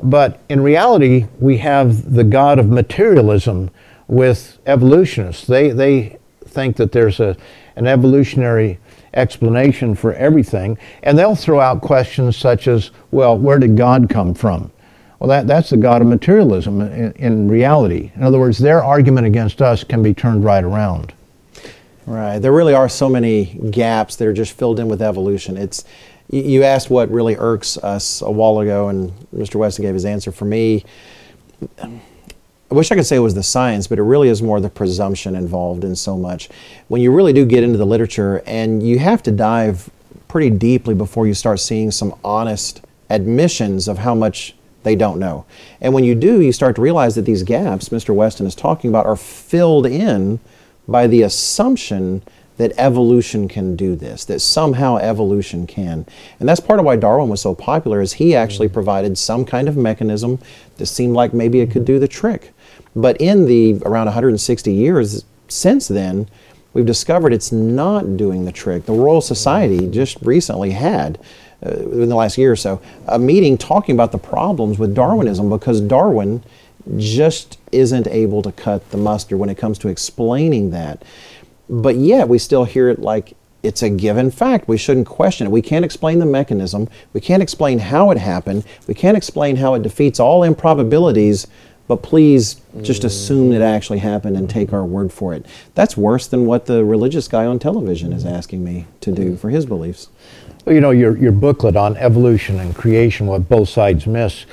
But 0.00 0.40
in 0.48 0.60
reality, 0.60 1.26
we 1.40 1.58
have 1.58 2.14
the 2.14 2.24
God 2.24 2.58
of 2.58 2.68
materialism 2.68 3.70
with 4.06 4.58
evolutionists. 4.66 5.46
They, 5.46 5.70
they 5.70 6.18
think 6.44 6.76
that 6.76 6.92
there's 6.92 7.18
a, 7.18 7.36
an 7.76 7.86
evolutionary 7.86 8.78
explanation 9.14 9.94
for 9.94 10.12
everything, 10.14 10.78
and 11.02 11.18
they'll 11.18 11.34
throw 11.34 11.60
out 11.60 11.82
questions 11.82 12.36
such 12.36 12.68
as, 12.68 12.92
well, 13.10 13.36
where 13.36 13.58
did 13.58 13.76
God 13.76 14.08
come 14.08 14.34
from? 14.34 14.70
Well, 15.22 15.28
that, 15.28 15.46
that's 15.46 15.70
the 15.70 15.76
God 15.76 16.02
of 16.02 16.08
materialism 16.08 16.80
in, 16.80 17.12
in 17.12 17.48
reality. 17.48 18.10
In 18.16 18.24
other 18.24 18.40
words, 18.40 18.58
their 18.58 18.82
argument 18.82 19.24
against 19.24 19.62
us 19.62 19.84
can 19.84 20.02
be 20.02 20.12
turned 20.12 20.44
right 20.44 20.64
around. 20.64 21.14
Right. 22.06 22.40
There 22.40 22.50
really 22.50 22.74
are 22.74 22.88
so 22.88 23.08
many 23.08 23.44
gaps 23.70 24.16
that 24.16 24.26
are 24.26 24.32
just 24.32 24.52
filled 24.54 24.80
in 24.80 24.88
with 24.88 25.00
evolution. 25.00 25.56
It's 25.56 25.84
you 26.28 26.64
asked 26.64 26.90
what 26.90 27.08
really 27.08 27.36
irks 27.36 27.76
us 27.76 28.20
a 28.20 28.32
while 28.32 28.58
ago, 28.58 28.88
and 28.88 29.12
Mr. 29.32 29.54
Weston 29.54 29.84
gave 29.84 29.94
his 29.94 30.04
answer. 30.04 30.32
For 30.32 30.44
me, 30.44 30.84
I 31.78 31.88
wish 32.70 32.90
I 32.90 32.96
could 32.96 33.06
say 33.06 33.14
it 33.14 33.20
was 33.20 33.34
the 33.34 33.44
science, 33.44 33.86
but 33.86 34.00
it 34.00 34.02
really 34.02 34.28
is 34.28 34.42
more 34.42 34.60
the 34.60 34.70
presumption 34.70 35.36
involved 35.36 35.84
in 35.84 35.94
so 35.94 36.18
much. 36.18 36.48
When 36.88 37.00
you 37.00 37.14
really 37.14 37.32
do 37.32 37.46
get 37.46 37.62
into 37.62 37.78
the 37.78 37.86
literature, 37.86 38.42
and 38.44 38.82
you 38.82 38.98
have 38.98 39.22
to 39.22 39.30
dive 39.30 39.88
pretty 40.26 40.50
deeply 40.50 40.94
before 40.94 41.28
you 41.28 41.34
start 41.34 41.60
seeing 41.60 41.92
some 41.92 42.12
honest 42.24 42.82
admissions 43.08 43.86
of 43.86 43.98
how 43.98 44.16
much 44.16 44.56
they 44.82 44.96
don't 44.96 45.18
know. 45.18 45.44
And 45.80 45.94
when 45.94 46.04
you 46.04 46.14
do, 46.14 46.40
you 46.40 46.52
start 46.52 46.76
to 46.76 46.82
realize 46.82 47.14
that 47.14 47.22
these 47.22 47.42
gaps 47.42 47.88
Mr. 47.90 48.14
Weston 48.14 48.46
is 48.46 48.54
talking 48.54 48.90
about 48.90 49.06
are 49.06 49.16
filled 49.16 49.86
in 49.86 50.40
by 50.88 51.06
the 51.06 51.22
assumption 51.22 52.22
that 52.58 52.72
evolution 52.76 53.48
can 53.48 53.76
do 53.76 53.96
this, 53.96 54.24
that 54.26 54.40
somehow 54.40 54.96
evolution 54.96 55.66
can. 55.66 56.06
And 56.38 56.48
that's 56.48 56.60
part 56.60 56.78
of 56.78 56.84
why 56.84 56.96
Darwin 56.96 57.28
was 57.28 57.40
so 57.40 57.54
popular 57.54 58.00
is 58.00 58.14
he 58.14 58.34
actually 58.34 58.68
mm-hmm. 58.68 58.74
provided 58.74 59.18
some 59.18 59.44
kind 59.44 59.68
of 59.68 59.76
mechanism 59.76 60.38
that 60.76 60.86
seemed 60.86 61.14
like 61.14 61.32
maybe 61.32 61.60
it 61.60 61.70
could 61.70 61.84
do 61.84 61.98
the 61.98 62.08
trick. 62.08 62.52
But 62.94 63.20
in 63.20 63.46
the 63.46 63.80
around 63.86 64.06
160 64.06 64.72
years 64.72 65.24
since 65.48 65.88
then, 65.88 66.28
we've 66.72 66.86
discovered 66.86 67.32
it's 67.32 67.52
not 67.52 68.16
doing 68.16 68.44
the 68.44 68.52
trick. 68.52 68.84
The 68.84 68.92
Royal 68.92 69.20
Society 69.20 69.88
just 69.88 70.18
recently 70.22 70.70
had 70.70 71.18
uh, 71.64 71.70
in 71.70 72.08
the 72.08 72.16
last 72.16 72.38
year 72.38 72.52
or 72.52 72.56
so, 72.56 72.80
a 73.06 73.18
meeting 73.18 73.56
talking 73.56 73.94
about 73.94 74.12
the 74.12 74.18
problems 74.18 74.78
with 74.78 74.94
Darwinism 74.94 75.48
because 75.48 75.80
Darwin 75.80 76.42
just 76.96 77.58
isn't 77.70 78.08
able 78.08 78.42
to 78.42 78.52
cut 78.52 78.90
the 78.90 78.96
mustard 78.96 79.38
when 79.38 79.48
it 79.48 79.56
comes 79.56 79.78
to 79.78 79.88
explaining 79.88 80.70
that. 80.70 81.02
But 81.68 81.96
yet 81.96 82.28
we 82.28 82.38
still 82.38 82.64
hear 82.64 82.88
it 82.88 82.98
like 82.98 83.34
it's 83.62 83.82
a 83.82 83.90
given 83.90 84.30
fact. 84.30 84.66
We 84.66 84.76
shouldn't 84.76 85.06
question 85.06 85.46
it. 85.46 85.50
We 85.50 85.62
can't 85.62 85.84
explain 85.84 86.18
the 86.18 86.26
mechanism. 86.26 86.88
We 87.12 87.20
can't 87.20 87.42
explain 87.42 87.78
how 87.78 88.10
it 88.10 88.18
happened. 88.18 88.64
We 88.88 88.94
can't 88.94 89.16
explain 89.16 89.56
how 89.56 89.74
it 89.74 89.82
defeats 89.82 90.18
all 90.18 90.42
improbabilities. 90.42 91.46
But 91.88 92.02
please 92.02 92.60
just 92.80 93.04
assume 93.04 93.52
it 93.52 93.60
actually 93.60 93.98
happened 93.98 94.36
and 94.36 94.48
take 94.48 94.72
our 94.72 94.84
word 94.84 95.12
for 95.12 95.34
it. 95.34 95.44
That's 95.74 95.96
worse 95.96 96.26
than 96.26 96.46
what 96.46 96.66
the 96.66 96.84
religious 96.84 97.28
guy 97.28 97.44
on 97.44 97.58
television 97.58 98.12
is 98.12 98.24
asking 98.24 98.64
me 98.64 98.86
to 99.00 99.12
do 99.12 99.36
for 99.36 99.50
his 99.50 99.66
beliefs. 99.66 100.08
Well, 100.64 100.76
you 100.76 100.80
know, 100.80 100.92
your, 100.92 101.16
your 101.16 101.32
booklet 101.32 101.74
on 101.74 101.96
evolution 101.96 102.60
and 102.60 102.72
creation, 102.72 103.26
what 103.26 103.48
both 103.48 103.68
sides 103.68 104.06
miss, 104.06 104.46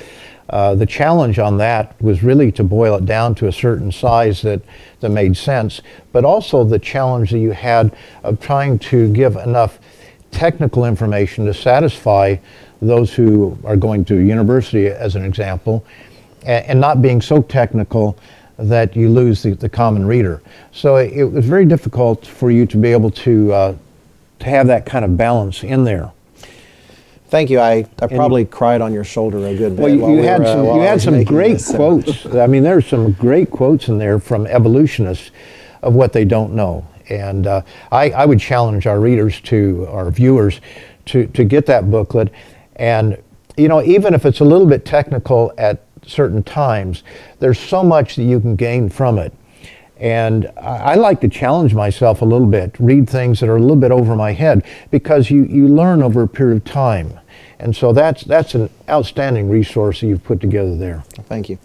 uh, 0.50 0.74
the 0.74 0.88
challenge 0.88 1.38
on 1.38 1.58
that 1.58 2.02
was 2.02 2.24
really 2.24 2.52
to 2.54 2.64
boil 2.64 2.96
it 2.96 3.06
down 3.06 3.36
to 3.36 3.48
a 3.48 3.52
certain 3.52 3.92
size 3.92 4.42
that, 4.42 4.62
that 5.02 5.10
made 5.10 5.38
sense, 5.38 5.82
but 6.12 6.26
also 6.26 6.64
the 6.64 6.80
challenge 6.80 7.30
that 7.30 7.38
you 7.38 7.52
had 7.52 7.96
of 8.24 8.40
trying 8.40 8.80
to 8.80 9.14
give 9.14 9.36
enough 9.36 9.78
technical 10.32 10.86
information 10.86 11.46
to 11.46 11.54
satisfy 11.54 12.36
those 12.82 13.14
who 13.14 13.56
are 13.64 13.78
going 13.78 14.04
to 14.06 14.16
university, 14.16 14.88
as 14.88 15.16
an 15.16 15.24
example, 15.24 15.86
and, 16.44 16.66
and 16.66 16.82
not 16.82 17.04
being 17.04 17.22
so 17.22 17.40
technical 17.44 18.18
that 18.58 18.96
you 18.96 19.10
lose 19.10 19.44
the, 19.44 19.54
the 19.54 19.70
common 19.70 20.08
reader. 20.08 20.42
So 20.72 20.96
it, 20.96 21.14
it 21.14 21.24
was 21.26 21.46
very 21.46 21.66
difficult 21.66 22.26
for 22.26 22.50
you 22.50 22.66
to 22.66 22.78
be 22.78 22.92
able 22.92 23.12
to 23.12 23.54
uh, 23.54 23.76
to 24.40 24.46
have 24.46 24.68
that 24.68 24.86
kind 24.86 25.06
of 25.06 25.18
balance 25.18 25.64
in 25.64 25.84
there. 25.84 26.12
Thank 27.30 27.52
you. 27.52 27.60
I, 27.60 27.86
I 28.02 28.08
probably 28.08 28.44
cried 28.44 28.82
on 28.82 28.92
your 28.92 29.04
shoulder 29.04 29.38
a 29.46 29.56
good 29.56 29.76
bit. 29.76 29.84
Well, 29.84 29.94
you, 29.94 30.18
you 30.18 30.24
had 30.24 30.44
some, 30.48 30.68
uh, 30.68 30.76
you 30.76 30.82
had 30.82 31.00
some 31.00 31.24
great 31.24 31.54
this, 31.54 31.72
quotes. 31.76 32.26
I 32.26 32.48
mean, 32.48 32.64
there's 32.64 32.88
some 32.88 33.12
great 33.14 33.52
quotes 33.52 33.88
in 33.88 34.00
there 34.00 34.20
from 34.20 34.48
evolutionists 34.48 35.30
of 35.84 35.94
what 35.94 36.12
they 36.12 36.26
don't 36.26 36.54
know. 36.54 36.88
And 37.08 37.46
uh, 37.46 37.62
I, 37.92 38.10
I 38.12 38.26
would 38.26 38.40
challenge 38.40 38.88
our 38.88 39.00
readers 39.00 39.42
to, 39.42 39.88
our 39.90 40.10
viewers, 40.10 40.60
to, 41.06 41.28
to 41.28 41.44
get 41.44 41.68
that 41.68 41.92
booklet. 41.92 42.32
And, 42.78 43.22
you 43.58 43.68
know, 43.68 43.84
even 43.84 44.16
if 44.16 44.26
it's 44.26 44.40
a 44.40 44.46
little 44.46 44.68
bit 44.68 44.84
technical 44.84 45.54
at 45.58 45.84
certain 46.06 46.42
times, 46.42 47.04
there's 47.40 47.60
so 47.60 47.84
much 47.84 48.16
that 48.16 48.24
you 48.24 48.40
can 48.40 48.56
gain 48.56 48.90
from 48.90 49.20
it. 49.20 49.34
And 50.00 50.50
I, 50.58 50.96
like 50.96 51.20
to 51.22 51.28
challenge 51.28 51.74
myself 51.74 52.22
a 52.22 52.26
little 52.26 52.48
bit, 52.48 52.74
read 52.80 53.10
things 53.10 53.42
that 53.42 53.50
are 53.50 53.58
a 53.58 53.60
little 53.60 53.76
bit 53.76 53.92
over 53.92 54.16
my 54.16 54.32
head, 54.32 54.66
because 54.92 55.30
you, 55.30 55.44
you 55.44 55.68
learn 55.68 56.02
over 56.02 56.24
a 56.24 56.28
period 56.28 56.58
of 56.58 56.64
time. 56.64 57.20
And 57.60 57.76
so 57.76 57.92
that's, 57.92 58.24
that's 58.24 58.56
an 58.56 58.70
outstanding 58.88 59.50
resource 59.50 60.00
that 60.00 60.08
you've 60.08 60.24
put 60.24 60.40
together 60.40 60.78
there. 60.78 61.04
Thank 61.28 61.50
you. 61.50 61.60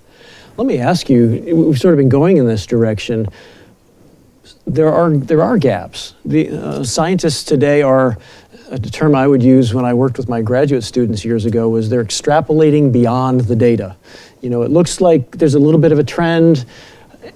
Let 0.56 0.66
me 0.66 0.78
ask 0.78 1.08
you, 1.08 1.44
we've 1.54 1.78
sort 1.78 1.94
of 1.94 1.98
been 1.98 2.08
going 2.08 2.36
in 2.38 2.46
this 2.46 2.66
direction. 2.66 3.28
There 4.66 4.92
are, 4.92 5.16
there 5.16 5.42
are 5.42 5.56
gaps. 5.56 6.14
The 6.24 6.50
uh, 6.50 6.84
scientists 6.84 7.44
today 7.44 7.82
are, 7.82 8.18
a 8.70 8.78
term 8.78 9.14
I 9.14 9.28
would 9.28 9.42
use 9.42 9.74
when 9.74 9.84
I 9.84 9.94
worked 9.94 10.16
with 10.16 10.28
my 10.28 10.42
graduate 10.42 10.82
students 10.82 11.24
years 11.24 11.44
ago 11.44 11.68
was 11.68 11.88
they're 11.88 12.04
extrapolating 12.04 12.90
beyond 12.90 13.42
the 13.42 13.54
data. 13.54 13.96
You 14.40 14.50
know, 14.50 14.62
it 14.62 14.70
looks 14.70 15.00
like 15.00 15.38
there's 15.38 15.54
a 15.54 15.58
little 15.60 15.80
bit 15.80 15.92
of 15.92 15.98
a 15.98 16.04
trend 16.04 16.64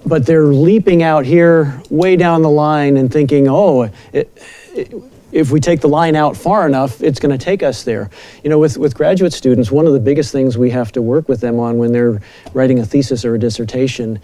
but 0.05 0.25
they're 0.25 0.45
leaping 0.45 1.03
out 1.03 1.25
here 1.25 1.81
way 1.89 2.15
down 2.15 2.41
the 2.41 2.49
line 2.49 2.97
and 2.97 3.11
thinking, 3.11 3.47
oh, 3.47 3.83
it, 4.13 4.29
it, 4.73 4.93
if 5.31 5.51
we 5.51 5.59
take 5.59 5.81
the 5.81 5.89
line 5.89 6.15
out 6.15 6.35
far 6.35 6.65
enough, 6.65 7.01
it's 7.01 7.19
going 7.19 7.37
to 7.37 7.43
take 7.43 7.61
us 7.61 7.83
there. 7.83 8.09
You 8.43 8.49
know, 8.49 8.59
with, 8.59 8.77
with 8.77 8.95
graduate 8.95 9.33
students, 9.33 9.71
one 9.71 9.85
of 9.85 9.93
the 9.93 9.99
biggest 9.99 10.31
things 10.31 10.57
we 10.57 10.69
have 10.71 10.91
to 10.93 11.01
work 11.01 11.29
with 11.29 11.41
them 11.41 11.59
on 11.59 11.77
when 11.77 11.91
they're 11.91 12.21
writing 12.53 12.79
a 12.79 12.85
thesis 12.85 13.25
or 13.25 13.35
a 13.35 13.39
dissertation 13.39 14.19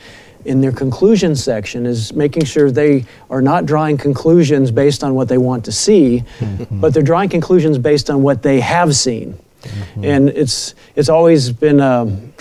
in 0.45 0.61
their 0.61 0.71
conclusion 0.71 1.35
section 1.35 1.85
is 1.85 2.13
making 2.13 2.45
sure 2.45 2.69
they 2.69 3.03
are 3.29 3.41
not 3.41 3.65
drawing 3.65 3.97
conclusions 3.97 4.71
based 4.71 5.03
on 5.03 5.15
what 5.15 5.27
they 5.27 5.39
want 5.39 5.65
to 5.65 5.71
see, 5.71 6.23
mm-hmm. 6.39 6.79
but 6.79 6.93
they're 6.93 7.03
drawing 7.03 7.29
conclusions 7.29 7.77
based 7.77 8.09
on 8.09 8.21
what 8.21 8.43
they 8.43 8.59
have 8.59 8.95
seen. 8.95 9.37
Mm-hmm. 9.61 10.05
And 10.05 10.29
it's, 10.29 10.75
it's 10.95 11.09
always 11.09 11.51
been, 11.51 11.81
um, 11.81 12.31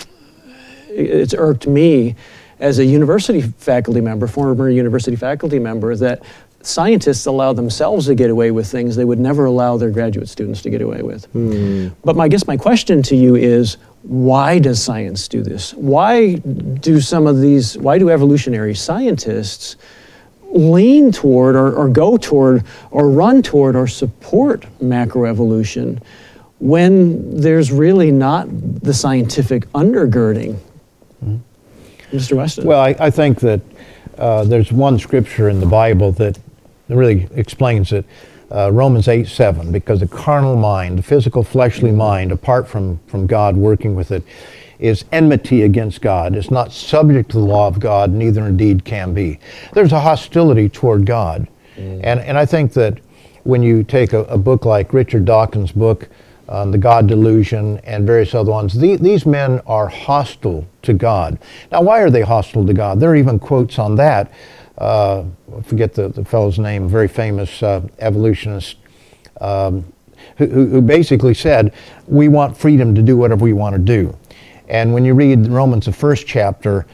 it's 0.89 1.33
irked 1.33 1.67
me 1.67 2.15
as 2.59 2.79
a 2.79 2.85
university 2.85 3.41
faculty 3.41 4.01
member, 4.01 4.27
former 4.27 4.69
university 4.69 5.15
faculty 5.15 5.59
member, 5.59 5.95
that 5.95 6.23
scientists 6.61 7.25
allow 7.25 7.53
themselves 7.53 8.07
to 8.07 8.15
get 8.15 8.29
away 8.29 8.51
with 8.51 8.67
things 8.67 8.95
they 8.95 9.05
would 9.05 9.19
never 9.19 9.45
allow 9.45 9.77
their 9.77 9.91
graduate 9.91 10.27
students 10.27 10.61
to 10.63 10.69
get 10.69 10.81
away 10.81 11.01
with. 11.01 11.25
Hmm. 11.25 11.89
But 12.03 12.15
my, 12.15 12.25
I 12.25 12.27
guess 12.27 12.47
my 12.47 12.57
question 12.57 13.03
to 13.03 13.15
you 13.15 13.35
is 13.35 13.77
why 14.01 14.59
does 14.59 14.81
science 14.81 15.27
do 15.27 15.41
this? 15.41 15.73
Why 15.73 16.35
do 16.35 16.99
some 17.01 17.27
of 17.27 17.41
these, 17.41 17.77
why 17.77 17.99
do 17.99 18.09
evolutionary 18.09 18.73
scientists 18.73 19.75
lean 20.43 21.11
toward 21.11 21.55
or, 21.55 21.73
or 21.73 21.89
go 21.89 22.17
toward 22.17 22.63
or 22.91 23.09
run 23.09 23.43
toward 23.43 23.75
or 23.75 23.87
support 23.87 24.65
macroevolution 24.81 26.01
when 26.59 27.41
there's 27.41 27.71
really 27.71 28.11
not 28.11 28.47
the 28.81 28.93
scientific 28.93 29.65
undergirding? 29.73 30.57
Mr. 32.15 32.37
Weston? 32.37 32.65
Well, 32.65 32.81
I, 32.81 32.95
I 32.99 33.09
think 33.09 33.39
that 33.41 33.61
uh, 34.17 34.43
there's 34.45 34.71
one 34.71 34.99
scripture 34.99 35.49
in 35.49 35.59
the 35.59 35.65
Bible 35.65 36.11
that 36.13 36.39
really 36.89 37.27
explains 37.33 37.91
it. 37.91 38.05
Uh, 38.51 38.71
Romans 38.71 39.07
8 39.07 39.27
7, 39.27 39.71
because 39.71 40.01
the 40.01 40.07
carnal 40.07 40.55
mind, 40.55 40.99
the 40.99 41.03
physical 41.03 41.43
fleshly 41.43 41.91
mind, 41.91 42.31
apart 42.31 42.67
from, 42.67 42.99
from 43.07 43.25
God 43.25 43.57
working 43.57 43.95
with 43.95 44.11
it, 44.11 44.23
is 44.77 45.03
enmity 45.11 45.63
against 45.63 46.01
God. 46.01 46.35
It's 46.35 46.51
not 46.51 46.71
subject 46.71 47.31
to 47.31 47.37
the 47.37 47.43
law 47.43 47.67
of 47.67 47.79
God, 47.79 48.11
neither 48.11 48.45
indeed 48.45 48.85
can 48.85 49.13
be. 49.13 49.39
There's 49.73 49.91
a 49.91 49.99
hostility 49.99 50.69
toward 50.69 51.05
God. 51.05 51.47
Mm. 51.75 52.01
And, 52.03 52.19
and 52.19 52.37
I 52.37 52.45
think 52.45 52.73
that 52.73 52.99
when 53.43 53.63
you 53.63 53.83
take 53.83 54.13
a, 54.13 54.19
a 54.25 54.37
book 54.37 54.65
like 54.65 54.93
Richard 54.93 55.25
Dawkins' 55.25 55.71
book, 55.71 56.09
um, 56.49 56.71
the 56.71 56.77
God 56.77 57.07
delusion, 57.07 57.79
and 57.83 58.05
various 58.05 58.35
other 58.35 58.51
ones. 58.51 58.73
The, 58.73 58.97
these 58.97 59.25
men 59.25 59.61
are 59.65 59.87
hostile 59.87 60.67
to 60.83 60.93
God. 60.93 61.39
Now, 61.71 61.81
why 61.81 62.01
are 62.01 62.09
they 62.09 62.21
hostile 62.21 62.65
to 62.65 62.73
God? 62.73 62.99
There 62.99 63.09
are 63.11 63.15
even 63.15 63.39
quotes 63.39 63.79
on 63.79 63.95
that 63.95 64.31
uh, 64.77 65.23
I 65.57 65.61
forget 65.61 65.93
the, 65.93 66.09
the 66.09 66.25
fellow's 66.25 66.59
name, 66.59 66.87
very 66.87 67.07
famous 67.07 67.63
uh, 67.63 67.81
evolutionist, 67.99 68.77
um, 69.39 69.85
who, 70.37 70.47
who 70.47 70.81
basically 70.81 71.33
said, 71.33 71.73
we 72.07 72.27
want 72.27 72.57
freedom 72.57 72.93
to 72.95 73.01
do 73.01 73.15
whatever 73.15 73.43
we 73.43 73.53
want 73.53 73.75
to 73.75 73.81
do. 73.81 74.15
And 74.67 74.93
when 74.93 75.05
you 75.05 75.13
read 75.13 75.47
Romans, 75.47 75.85
the 75.85 75.93
first 75.93 76.27
chapter, 76.27 76.85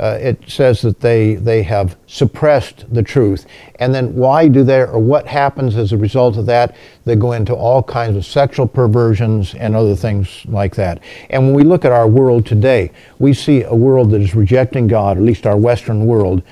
uh, 0.00 0.16
it 0.18 0.42
says 0.48 0.80
that 0.80 0.98
they, 1.00 1.34
they 1.34 1.62
have 1.62 1.96
suppressed 2.06 2.86
the 2.92 3.02
truth. 3.02 3.46
And 3.80 3.94
then 3.94 4.14
why 4.14 4.48
do 4.48 4.64
they, 4.64 4.80
or 4.80 4.98
what 4.98 5.26
happens 5.26 5.76
as 5.76 5.92
a 5.92 5.96
result 5.98 6.38
of 6.38 6.46
that? 6.46 6.74
They 7.04 7.16
go 7.16 7.32
into 7.32 7.54
all 7.54 7.82
kinds 7.82 8.16
of 8.16 8.24
sexual 8.24 8.66
perversions 8.66 9.54
and 9.54 9.76
other 9.76 9.94
things 9.94 10.42
like 10.46 10.74
that. 10.76 11.02
And 11.28 11.44
when 11.44 11.54
we 11.54 11.64
look 11.64 11.84
at 11.84 11.92
our 11.92 12.08
world 12.08 12.46
today, 12.46 12.92
we 13.18 13.34
see 13.34 13.62
a 13.62 13.74
world 13.74 14.10
that 14.12 14.22
is 14.22 14.34
rejecting 14.34 14.86
God, 14.86 15.18
at 15.18 15.22
least 15.22 15.46
our 15.46 15.58
Western 15.58 16.06
world, 16.06 16.42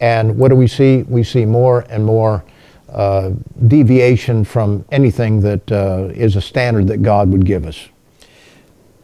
and 0.00 0.36
what 0.36 0.48
do 0.48 0.56
we 0.56 0.66
see? 0.66 1.02
We 1.02 1.22
see 1.22 1.44
more 1.44 1.84
and 1.90 2.04
more 2.04 2.42
uh, 2.88 3.30
deviation 3.68 4.44
from 4.44 4.84
anything 4.90 5.40
that 5.42 5.70
uh, 5.70 6.08
is 6.14 6.36
a 6.36 6.40
standard 6.40 6.88
that 6.88 7.02
God 7.02 7.30
would 7.30 7.44
give 7.44 7.66
us. 7.66 7.88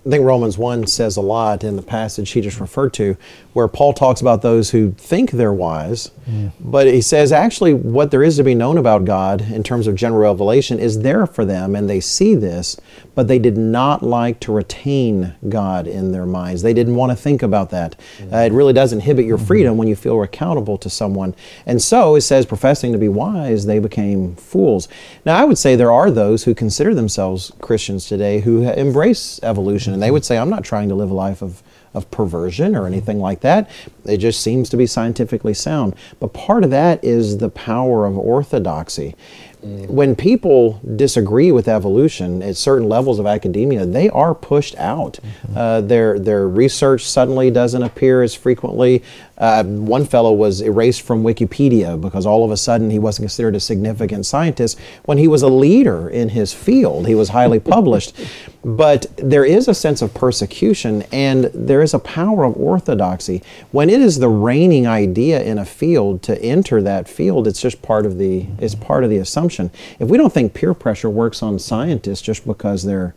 I 0.06 0.08
think 0.08 0.24
Romans 0.24 0.56
1 0.56 0.86
says 0.86 1.16
a 1.16 1.20
lot 1.20 1.64
in 1.64 1.74
the 1.74 1.82
passage 1.82 2.30
he 2.30 2.40
just 2.40 2.60
referred 2.60 2.92
to, 2.94 3.16
where 3.56 3.68
Paul 3.68 3.94
talks 3.94 4.20
about 4.20 4.42
those 4.42 4.68
who 4.68 4.92
think 4.98 5.30
they're 5.30 5.50
wise, 5.50 6.10
mm. 6.28 6.52
but 6.60 6.86
he 6.86 7.00
says 7.00 7.32
actually 7.32 7.72
what 7.72 8.10
there 8.10 8.22
is 8.22 8.36
to 8.36 8.44
be 8.44 8.54
known 8.54 8.76
about 8.76 9.06
God 9.06 9.40
in 9.40 9.62
terms 9.62 9.86
of 9.86 9.94
general 9.94 10.20
revelation 10.20 10.78
is 10.78 11.00
there 11.00 11.26
for 11.26 11.42
them, 11.46 11.74
and 11.74 11.88
they 11.88 11.98
see 11.98 12.34
this, 12.34 12.76
but 13.14 13.28
they 13.28 13.38
did 13.38 13.56
not 13.56 14.02
like 14.02 14.40
to 14.40 14.52
retain 14.52 15.34
God 15.48 15.86
in 15.86 16.12
their 16.12 16.26
minds. 16.26 16.60
They 16.60 16.74
didn't 16.74 16.96
want 16.96 17.12
to 17.12 17.16
think 17.16 17.42
about 17.42 17.70
that. 17.70 17.98
Uh, 18.30 18.40
it 18.40 18.52
really 18.52 18.74
does 18.74 18.92
inhibit 18.92 19.24
your 19.24 19.38
freedom 19.38 19.78
when 19.78 19.88
you 19.88 19.96
feel 19.96 20.22
accountable 20.22 20.76
to 20.76 20.90
someone. 20.90 21.34
And 21.64 21.80
so 21.80 22.14
it 22.14 22.20
says, 22.20 22.44
professing 22.44 22.92
to 22.92 22.98
be 22.98 23.08
wise, 23.08 23.64
they 23.64 23.78
became 23.78 24.36
fools. 24.36 24.86
Now, 25.24 25.34
I 25.38 25.46
would 25.46 25.56
say 25.56 25.76
there 25.76 25.90
are 25.90 26.10
those 26.10 26.44
who 26.44 26.54
consider 26.54 26.94
themselves 26.94 27.52
Christians 27.62 28.06
today 28.06 28.40
who 28.40 28.68
embrace 28.68 29.40
evolution 29.42 29.94
and 29.94 30.02
they 30.02 30.10
would 30.10 30.26
say, 30.26 30.36
I'm 30.36 30.50
not 30.50 30.62
trying 30.62 30.90
to 30.90 30.94
live 30.94 31.10
a 31.10 31.14
life 31.14 31.40
of, 31.40 31.62
of 31.96 32.10
perversion 32.10 32.76
or 32.76 32.86
anything 32.86 33.18
like 33.18 33.40
that. 33.40 33.68
It 34.04 34.18
just 34.18 34.40
seems 34.40 34.68
to 34.68 34.76
be 34.76 34.86
scientifically 34.86 35.54
sound. 35.54 35.94
But 36.20 36.34
part 36.34 36.62
of 36.62 36.70
that 36.70 37.02
is 37.02 37.38
the 37.38 37.48
power 37.48 38.06
of 38.06 38.16
orthodoxy. 38.16 39.16
When 39.62 40.14
people 40.14 40.80
disagree 40.94 41.50
with 41.50 41.66
evolution 41.66 42.40
at 42.40 42.56
certain 42.56 42.88
levels 42.88 43.18
of 43.18 43.26
academia, 43.26 43.84
they 43.84 44.08
are 44.10 44.32
pushed 44.32 44.76
out. 44.76 45.14
Mm-hmm. 45.14 45.58
Uh, 45.58 45.80
their 45.80 46.20
their 46.20 46.48
research 46.48 47.04
suddenly 47.04 47.50
doesn't 47.50 47.82
appear 47.82 48.22
as 48.22 48.32
frequently. 48.32 49.02
Uh, 49.38 49.64
one 49.64 50.04
fellow 50.04 50.32
was 50.32 50.60
erased 50.60 51.02
from 51.02 51.24
Wikipedia 51.24 52.00
because 52.00 52.26
all 52.26 52.44
of 52.44 52.52
a 52.52 52.56
sudden 52.56 52.90
he 52.90 52.98
wasn't 52.98 53.24
considered 53.24 53.56
a 53.56 53.60
significant 53.60 54.24
scientist 54.24 54.78
when 55.04 55.18
he 55.18 55.26
was 55.26 55.42
a 55.42 55.48
leader 55.48 56.08
in 56.08 56.28
his 56.28 56.54
field. 56.54 57.08
He 57.08 57.16
was 57.16 57.30
highly 57.30 57.58
published. 57.58 58.16
but 58.64 59.06
there 59.16 59.44
is 59.44 59.68
a 59.68 59.74
sense 59.74 60.00
of 60.00 60.14
persecution 60.14 61.02
and 61.12 61.44
there 61.54 61.82
is 61.82 61.85
a 61.94 61.98
power 61.98 62.44
of 62.44 62.56
orthodoxy. 62.56 63.42
When 63.72 63.90
it 63.90 64.00
is 64.00 64.18
the 64.18 64.28
reigning 64.28 64.86
idea 64.86 65.42
in 65.42 65.58
a 65.58 65.64
field 65.64 66.22
to 66.24 66.40
enter 66.42 66.82
that 66.82 67.08
field, 67.08 67.46
it's 67.46 67.60
just 67.60 67.82
part 67.82 68.06
of 68.06 68.18
the 68.18 68.46
it's 68.58 68.74
part 68.74 69.04
of 69.04 69.10
the 69.10 69.18
assumption. 69.18 69.70
If 69.98 70.08
we 70.08 70.18
don't 70.18 70.32
think 70.32 70.54
peer 70.54 70.74
pressure 70.74 71.10
works 71.10 71.42
on 71.42 71.58
scientists 71.58 72.22
just 72.22 72.46
because 72.46 72.84
they're 72.84 73.14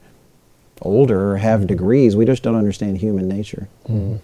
older 0.82 1.34
or 1.34 1.38
have 1.38 1.68
degrees, 1.68 2.16
we 2.16 2.26
just 2.26 2.44
don't 2.44 2.56
understand 2.56 2.98
human 2.98 3.28
nature. 3.28 3.68
Mm. 3.88 4.20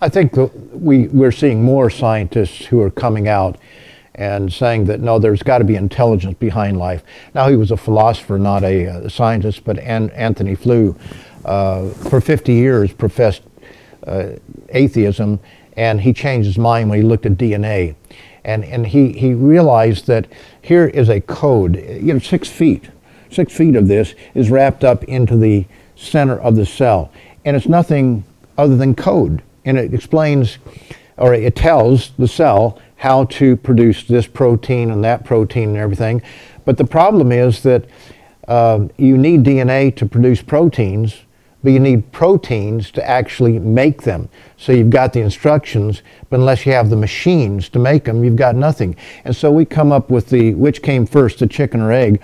I 0.00 0.08
think 0.08 0.34
we, 0.72 1.08
we're 1.08 1.32
seeing 1.32 1.62
more 1.62 1.88
scientists 1.88 2.66
who 2.66 2.80
are 2.80 2.90
coming 2.90 3.28
out 3.28 3.56
and 4.14 4.52
saying 4.52 4.84
that 4.84 5.00
no, 5.00 5.18
there's 5.18 5.42
got 5.42 5.58
to 5.58 5.64
be 5.64 5.76
intelligence 5.76 6.36
behind 6.38 6.78
life. 6.78 7.02
Now, 7.34 7.48
he 7.48 7.56
was 7.56 7.70
a 7.70 7.76
philosopher, 7.76 8.38
not 8.38 8.62
a, 8.62 8.84
a 8.84 9.10
scientist, 9.10 9.64
but 9.64 9.78
An- 9.78 10.10
Antony 10.10 10.54
Flew, 10.54 10.96
uh, 11.44 11.88
for 11.88 12.20
50 12.20 12.52
years, 12.52 12.92
professed 12.92 13.42
uh, 13.44 13.53
atheism, 14.68 15.40
and 15.76 16.00
he 16.00 16.12
changed 16.12 16.46
his 16.46 16.58
mind 16.58 16.90
when 16.90 17.00
he 17.00 17.04
looked 17.04 17.26
at 17.26 17.32
DNA. 17.32 17.94
And, 18.44 18.64
and 18.64 18.86
he, 18.86 19.12
he 19.12 19.32
realized 19.32 20.06
that 20.06 20.26
here 20.60 20.86
is 20.86 21.08
a 21.08 21.20
code, 21.20 21.76
you 21.76 22.12
know, 22.12 22.18
six 22.18 22.48
feet. 22.48 22.90
Six 23.30 23.56
feet 23.56 23.74
of 23.74 23.88
this 23.88 24.14
is 24.34 24.50
wrapped 24.50 24.84
up 24.84 25.02
into 25.04 25.36
the 25.36 25.66
center 25.96 26.38
of 26.38 26.56
the 26.56 26.66
cell. 26.66 27.10
And 27.44 27.56
it's 27.56 27.66
nothing 27.66 28.24
other 28.56 28.76
than 28.76 28.94
code 28.94 29.42
and 29.64 29.78
it 29.78 29.94
explains 29.94 30.58
or 31.16 31.34
it 31.34 31.54
tells 31.54 32.10
the 32.18 32.28
cell 32.28 32.80
how 32.96 33.24
to 33.24 33.56
produce 33.56 34.04
this 34.04 34.26
protein 34.26 34.90
and 34.90 35.04
that 35.04 35.24
protein 35.24 35.70
and 35.70 35.78
everything. 35.78 36.22
But 36.64 36.76
the 36.76 36.84
problem 36.84 37.32
is 37.32 37.62
that 37.62 37.84
uh, 38.48 38.86
you 38.96 39.16
need 39.16 39.44
DNA 39.44 39.94
to 39.96 40.06
produce 40.06 40.42
proteins, 40.42 41.22
but 41.64 41.72
you 41.72 41.80
need 41.80 42.12
proteins 42.12 42.90
to 42.92 43.08
actually 43.08 43.58
make 43.58 44.02
them. 44.02 44.28
So 44.58 44.70
you've 44.70 44.90
got 44.90 45.14
the 45.14 45.20
instructions, 45.20 46.02
but 46.28 46.38
unless 46.38 46.66
you 46.66 46.72
have 46.72 46.90
the 46.90 46.96
machines 46.96 47.70
to 47.70 47.78
make 47.78 48.04
them, 48.04 48.22
you've 48.22 48.36
got 48.36 48.54
nothing. 48.54 48.94
And 49.24 49.34
so 49.34 49.50
we 49.50 49.64
come 49.64 49.90
up 49.90 50.10
with 50.10 50.28
the 50.28 50.54
which 50.54 50.82
came 50.82 51.06
first, 51.06 51.38
the 51.38 51.46
chicken 51.46 51.80
or 51.80 51.90
egg, 51.90 52.22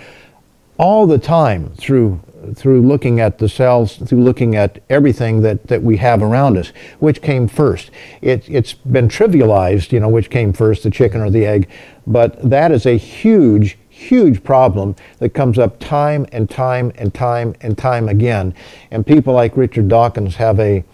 all 0.79 1.07
the 1.07 1.19
time 1.19 1.71
through 1.75 2.21
through 2.55 2.81
looking 2.81 3.21
at 3.21 3.39
the 3.39 3.49
cells, 3.49 3.97
through 3.97 4.23
looking 4.23 4.57
at 4.57 4.83
everything 4.89 5.43
that, 5.43 5.67
that 5.67 5.83
we 5.83 5.99
have 5.99 6.23
around 6.23 6.57
us, 6.57 6.73
which 6.99 7.21
came 7.21 7.47
first. 7.47 7.91
It, 8.23 8.49
it's 8.49 8.73
been 8.73 9.09
trivialized, 9.09 9.93
you 9.93 10.01
know, 10.01 10.09
which 10.09 10.31
came 10.31 10.55
first, 10.55 10.83
the 10.83 10.91
chicken 10.91 11.21
or 11.21 11.29
the 11.29 11.45
egg, 11.45 11.69
but 12.07 12.41
that 12.49 12.73
is 12.73 12.87
a 12.87 12.97
huge, 12.97 13.77
huge 14.01 14.43
problem 14.43 14.97
that 15.19 15.31
comes 15.31 15.59
up 15.59 15.79
time 15.79 16.27
and 16.33 16.49
time 16.49 16.93
and 16.97 17.13
time 17.15 17.55
and 17.61 17.77
time 17.77 18.09
again. 18.09 18.55
And 18.91 19.07
people 19.07 19.35
like 19.35 19.57
Richard 19.57 19.89
Dawkins 19.89 20.37
have 20.37 20.59
a, 20.59 20.85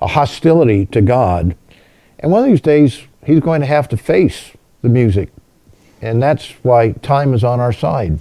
a 0.00 0.06
hostility 0.06 0.86
to 0.86 1.00
God. 1.00 1.56
And 2.20 2.30
one 2.30 2.44
of 2.44 2.48
these 2.48 2.60
days, 2.60 3.02
he's 3.24 3.40
going 3.40 3.60
to 3.60 3.66
have 3.66 3.88
to 3.88 3.96
face 3.96 4.52
the 4.82 4.88
music. 4.88 5.30
And 6.00 6.22
that's 6.22 6.50
why 6.62 6.92
time 6.92 7.34
is 7.34 7.44
on 7.44 7.60
our 7.60 7.72
side. 7.72 8.20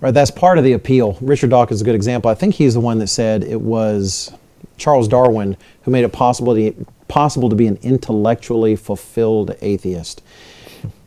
Right, 0.00 0.14
that's 0.14 0.30
part 0.30 0.56
of 0.56 0.64
the 0.64 0.72
appeal. 0.72 1.18
Richard 1.20 1.50
Dawkins 1.50 1.78
is 1.78 1.82
a 1.82 1.84
good 1.84 1.94
example. 1.94 2.30
I 2.30 2.34
think 2.34 2.54
he's 2.54 2.74
the 2.74 2.80
one 2.80 2.98
that 3.00 3.08
said 3.08 3.44
it 3.44 3.60
was 3.60 4.32
Charles 4.78 5.08
Darwin 5.08 5.56
who 5.82 5.90
made 5.90 6.04
it 6.04 6.12
possible 6.12 6.54
to, 6.54 6.86
possible 7.08 7.50
to 7.50 7.56
be 7.56 7.66
an 7.66 7.78
intellectually 7.82 8.76
fulfilled 8.76 9.54
atheist. 9.60 10.22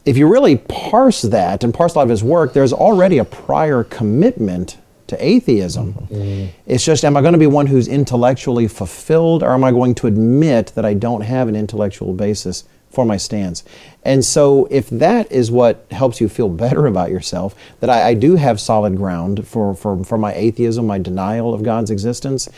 If 0.06 0.18
you 0.18 0.28
really 0.28 0.58
parse 0.58 1.22
that 1.22 1.64
and 1.64 1.74
parse 1.74 1.95
a 1.95 1.99
lot 1.99 2.04
of 2.04 2.10
his 2.10 2.24
work, 2.24 2.54
there's 2.54 2.74
already 2.74 3.18
a 3.18 3.26
prior 3.26 3.84
commitment 3.84 4.78
to 5.08 5.26
atheism. 5.26 5.93
Mm-hmm. 5.93 6.47
It's 6.66 6.84
just, 6.84 7.06
am 7.06 7.16
I 7.16 7.22
going 7.22 7.34
to 7.34 7.39
be 7.39 7.47
one 7.47 7.68
who's 7.68 7.88
intellectually 7.88 8.68
fulfilled, 8.68 9.43
or 9.43 9.51
am 9.51 9.64
I 9.64 9.72
going 9.72 9.95
to 9.95 10.08
admit 10.08 10.68
that 10.76 10.86
I 10.86 10.93
don't 10.93 11.22
have 11.22 11.47
an 11.47 11.56
intellectual 11.56 12.14
basis 12.14 12.66
for 12.89 13.06
my 13.06 13.18
stance? 13.18 13.64
And 14.04 14.24
so, 14.24 14.68
if 14.70 14.89
that 14.89 15.32
is 15.32 15.51
what 15.51 15.86
helps 15.91 16.20
you 16.20 16.30
feel 16.30 16.49
better 16.49 16.86
about 16.86 17.10
yourself, 17.10 17.56
that 17.80 17.89
I, 17.89 18.10
I 18.10 18.14
do 18.14 18.36
have 18.36 18.60
solid 18.60 18.97
ground 18.97 19.47
for, 19.47 19.74
for, 19.74 20.04
for 20.04 20.18
my 20.18 20.34
atheism, 20.34 20.88
my 20.88 20.99
denial 20.99 21.54
of 21.54 21.64
God's 21.64 21.91
existence, 21.91 22.49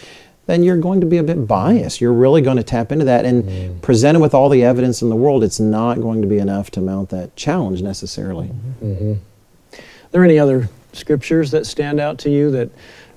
then 0.46 0.64
you're 0.64 0.78
going 0.78 1.02
to 1.02 1.08
be 1.08 1.18
a 1.18 1.24
bit 1.24 1.48
biased. 1.48 2.00
You're 2.00 2.14
really 2.14 2.41
going 2.41 2.58
to 2.58 2.64
tap 2.64 2.91
into 2.91 3.06
that 3.06 3.26
and 3.26 3.43
mm. 3.43 3.82
presented 3.82 4.20
with 4.20 4.34
all 4.34 4.50
the 4.50 4.64
evidence 4.64 5.02
in 5.02 5.10
the 5.10 5.16
world, 5.16 5.43
it's 5.43 5.60
not 5.60 6.00
going 6.02 6.22
to 6.22 6.28
be 6.28 6.38
enough 6.38 6.70
to 6.72 6.82
mount 6.82 7.10
that 7.10 7.36
challenge 7.36 7.82
necessarily. 7.82 8.48
Mm-hmm. 8.48 8.86
Mm-hmm. 8.86 9.78
Are 9.78 10.12
there 10.12 10.24
any 10.24 10.38
other 10.38 10.70
scriptures 10.93 11.52
that 11.52 11.66
stand 11.66 12.00
out 12.00 12.18
to 12.20 12.30
you 12.30 12.52
that 12.52 12.70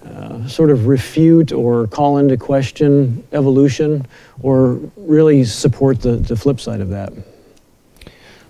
uh, 0.05 0.47
sort 0.49 0.71
of 0.71 0.87
refute 0.87 1.53
or 1.53 1.87
call 1.87 2.19
into 2.19 2.37
question 2.37 3.23
evolution 3.33 4.07
or 4.43 4.81
really 4.97 5.45
support 5.45 6.01
the, 6.01 6.17
the 6.17 6.37
flip 6.37 6.61
side 6.61 6.81
of 6.81 6.89
that? 6.89 7.13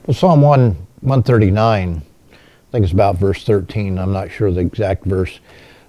Well, 0.07 0.15
Psalm 0.15 0.41
1, 0.41 0.61
139, 1.01 2.03
I 2.33 2.37
think 2.71 2.85
it's 2.85 2.93
about 2.93 3.17
verse 3.17 3.45
13. 3.45 3.99
I'm 3.99 4.13
not 4.13 4.31
sure 4.31 4.51
the 4.51 4.61
exact 4.61 5.05
verse. 5.05 5.41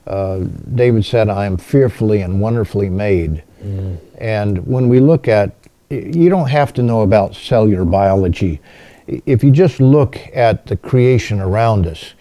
Uh, 0.08 0.40
David 0.76 1.06
said, 1.06 1.30
I 1.30 1.46
am 1.46 1.58
fearfully 1.58 2.22
and 2.22 2.42
wonderfully 2.42 2.90
made. 2.90 3.44
Mm. 3.64 3.98
And 4.18 4.68
when 4.68 4.90
we 4.90 5.00
look 5.00 5.28
at, 5.28 5.54
you 5.90 6.30
don't 6.30 6.50
have 6.50 6.74
to 6.74 6.84
know 6.84 7.02
about 7.02 7.36
cellular 7.36 7.86
biology. 7.86 8.60
If 9.08 9.44
you 9.44 9.52
just 9.52 9.80
look 9.80 10.20
at 10.34 10.66
the 10.68 10.78
creation 10.78 11.40
around 11.40 11.88
us, 11.88 12.14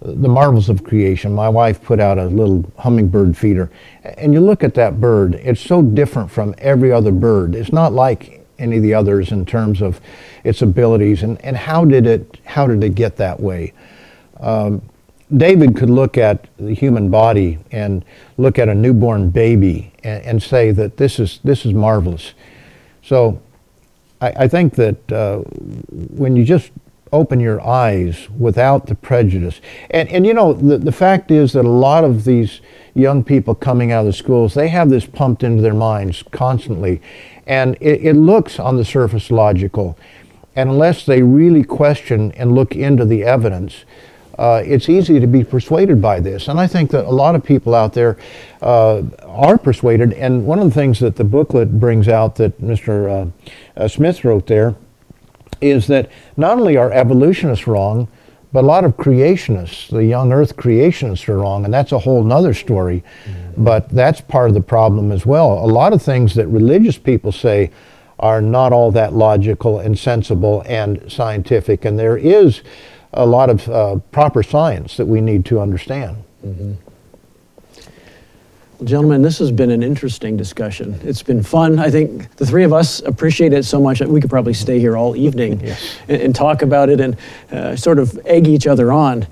the 0.00 0.28
marvels 0.28 0.68
of 0.68 0.84
creation. 0.84 1.32
My 1.32 1.48
wife 1.48 1.82
put 1.82 2.00
out 2.00 2.18
a 2.18 2.26
little 2.26 2.70
hummingbird 2.78 3.36
feeder, 3.36 3.70
and 4.04 4.32
you 4.32 4.40
look 4.40 4.62
at 4.62 4.74
that 4.74 5.00
bird, 5.00 5.34
it's 5.36 5.60
so 5.60 5.82
different 5.82 6.30
from 6.30 6.54
every 6.58 6.92
other 6.92 7.10
bird. 7.10 7.54
It's 7.54 7.72
not 7.72 7.92
like 7.92 8.46
any 8.58 8.76
of 8.76 8.82
the 8.82 8.94
others 8.94 9.32
in 9.32 9.44
terms 9.44 9.82
of 9.82 10.00
its 10.44 10.62
abilities 10.62 11.22
and, 11.22 11.42
and 11.44 11.56
how 11.56 11.84
did 11.84 12.06
it 12.06 12.38
how 12.44 12.66
did 12.66 12.82
it 12.82 12.94
get 12.94 13.16
that 13.16 13.38
way? 13.38 13.72
Um, 14.40 14.82
David 15.34 15.76
could 15.76 15.90
look 15.90 16.16
at 16.16 16.46
the 16.56 16.74
human 16.74 17.10
body 17.10 17.58
and 17.72 18.04
look 18.36 18.58
at 18.58 18.68
a 18.68 18.74
newborn 18.74 19.30
baby 19.30 19.92
and, 20.04 20.22
and 20.24 20.42
say 20.42 20.70
that 20.70 20.96
this 20.96 21.18
is 21.18 21.40
this 21.42 21.66
is 21.66 21.72
marvelous. 21.72 22.34
So 23.02 23.40
I, 24.20 24.28
I 24.28 24.48
think 24.48 24.74
that 24.74 25.12
uh, 25.12 25.38
when 25.38 26.36
you 26.36 26.44
just 26.44 26.70
open 27.12 27.40
your 27.40 27.64
eyes 27.64 28.28
without 28.38 28.86
the 28.86 28.94
prejudice. 28.94 29.60
And, 29.90 30.08
and 30.08 30.26
you 30.26 30.34
know, 30.34 30.52
the, 30.52 30.78
the 30.78 30.92
fact 30.92 31.30
is 31.30 31.52
that 31.52 31.64
a 31.64 31.68
lot 31.68 32.04
of 32.04 32.24
these 32.24 32.60
young 32.94 33.22
people 33.22 33.54
coming 33.54 33.92
out 33.92 34.00
of 34.00 34.06
the 34.06 34.12
schools, 34.12 34.54
they 34.54 34.68
have 34.68 34.90
this 34.90 35.06
pumped 35.06 35.42
into 35.42 35.62
their 35.62 35.74
minds 35.74 36.22
constantly. 36.30 37.00
And 37.46 37.76
it, 37.80 38.04
it 38.04 38.14
looks 38.14 38.58
on 38.58 38.76
the 38.76 38.84
surface 38.84 39.30
logical. 39.30 39.96
And 40.56 40.70
unless 40.70 41.06
they 41.06 41.22
really 41.22 41.62
question 41.62 42.32
and 42.32 42.54
look 42.54 42.74
into 42.74 43.04
the 43.04 43.24
evidence, 43.24 43.84
uh, 44.38 44.62
it's 44.64 44.88
easy 44.88 45.18
to 45.18 45.26
be 45.26 45.44
persuaded 45.44 46.00
by 46.00 46.20
this. 46.20 46.48
And 46.48 46.60
I 46.60 46.66
think 46.66 46.90
that 46.90 47.04
a 47.04 47.10
lot 47.10 47.34
of 47.34 47.44
people 47.44 47.74
out 47.74 47.94
there 47.94 48.18
uh, 48.60 49.02
are 49.24 49.56
persuaded. 49.56 50.12
And 50.12 50.46
one 50.46 50.58
of 50.58 50.66
the 50.66 50.74
things 50.74 51.00
that 51.00 51.16
the 51.16 51.24
booklet 51.24 51.80
brings 51.80 52.08
out 52.08 52.36
that 52.36 52.60
Mr. 52.60 53.32
Uh, 53.76 53.80
uh, 53.80 53.88
Smith 53.88 54.24
wrote 54.24 54.46
there 54.46 54.74
is 55.60 55.86
that 55.86 56.10
not 56.36 56.58
only 56.58 56.76
are 56.76 56.92
evolutionists 56.92 57.66
wrong, 57.66 58.08
but 58.52 58.64
a 58.64 58.66
lot 58.66 58.84
of 58.84 58.96
creationists, 58.96 59.90
the 59.90 60.04
young 60.04 60.32
earth 60.32 60.56
creationists 60.56 61.28
are 61.28 61.38
wrong, 61.38 61.64
and 61.64 61.74
that's 61.74 61.92
a 61.92 61.98
whole 61.98 62.22
nother 62.22 62.54
story. 62.54 63.02
Mm-hmm. 63.24 63.64
But 63.64 63.88
that's 63.90 64.20
part 64.20 64.48
of 64.48 64.54
the 64.54 64.60
problem 64.60 65.12
as 65.12 65.26
well. 65.26 65.64
A 65.64 65.66
lot 65.66 65.92
of 65.92 66.02
things 66.02 66.34
that 66.34 66.46
religious 66.46 66.96
people 66.96 67.32
say 67.32 67.70
are 68.18 68.40
not 68.40 68.72
all 68.72 68.90
that 68.92 69.12
logical 69.12 69.78
and 69.78 69.98
sensible 69.98 70.62
and 70.66 71.10
scientific, 71.10 71.84
and 71.84 71.98
there 71.98 72.16
is 72.16 72.62
a 73.12 73.26
lot 73.26 73.50
of 73.50 73.68
uh, 73.68 73.96
proper 74.12 74.42
science 74.42 74.96
that 74.96 75.06
we 75.06 75.20
need 75.20 75.44
to 75.46 75.60
understand. 75.60 76.16
Mm-hmm. 76.44 76.74
Well, 78.78 78.86
gentlemen, 78.86 79.22
this 79.22 79.38
has 79.38 79.50
been 79.50 79.70
an 79.70 79.82
interesting 79.82 80.36
discussion. 80.36 81.00
It's 81.02 81.22
been 81.22 81.42
fun. 81.42 81.78
I 81.78 81.90
think 81.90 82.36
the 82.36 82.44
three 82.44 82.62
of 82.62 82.74
us 82.74 83.00
appreciate 83.00 83.54
it 83.54 83.64
so 83.64 83.80
much 83.80 84.00
that 84.00 84.08
we 84.08 84.20
could 84.20 84.28
probably 84.28 84.52
stay 84.52 84.78
here 84.78 84.98
all 84.98 85.16
evening 85.16 85.60
yes. 85.64 85.96
and, 86.08 86.20
and, 86.20 86.34
talk 86.34 86.60
about 86.60 86.90
it 86.90 87.00
and 87.00 87.16
uh, 87.50 87.74
sort 87.74 87.98
of 87.98 88.18
egg 88.26 88.46
each 88.46 88.66
other 88.66 88.92
on 88.92 89.26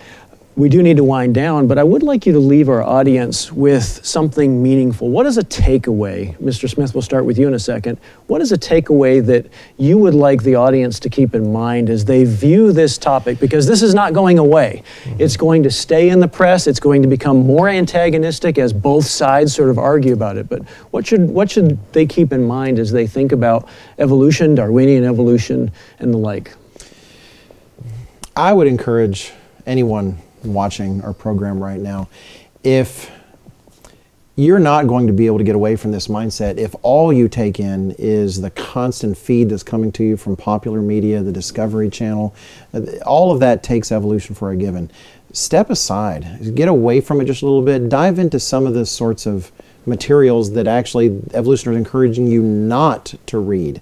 we 0.57 0.69
do 0.69 0.85
need 0.85 0.99
to 0.99 1.05
wind 1.05 1.35
down, 1.35 1.67
but 1.67 1.79
I 1.79 1.83
would 1.83 2.05
like 2.05 2.27
you 2.27 2.33
to 2.33 2.39
leave 2.39 2.69
our 2.69 2.83
audience 2.83 3.51
with 3.51 4.07
something 4.07 4.63
meaningful. 4.63 5.11
What 5.11 5.27
is 5.27 5.37
a 5.37 5.43
takeaway? 5.43 6.37
Mr. 6.39 6.71
Smith, 6.71 6.95
we'll 6.95 7.03
start 7.03 7.25
with 7.25 7.39
you 7.39 7.49
in 7.49 7.55
a 7.55 7.59
second. 7.59 7.99
What 8.29 8.41
is 8.41 8.53
a 8.53 8.59
takeaway 8.59 9.25
that 9.27 9.47
you 9.79 9.99
would 9.99 10.15
like 10.15 10.45
the 10.45 10.55
audience 10.55 11.01
to 11.01 11.11
keep 11.11 11.35
in 11.35 11.53
mind 11.53 11.91
as 11.91 12.05
they 12.05 12.23
view 12.23 12.71
this 12.71 12.99
topic? 12.99 13.41
Because 13.41 13.67
this 13.67 13.83
is 13.83 13.95
not 13.95 14.13
going 14.13 14.39
away. 14.39 14.85
Mm-hmm. 15.03 15.23
It's 15.23 15.37
going 15.37 15.65
to 15.65 15.73
stay 15.73 16.11
in 16.11 16.21
the 16.21 16.29
press, 16.29 16.69
it's 16.69 16.81
going 16.81 17.03
to 17.03 17.09
become 17.09 17.39
more 17.45 17.69
antagonistic 17.69 18.57
as 18.57 18.73
both 18.73 19.07
sides 19.07 19.53
sort 19.53 19.71
of 19.71 19.79
argue 19.79 20.13
about 20.13 20.37
it. 20.37 20.49
But 20.49 20.63
what 20.93 21.05
should, 21.05 21.29
what 21.29 21.51
should 21.51 21.81
they 21.93 22.07
keep 22.07 22.33
in 22.33 22.45
mind 22.45 22.79
as 22.79 22.93
they 22.93 23.09
think 23.09 23.33
about 23.33 23.69
evolution, 23.99 24.55
Darwinian 24.55 25.03
evolution, 25.03 25.73
and 25.99 26.15
the 26.15 26.19
like? 26.19 26.55
I 28.37 28.53
would 28.53 28.69
encourage 28.69 29.33
anyone 29.67 30.19
watching 30.45 31.03
our 31.03 31.13
program 31.13 31.63
right 31.63 31.81
now, 31.81 32.09
if 32.63 33.11
you're 34.37 34.59
not 34.59 34.89
going 34.89 35.07
to 35.07 35.13
be 35.13 35.27
able 35.27 35.39
to 35.39 35.45
get 35.45 35.55
away 35.55 35.77
from 35.77 35.93
this 35.93 36.09
mindset 36.09 36.59
if 36.59 36.75
all 36.83 37.13
you 37.13 37.29
take 37.29 37.61
in 37.61 37.93
is 37.99 38.41
the 38.41 38.51
constant 38.51 39.17
feed 39.17 39.49
that's 39.49 39.63
coming 39.63 39.93
to 39.93 40.03
you 40.03 40.17
from 40.17 40.35
popular 40.37 40.83
media, 40.83 41.23
the 41.23 41.31
Discovery 41.31 41.89
Channel. 41.89 42.35
All 43.07 43.31
of 43.31 43.39
that 43.41 43.63
takes 43.63 43.93
evolution 43.93 44.35
for 44.35 44.51
a 44.51 44.57
given. 44.57 44.91
Step 45.33 45.71
aside, 45.71 46.55
get 46.55 46.69
away 46.69 47.01
from 47.01 47.21
it 47.21 47.27
just 47.27 47.43
a 47.43 47.47
little 47.47 47.63
bit, 47.63 47.89
dive 47.89 48.19
into 48.19 48.41
some 48.41 48.67
of 48.67 48.75
the 48.75 48.87
sorts 48.87 49.27
of 49.27 49.53
materials 49.87 50.53
that 50.53 50.67
actually 50.67 51.21
evolution 51.33 51.73
is 51.73 51.79
encouraging 51.79 52.27
you 52.27 52.43
not 52.43 53.15
to 53.27 53.39
read 53.39 53.81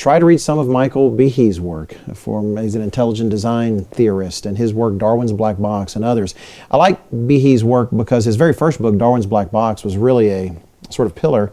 try 0.00 0.18
to 0.18 0.24
read 0.24 0.40
some 0.40 0.58
of 0.58 0.66
Michael 0.66 1.10
Behe's 1.10 1.60
work. 1.60 1.94
He's 2.06 2.74
an 2.74 2.80
intelligent 2.80 3.28
design 3.28 3.84
theorist, 3.84 4.46
and 4.46 4.56
his 4.56 4.72
work, 4.72 4.96
Darwin's 4.96 5.30
Black 5.30 5.58
Box, 5.58 5.94
and 5.94 6.02
others. 6.02 6.34
I 6.70 6.78
like 6.78 6.98
Behe's 7.26 7.62
work 7.62 7.90
because 7.94 8.24
his 8.24 8.36
very 8.36 8.54
first 8.54 8.80
book, 8.80 8.96
Darwin's 8.96 9.26
Black 9.26 9.50
Box, 9.50 9.84
was 9.84 9.98
really 9.98 10.30
a 10.30 10.56
sort 10.88 11.04
of 11.04 11.14
pillar. 11.14 11.52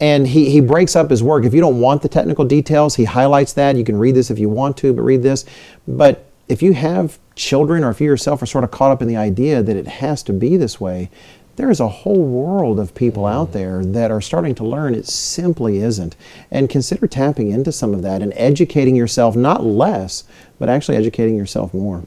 And 0.00 0.28
he, 0.28 0.48
he 0.48 0.60
breaks 0.60 0.94
up 0.94 1.10
his 1.10 1.24
work. 1.24 1.44
If 1.44 1.54
you 1.54 1.60
don't 1.60 1.80
want 1.80 2.02
the 2.02 2.08
technical 2.08 2.44
details, 2.44 2.94
he 2.94 3.04
highlights 3.04 3.52
that. 3.54 3.74
You 3.74 3.84
can 3.84 3.98
read 3.98 4.14
this 4.14 4.30
if 4.30 4.38
you 4.38 4.48
want 4.48 4.76
to, 4.76 4.92
but 4.92 5.02
read 5.02 5.24
this. 5.24 5.44
But 5.88 6.24
if 6.48 6.62
you 6.62 6.74
have 6.74 7.18
children 7.34 7.82
or 7.82 7.90
if 7.90 8.00
you 8.00 8.06
yourself 8.06 8.42
are 8.42 8.46
sort 8.46 8.62
of 8.62 8.70
caught 8.70 8.92
up 8.92 9.02
in 9.02 9.08
the 9.08 9.16
idea 9.16 9.60
that 9.60 9.76
it 9.76 9.88
has 9.88 10.22
to 10.24 10.32
be 10.32 10.56
this 10.56 10.80
way, 10.80 11.10
there 11.56 11.70
is 11.70 11.80
a 11.80 11.88
whole 11.88 12.24
world 12.24 12.80
of 12.80 12.94
people 12.94 13.26
out 13.26 13.52
there 13.52 13.84
that 13.84 14.10
are 14.10 14.20
starting 14.20 14.54
to 14.54 14.64
learn 14.64 14.94
it 14.94 15.06
simply 15.06 15.78
isn't. 15.78 16.16
And 16.50 16.70
consider 16.70 17.06
tapping 17.06 17.50
into 17.50 17.72
some 17.72 17.94
of 17.94 18.02
that 18.02 18.22
and 18.22 18.32
educating 18.36 18.96
yourself, 18.96 19.36
not 19.36 19.64
less, 19.64 20.24
but 20.58 20.68
actually 20.68 20.96
educating 20.96 21.36
yourself 21.36 21.74
more. 21.74 22.04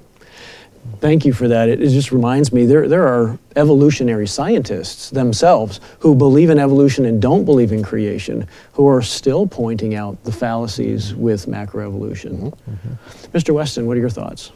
Thank 1.00 1.26
you 1.26 1.34
for 1.34 1.48
that. 1.48 1.68
It, 1.68 1.82
it, 1.82 1.90
just 1.90 2.12
reminds 2.12 2.54
me 2.54 2.66
there, 2.66 2.88
there 2.88 3.08
are 3.08 3.38
evolutionary 3.56 4.28
scientists 4.28 5.10
themselves 5.10 5.80
who 6.00 6.16
believe 6.16 6.50
in 6.50 6.60
evolution 6.60 7.06
and 7.06 7.22
don't 7.22 7.44
believe 7.44 7.72
in 7.72 7.84
creation, 7.84 8.48
who 8.74 8.88
are 8.88 9.02
still 9.02 9.48
pointing 9.48 9.96
out 9.96 10.24
the 10.24 10.32
fallacies 10.32 11.14
with 11.16 11.48
macroevolution. 11.48 12.52
Mm-hmm. 12.52 12.72
Mm-hmm. 12.72 13.38
Mr. 13.38 13.54
Weston, 13.54 13.88
what 13.88 13.98
are 13.98 14.00
your 14.00 14.10
thoughts? 14.10 14.52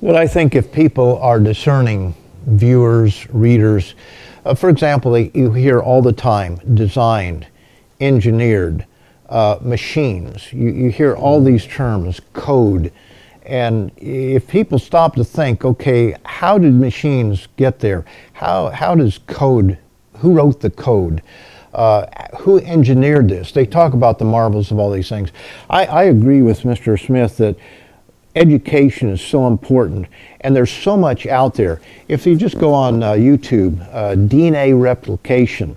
Well, 0.00 0.16
I 0.16 0.26
think 0.28 0.54
if 0.54 0.70
people 0.72 1.18
are 1.18 1.40
discerning 1.40 2.14
viewers, 2.48 3.28
readers. 3.30 3.94
Uh, 4.44 4.54
for 4.54 4.68
example, 4.68 5.18
you 5.18 5.52
hear 5.52 5.80
all 5.80 6.02
the 6.02 6.12
time 6.12 6.56
designed, 6.74 7.46
engineered, 8.00 8.86
uh, 9.28 9.58
machines. 9.60 10.52
You, 10.52 10.70
you 10.70 10.90
hear 10.90 11.14
all 11.14 11.42
these 11.42 11.66
terms, 11.66 12.20
code. 12.32 12.92
And 13.44 13.90
if 13.96 14.48
people 14.48 14.78
stop 14.78 15.14
to 15.16 15.24
think, 15.24 15.64
okay, 15.64 16.14
how 16.24 16.58
did 16.58 16.74
machines 16.74 17.48
get 17.56 17.78
there? 17.80 18.04
How, 18.34 18.70
how 18.70 18.94
does 18.94 19.18
code, 19.26 19.78
who 20.18 20.34
wrote 20.34 20.60
the 20.60 20.70
code? 20.70 21.22
Uh, 21.72 22.06
who 22.40 22.58
engineered 22.60 23.28
this? 23.28 23.52
They 23.52 23.66
talk 23.66 23.92
about 23.92 24.18
the 24.18 24.24
marvels 24.24 24.70
of 24.70 24.78
all 24.78 24.90
these 24.90 25.08
things. 25.08 25.30
I, 25.68 25.86
I 25.86 26.02
agree 26.04 26.42
with 26.42 26.62
Mr. 26.62 26.98
Smith 26.98 27.36
that 27.38 27.56
education 28.38 29.10
is 29.10 29.20
so 29.20 29.46
important, 29.46 30.06
and 30.40 30.54
there's 30.54 30.70
so 30.70 30.96
much 30.96 31.26
out 31.26 31.54
there. 31.54 31.80
If 32.06 32.26
you 32.26 32.36
just 32.36 32.58
go 32.58 32.72
on 32.72 33.02
uh, 33.02 33.12
YouTube, 33.12 33.80
uh, 33.92 34.14
DNA 34.14 34.80
replication, 34.80 35.76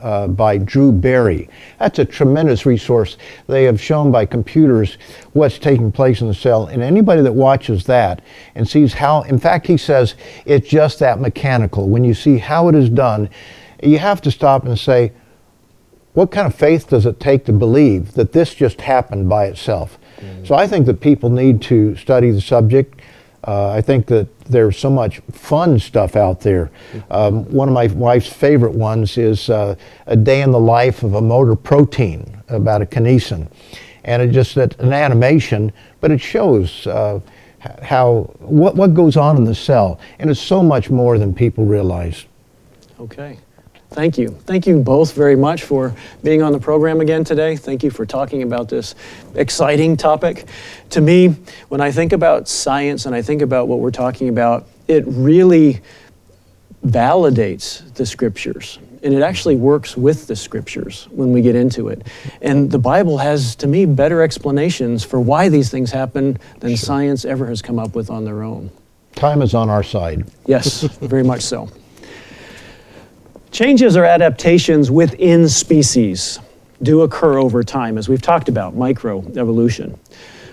uh, 0.00 0.28
by 0.28 0.58
Drew 0.58 0.92
Berry. 0.92 1.48
That's 1.78 1.98
a 1.98 2.04
tremendous 2.04 2.64
resource. 2.64 3.16
They 3.48 3.64
have 3.64 3.80
shown 3.80 4.12
by 4.12 4.26
computers 4.26 4.96
what's 5.32 5.58
taking 5.58 5.90
place 5.90 6.20
in 6.20 6.28
the 6.28 6.34
cell, 6.34 6.66
and 6.66 6.82
anybody 6.82 7.22
that 7.22 7.32
watches 7.32 7.84
that 7.86 8.22
and 8.54 8.68
sees 8.68 8.94
how, 8.94 9.22
in 9.22 9.38
fact, 9.38 9.66
he 9.66 9.76
says 9.76 10.14
it's 10.46 10.68
just 10.68 11.00
that 11.00 11.20
mechanical. 11.20 11.88
When 11.88 12.04
you 12.04 12.14
see 12.14 12.38
how 12.38 12.68
it 12.68 12.74
is 12.74 12.88
done, 12.88 13.28
you 13.82 13.98
have 13.98 14.22
to 14.22 14.30
stop 14.30 14.64
and 14.64 14.78
say, 14.78 15.12
what 16.14 16.30
kind 16.30 16.46
of 16.46 16.54
faith 16.54 16.88
does 16.88 17.06
it 17.06 17.20
take 17.20 17.44
to 17.44 17.52
believe 17.52 18.14
that 18.14 18.32
this 18.32 18.54
just 18.54 18.80
happened 18.80 19.28
by 19.28 19.46
itself? 19.46 19.98
So 20.44 20.54
I 20.54 20.66
think 20.66 20.86
that 20.86 21.00
people 21.00 21.30
need 21.30 21.62
to 21.62 21.96
study 21.96 22.30
the 22.30 22.40
subject. 22.40 23.00
Uh, 23.46 23.70
I 23.70 23.80
think 23.80 24.06
that 24.06 24.26
there's 24.46 24.76
so 24.76 24.90
much 24.90 25.20
fun 25.32 25.78
stuff 25.78 26.16
out 26.16 26.40
there. 26.40 26.70
Um, 27.10 27.44
one 27.52 27.68
of 27.68 27.74
my 27.74 27.86
wife's 27.88 28.28
favorite 28.28 28.72
ones 28.72 29.16
is 29.16 29.48
uh, 29.48 29.76
a 30.06 30.16
day 30.16 30.42
in 30.42 30.50
the 30.50 30.60
life 30.60 31.02
of 31.02 31.14
a 31.14 31.20
motor 31.20 31.54
protein 31.54 32.42
about 32.48 32.82
a 32.82 32.86
kinesin, 32.86 33.48
and 34.04 34.22
it 34.22 34.32
just 34.32 34.54
that 34.56 34.78
an 34.80 34.92
animation, 34.92 35.72
but 36.00 36.10
it 36.10 36.20
shows 36.20 36.86
uh, 36.86 37.20
how 37.82 38.22
what 38.40 38.74
what 38.74 38.94
goes 38.94 39.16
on 39.16 39.36
in 39.36 39.44
the 39.44 39.54
cell, 39.54 40.00
and 40.18 40.30
it's 40.30 40.40
so 40.40 40.62
much 40.62 40.90
more 40.90 41.18
than 41.18 41.32
people 41.34 41.64
realize. 41.64 42.26
Okay. 43.00 43.38
Thank 43.90 44.18
you. 44.18 44.28
Thank 44.28 44.66
you 44.66 44.78
both 44.80 45.14
very 45.14 45.34
much 45.34 45.62
for 45.62 45.94
being 46.22 46.42
on 46.42 46.52
the 46.52 46.58
program 46.60 47.00
again 47.00 47.24
today. 47.24 47.56
Thank 47.56 47.82
you 47.82 47.90
for 47.90 48.04
talking 48.04 48.42
about 48.42 48.68
this 48.68 48.94
exciting 49.34 49.96
topic. 49.96 50.44
To 50.90 51.00
me, 51.00 51.28
when 51.68 51.80
I 51.80 51.90
think 51.90 52.12
about 52.12 52.48
science 52.48 53.06
and 53.06 53.14
I 53.14 53.22
think 53.22 53.40
about 53.40 53.66
what 53.66 53.80
we're 53.80 53.90
talking 53.90 54.28
about, 54.28 54.66
it 54.88 55.04
really 55.06 55.80
validates 56.86 57.92
the 57.94 58.04
scriptures. 58.04 58.78
And 59.02 59.14
it 59.14 59.22
actually 59.22 59.56
works 59.56 59.96
with 59.96 60.26
the 60.26 60.36
scriptures 60.36 61.08
when 61.10 61.32
we 61.32 61.40
get 61.40 61.54
into 61.54 61.88
it. 61.88 62.06
And 62.42 62.70
the 62.70 62.78
Bible 62.78 63.18
has, 63.18 63.54
to 63.56 63.66
me, 63.66 63.86
better 63.86 64.22
explanations 64.22 65.04
for 65.04 65.20
why 65.20 65.48
these 65.48 65.70
things 65.70 65.90
happen 65.90 66.38
than 66.60 66.70
sure. 66.70 66.76
science 66.76 67.24
ever 67.24 67.46
has 67.46 67.62
come 67.62 67.78
up 67.78 67.94
with 67.94 68.10
on 68.10 68.24
their 68.24 68.42
own. 68.42 68.70
Time 69.14 69.40
is 69.40 69.54
on 69.54 69.70
our 69.70 69.82
side. 69.82 70.28
Yes, 70.46 70.82
very 71.00 71.22
much 71.22 71.42
so. 71.42 71.68
Changes 73.50 73.96
or 73.96 74.04
adaptations 74.04 74.90
within 74.90 75.48
species 75.48 76.38
do 76.82 77.02
occur 77.02 77.38
over 77.38 77.62
time, 77.62 77.96
as 77.96 78.08
we've 78.08 78.22
talked 78.22 78.48
about, 78.48 78.76
microevolution. 78.76 79.98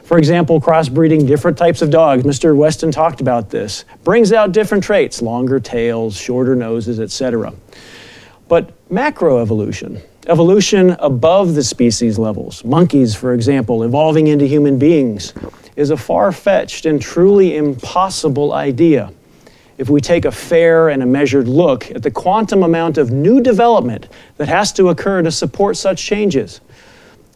For 0.03 0.17
example, 0.17 0.61
crossbreeding 0.61 1.27
different 1.27 1.57
types 1.57 1.81
of 1.81 1.89
dogs, 1.89 2.23
Mr. 2.23 2.55
Weston 2.55 2.91
talked 2.91 3.21
about 3.21 3.49
this, 3.49 3.85
brings 4.03 4.31
out 4.31 4.51
different 4.51 4.83
traits, 4.83 5.21
longer 5.21 5.59
tails, 5.59 6.15
shorter 6.15 6.55
noses, 6.55 6.99
etc. 6.99 7.53
But 8.47 8.71
macroevolution, 8.89 10.01
evolution 10.27 10.91
above 10.99 11.55
the 11.55 11.63
species 11.63 12.17
levels, 12.17 12.63
monkeys, 12.63 13.15
for 13.15 13.33
example, 13.33 13.83
evolving 13.83 14.27
into 14.27 14.45
human 14.45 14.79
beings, 14.79 15.33
is 15.75 15.89
a 15.89 15.97
far 15.97 16.31
fetched 16.31 16.85
and 16.85 17.01
truly 17.01 17.57
impossible 17.57 18.53
idea 18.53 19.11
if 19.77 19.89
we 19.89 19.99
take 19.99 20.25
a 20.25 20.31
fair 20.31 20.89
and 20.89 21.03
a 21.03 21.05
measured 21.05 21.47
look 21.47 21.91
at 21.91 22.03
the 22.03 22.11
quantum 22.11 22.63
amount 22.63 22.97
of 22.97 23.11
new 23.11 23.41
development 23.41 24.07
that 24.37 24.47
has 24.47 24.71
to 24.73 24.89
occur 24.89 25.21
to 25.21 25.31
support 25.31 25.77
such 25.77 26.03
changes. 26.03 26.61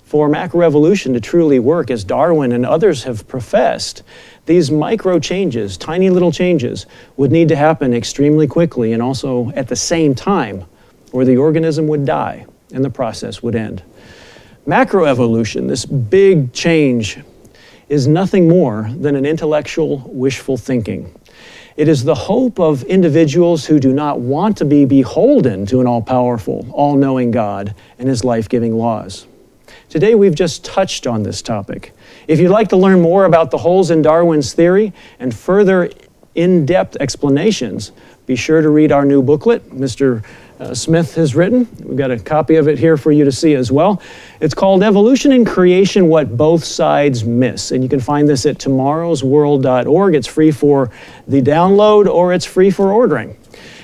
For 0.05 0.27
macroevolution 0.27 1.13
to 1.13 1.19
truly 1.19 1.59
work, 1.59 1.91
as 1.91 2.03
Darwin 2.03 2.51
and 2.51 2.65
others 2.65 3.03
have 3.03 3.27
professed, 3.27 4.01
these 4.47 4.71
micro 4.71 5.19
changes, 5.19 5.77
tiny 5.77 6.09
little 6.09 6.31
changes, 6.31 6.87
would 7.17 7.31
need 7.31 7.49
to 7.49 7.55
happen 7.55 7.93
extremely 7.93 8.47
quickly 8.47 8.93
and 8.93 9.03
also 9.03 9.51
at 9.51 9.67
the 9.67 9.75
same 9.75 10.15
time, 10.15 10.65
or 11.11 11.25
the 11.25 11.37
organism 11.37 11.87
would 11.87 12.05
die 12.05 12.47
and 12.73 12.83
the 12.83 12.89
process 12.89 13.43
would 13.43 13.55
end. 13.55 13.83
Macroevolution, 14.65 15.67
this 15.67 15.85
big 15.85 16.53
change, 16.53 17.19
is 17.89 18.07
nothing 18.07 18.47
more 18.47 18.89
than 18.97 19.15
an 19.15 19.25
intellectual 19.25 19.97
wishful 20.07 20.57
thinking. 20.57 21.13
It 21.79 21.87
is 21.87 22.03
the 22.03 22.13
hope 22.13 22.59
of 22.59 22.83
individuals 22.83 23.65
who 23.65 23.79
do 23.79 23.93
not 23.93 24.19
want 24.19 24.57
to 24.57 24.65
be 24.65 24.83
beholden 24.83 25.65
to 25.67 25.79
an 25.79 25.87
all 25.87 26.01
powerful, 26.01 26.67
all 26.73 26.97
knowing 26.97 27.31
God 27.31 27.73
and 27.97 28.09
His 28.09 28.25
life 28.25 28.49
giving 28.49 28.77
laws. 28.77 29.25
Today, 29.87 30.13
we've 30.13 30.35
just 30.35 30.65
touched 30.65 31.07
on 31.07 31.23
this 31.23 31.41
topic. 31.41 31.93
If 32.27 32.41
you'd 32.41 32.51
like 32.51 32.67
to 32.69 32.75
learn 32.75 32.99
more 32.99 33.23
about 33.23 33.49
the 33.49 33.59
holes 33.59 33.91
in 33.91 34.01
Darwin's 34.01 34.51
theory 34.51 34.91
and 35.19 35.33
further 35.33 35.89
in 36.35 36.65
depth 36.65 36.97
explanations, 36.99 37.93
be 38.25 38.35
sure 38.35 38.61
to 38.61 38.67
read 38.67 38.91
our 38.91 39.05
new 39.05 39.21
booklet. 39.21 39.69
Mr 39.69 40.21
uh, 40.59 40.73
Smith 40.73 41.15
has 41.15 41.35
written. 41.35 41.67
We've 41.83 41.97
got 41.97 42.11
a 42.11 42.19
copy 42.19 42.55
of 42.55 42.67
it 42.67 42.77
here 42.77 42.97
for 42.97 43.11
you 43.11 43.23
to 43.23 43.31
see 43.31 43.55
as 43.55 43.71
well. 43.71 44.01
It's 44.41 44.53
called 44.53 44.83
Evolution 44.83 45.31
and 45.31 45.47
Creation 45.47 46.07
What 46.07 46.35
Both 46.35 46.63
Sides 46.63 47.23
Miss. 47.23 47.71
And 47.71 47.81
you 47.81 47.89
can 47.89 47.99
find 47.99 48.27
this 48.27 48.45
at 48.45 48.57
tomorrowsworld.org. 48.57 50.15
It's 50.15 50.27
free 50.27 50.51
for 50.51 50.91
the 51.27 51.41
download 51.41 52.07
or 52.07 52.33
it's 52.33 52.45
free 52.45 52.71
for 52.71 52.91
ordering. 52.91 53.37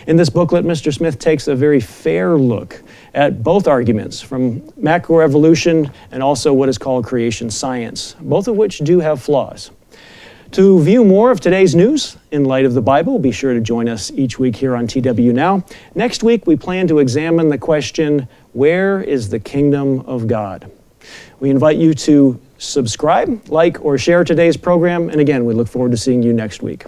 In 0.07 0.17
this 0.17 0.29
booklet, 0.29 0.65
Mr. 0.65 0.93
Smith 0.93 1.17
takes 1.17 1.47
a 1.47 1.55
very 1.55 1.79
fair 1.79 2.37
look 2.37 2.83
at 3.15 3.41
both 3.41 3.67
arguments 3.67 4.21
from 4.21 4.61
macroevolution 4.73 5.91
and 6.11 6.21
also 6.21 6.53
what 6.53 6.69
is 6.69 6.77
called 6.77 7.05
creation 7.05 7.49
science, 7.49 8.15
both 8.19 8.47
of 8.47 8.55
which 8.55 8.79
do 8.79 8.99
have 8.99 9.21
flaws. 9.21 9.71
To 10.55 10.81
view 10.81 11.03
more 11.03 11.31
of 11.31 11.41
today's 11.41 11.75
news 11.75 12.15
in 12.31 12.45
light 12.45 12.63
of 12.63 12.75
the 12.75 12.81
Bible, 12.81 13.19
be 13.19 13.33
sure 13.33 13.53
to 13.53 13.59
join 13.59 13.89
us 13.89 14.09
each 14.11 14.39
week 14.39 14.55
here 14.55 14.73
on 14.77 14.87
TW 14.87 15.33
Now. 15.33 15.65
Next 15.95 16.23
week, 16.23 16.47
we 16.47 16.55
plan 16.55 16.87
to 16.87 16.99
examine 16.99 17.49
the 17.49 17.57
question 17.57 18.25
Where 18.53 19.01
is 19.01 19.27
the 19.27 19.37
kingdom 19.37 19.99
of 20.05 20.27
God? 20.27 20.71
We 21.41 21.49
invite 21.49 21.75
you 21.75 21.93
to 21.95 22.39
subscribe, 22.57 23.49
like, 23.49 23.83
or 23.83 23.97
share 23.97 24.23
today's 24.23 24.55
program. 24.55 25.09
And 25.09 25.19
again, 25.19 25.43
we 25.43 25.53
look 25.53 25.67
forward 25.67 25.91
to 25.91 25.97
seeing 25.97 26.23
you 26.23 26.31
next 26.31 26.61
week. 26.61 26.85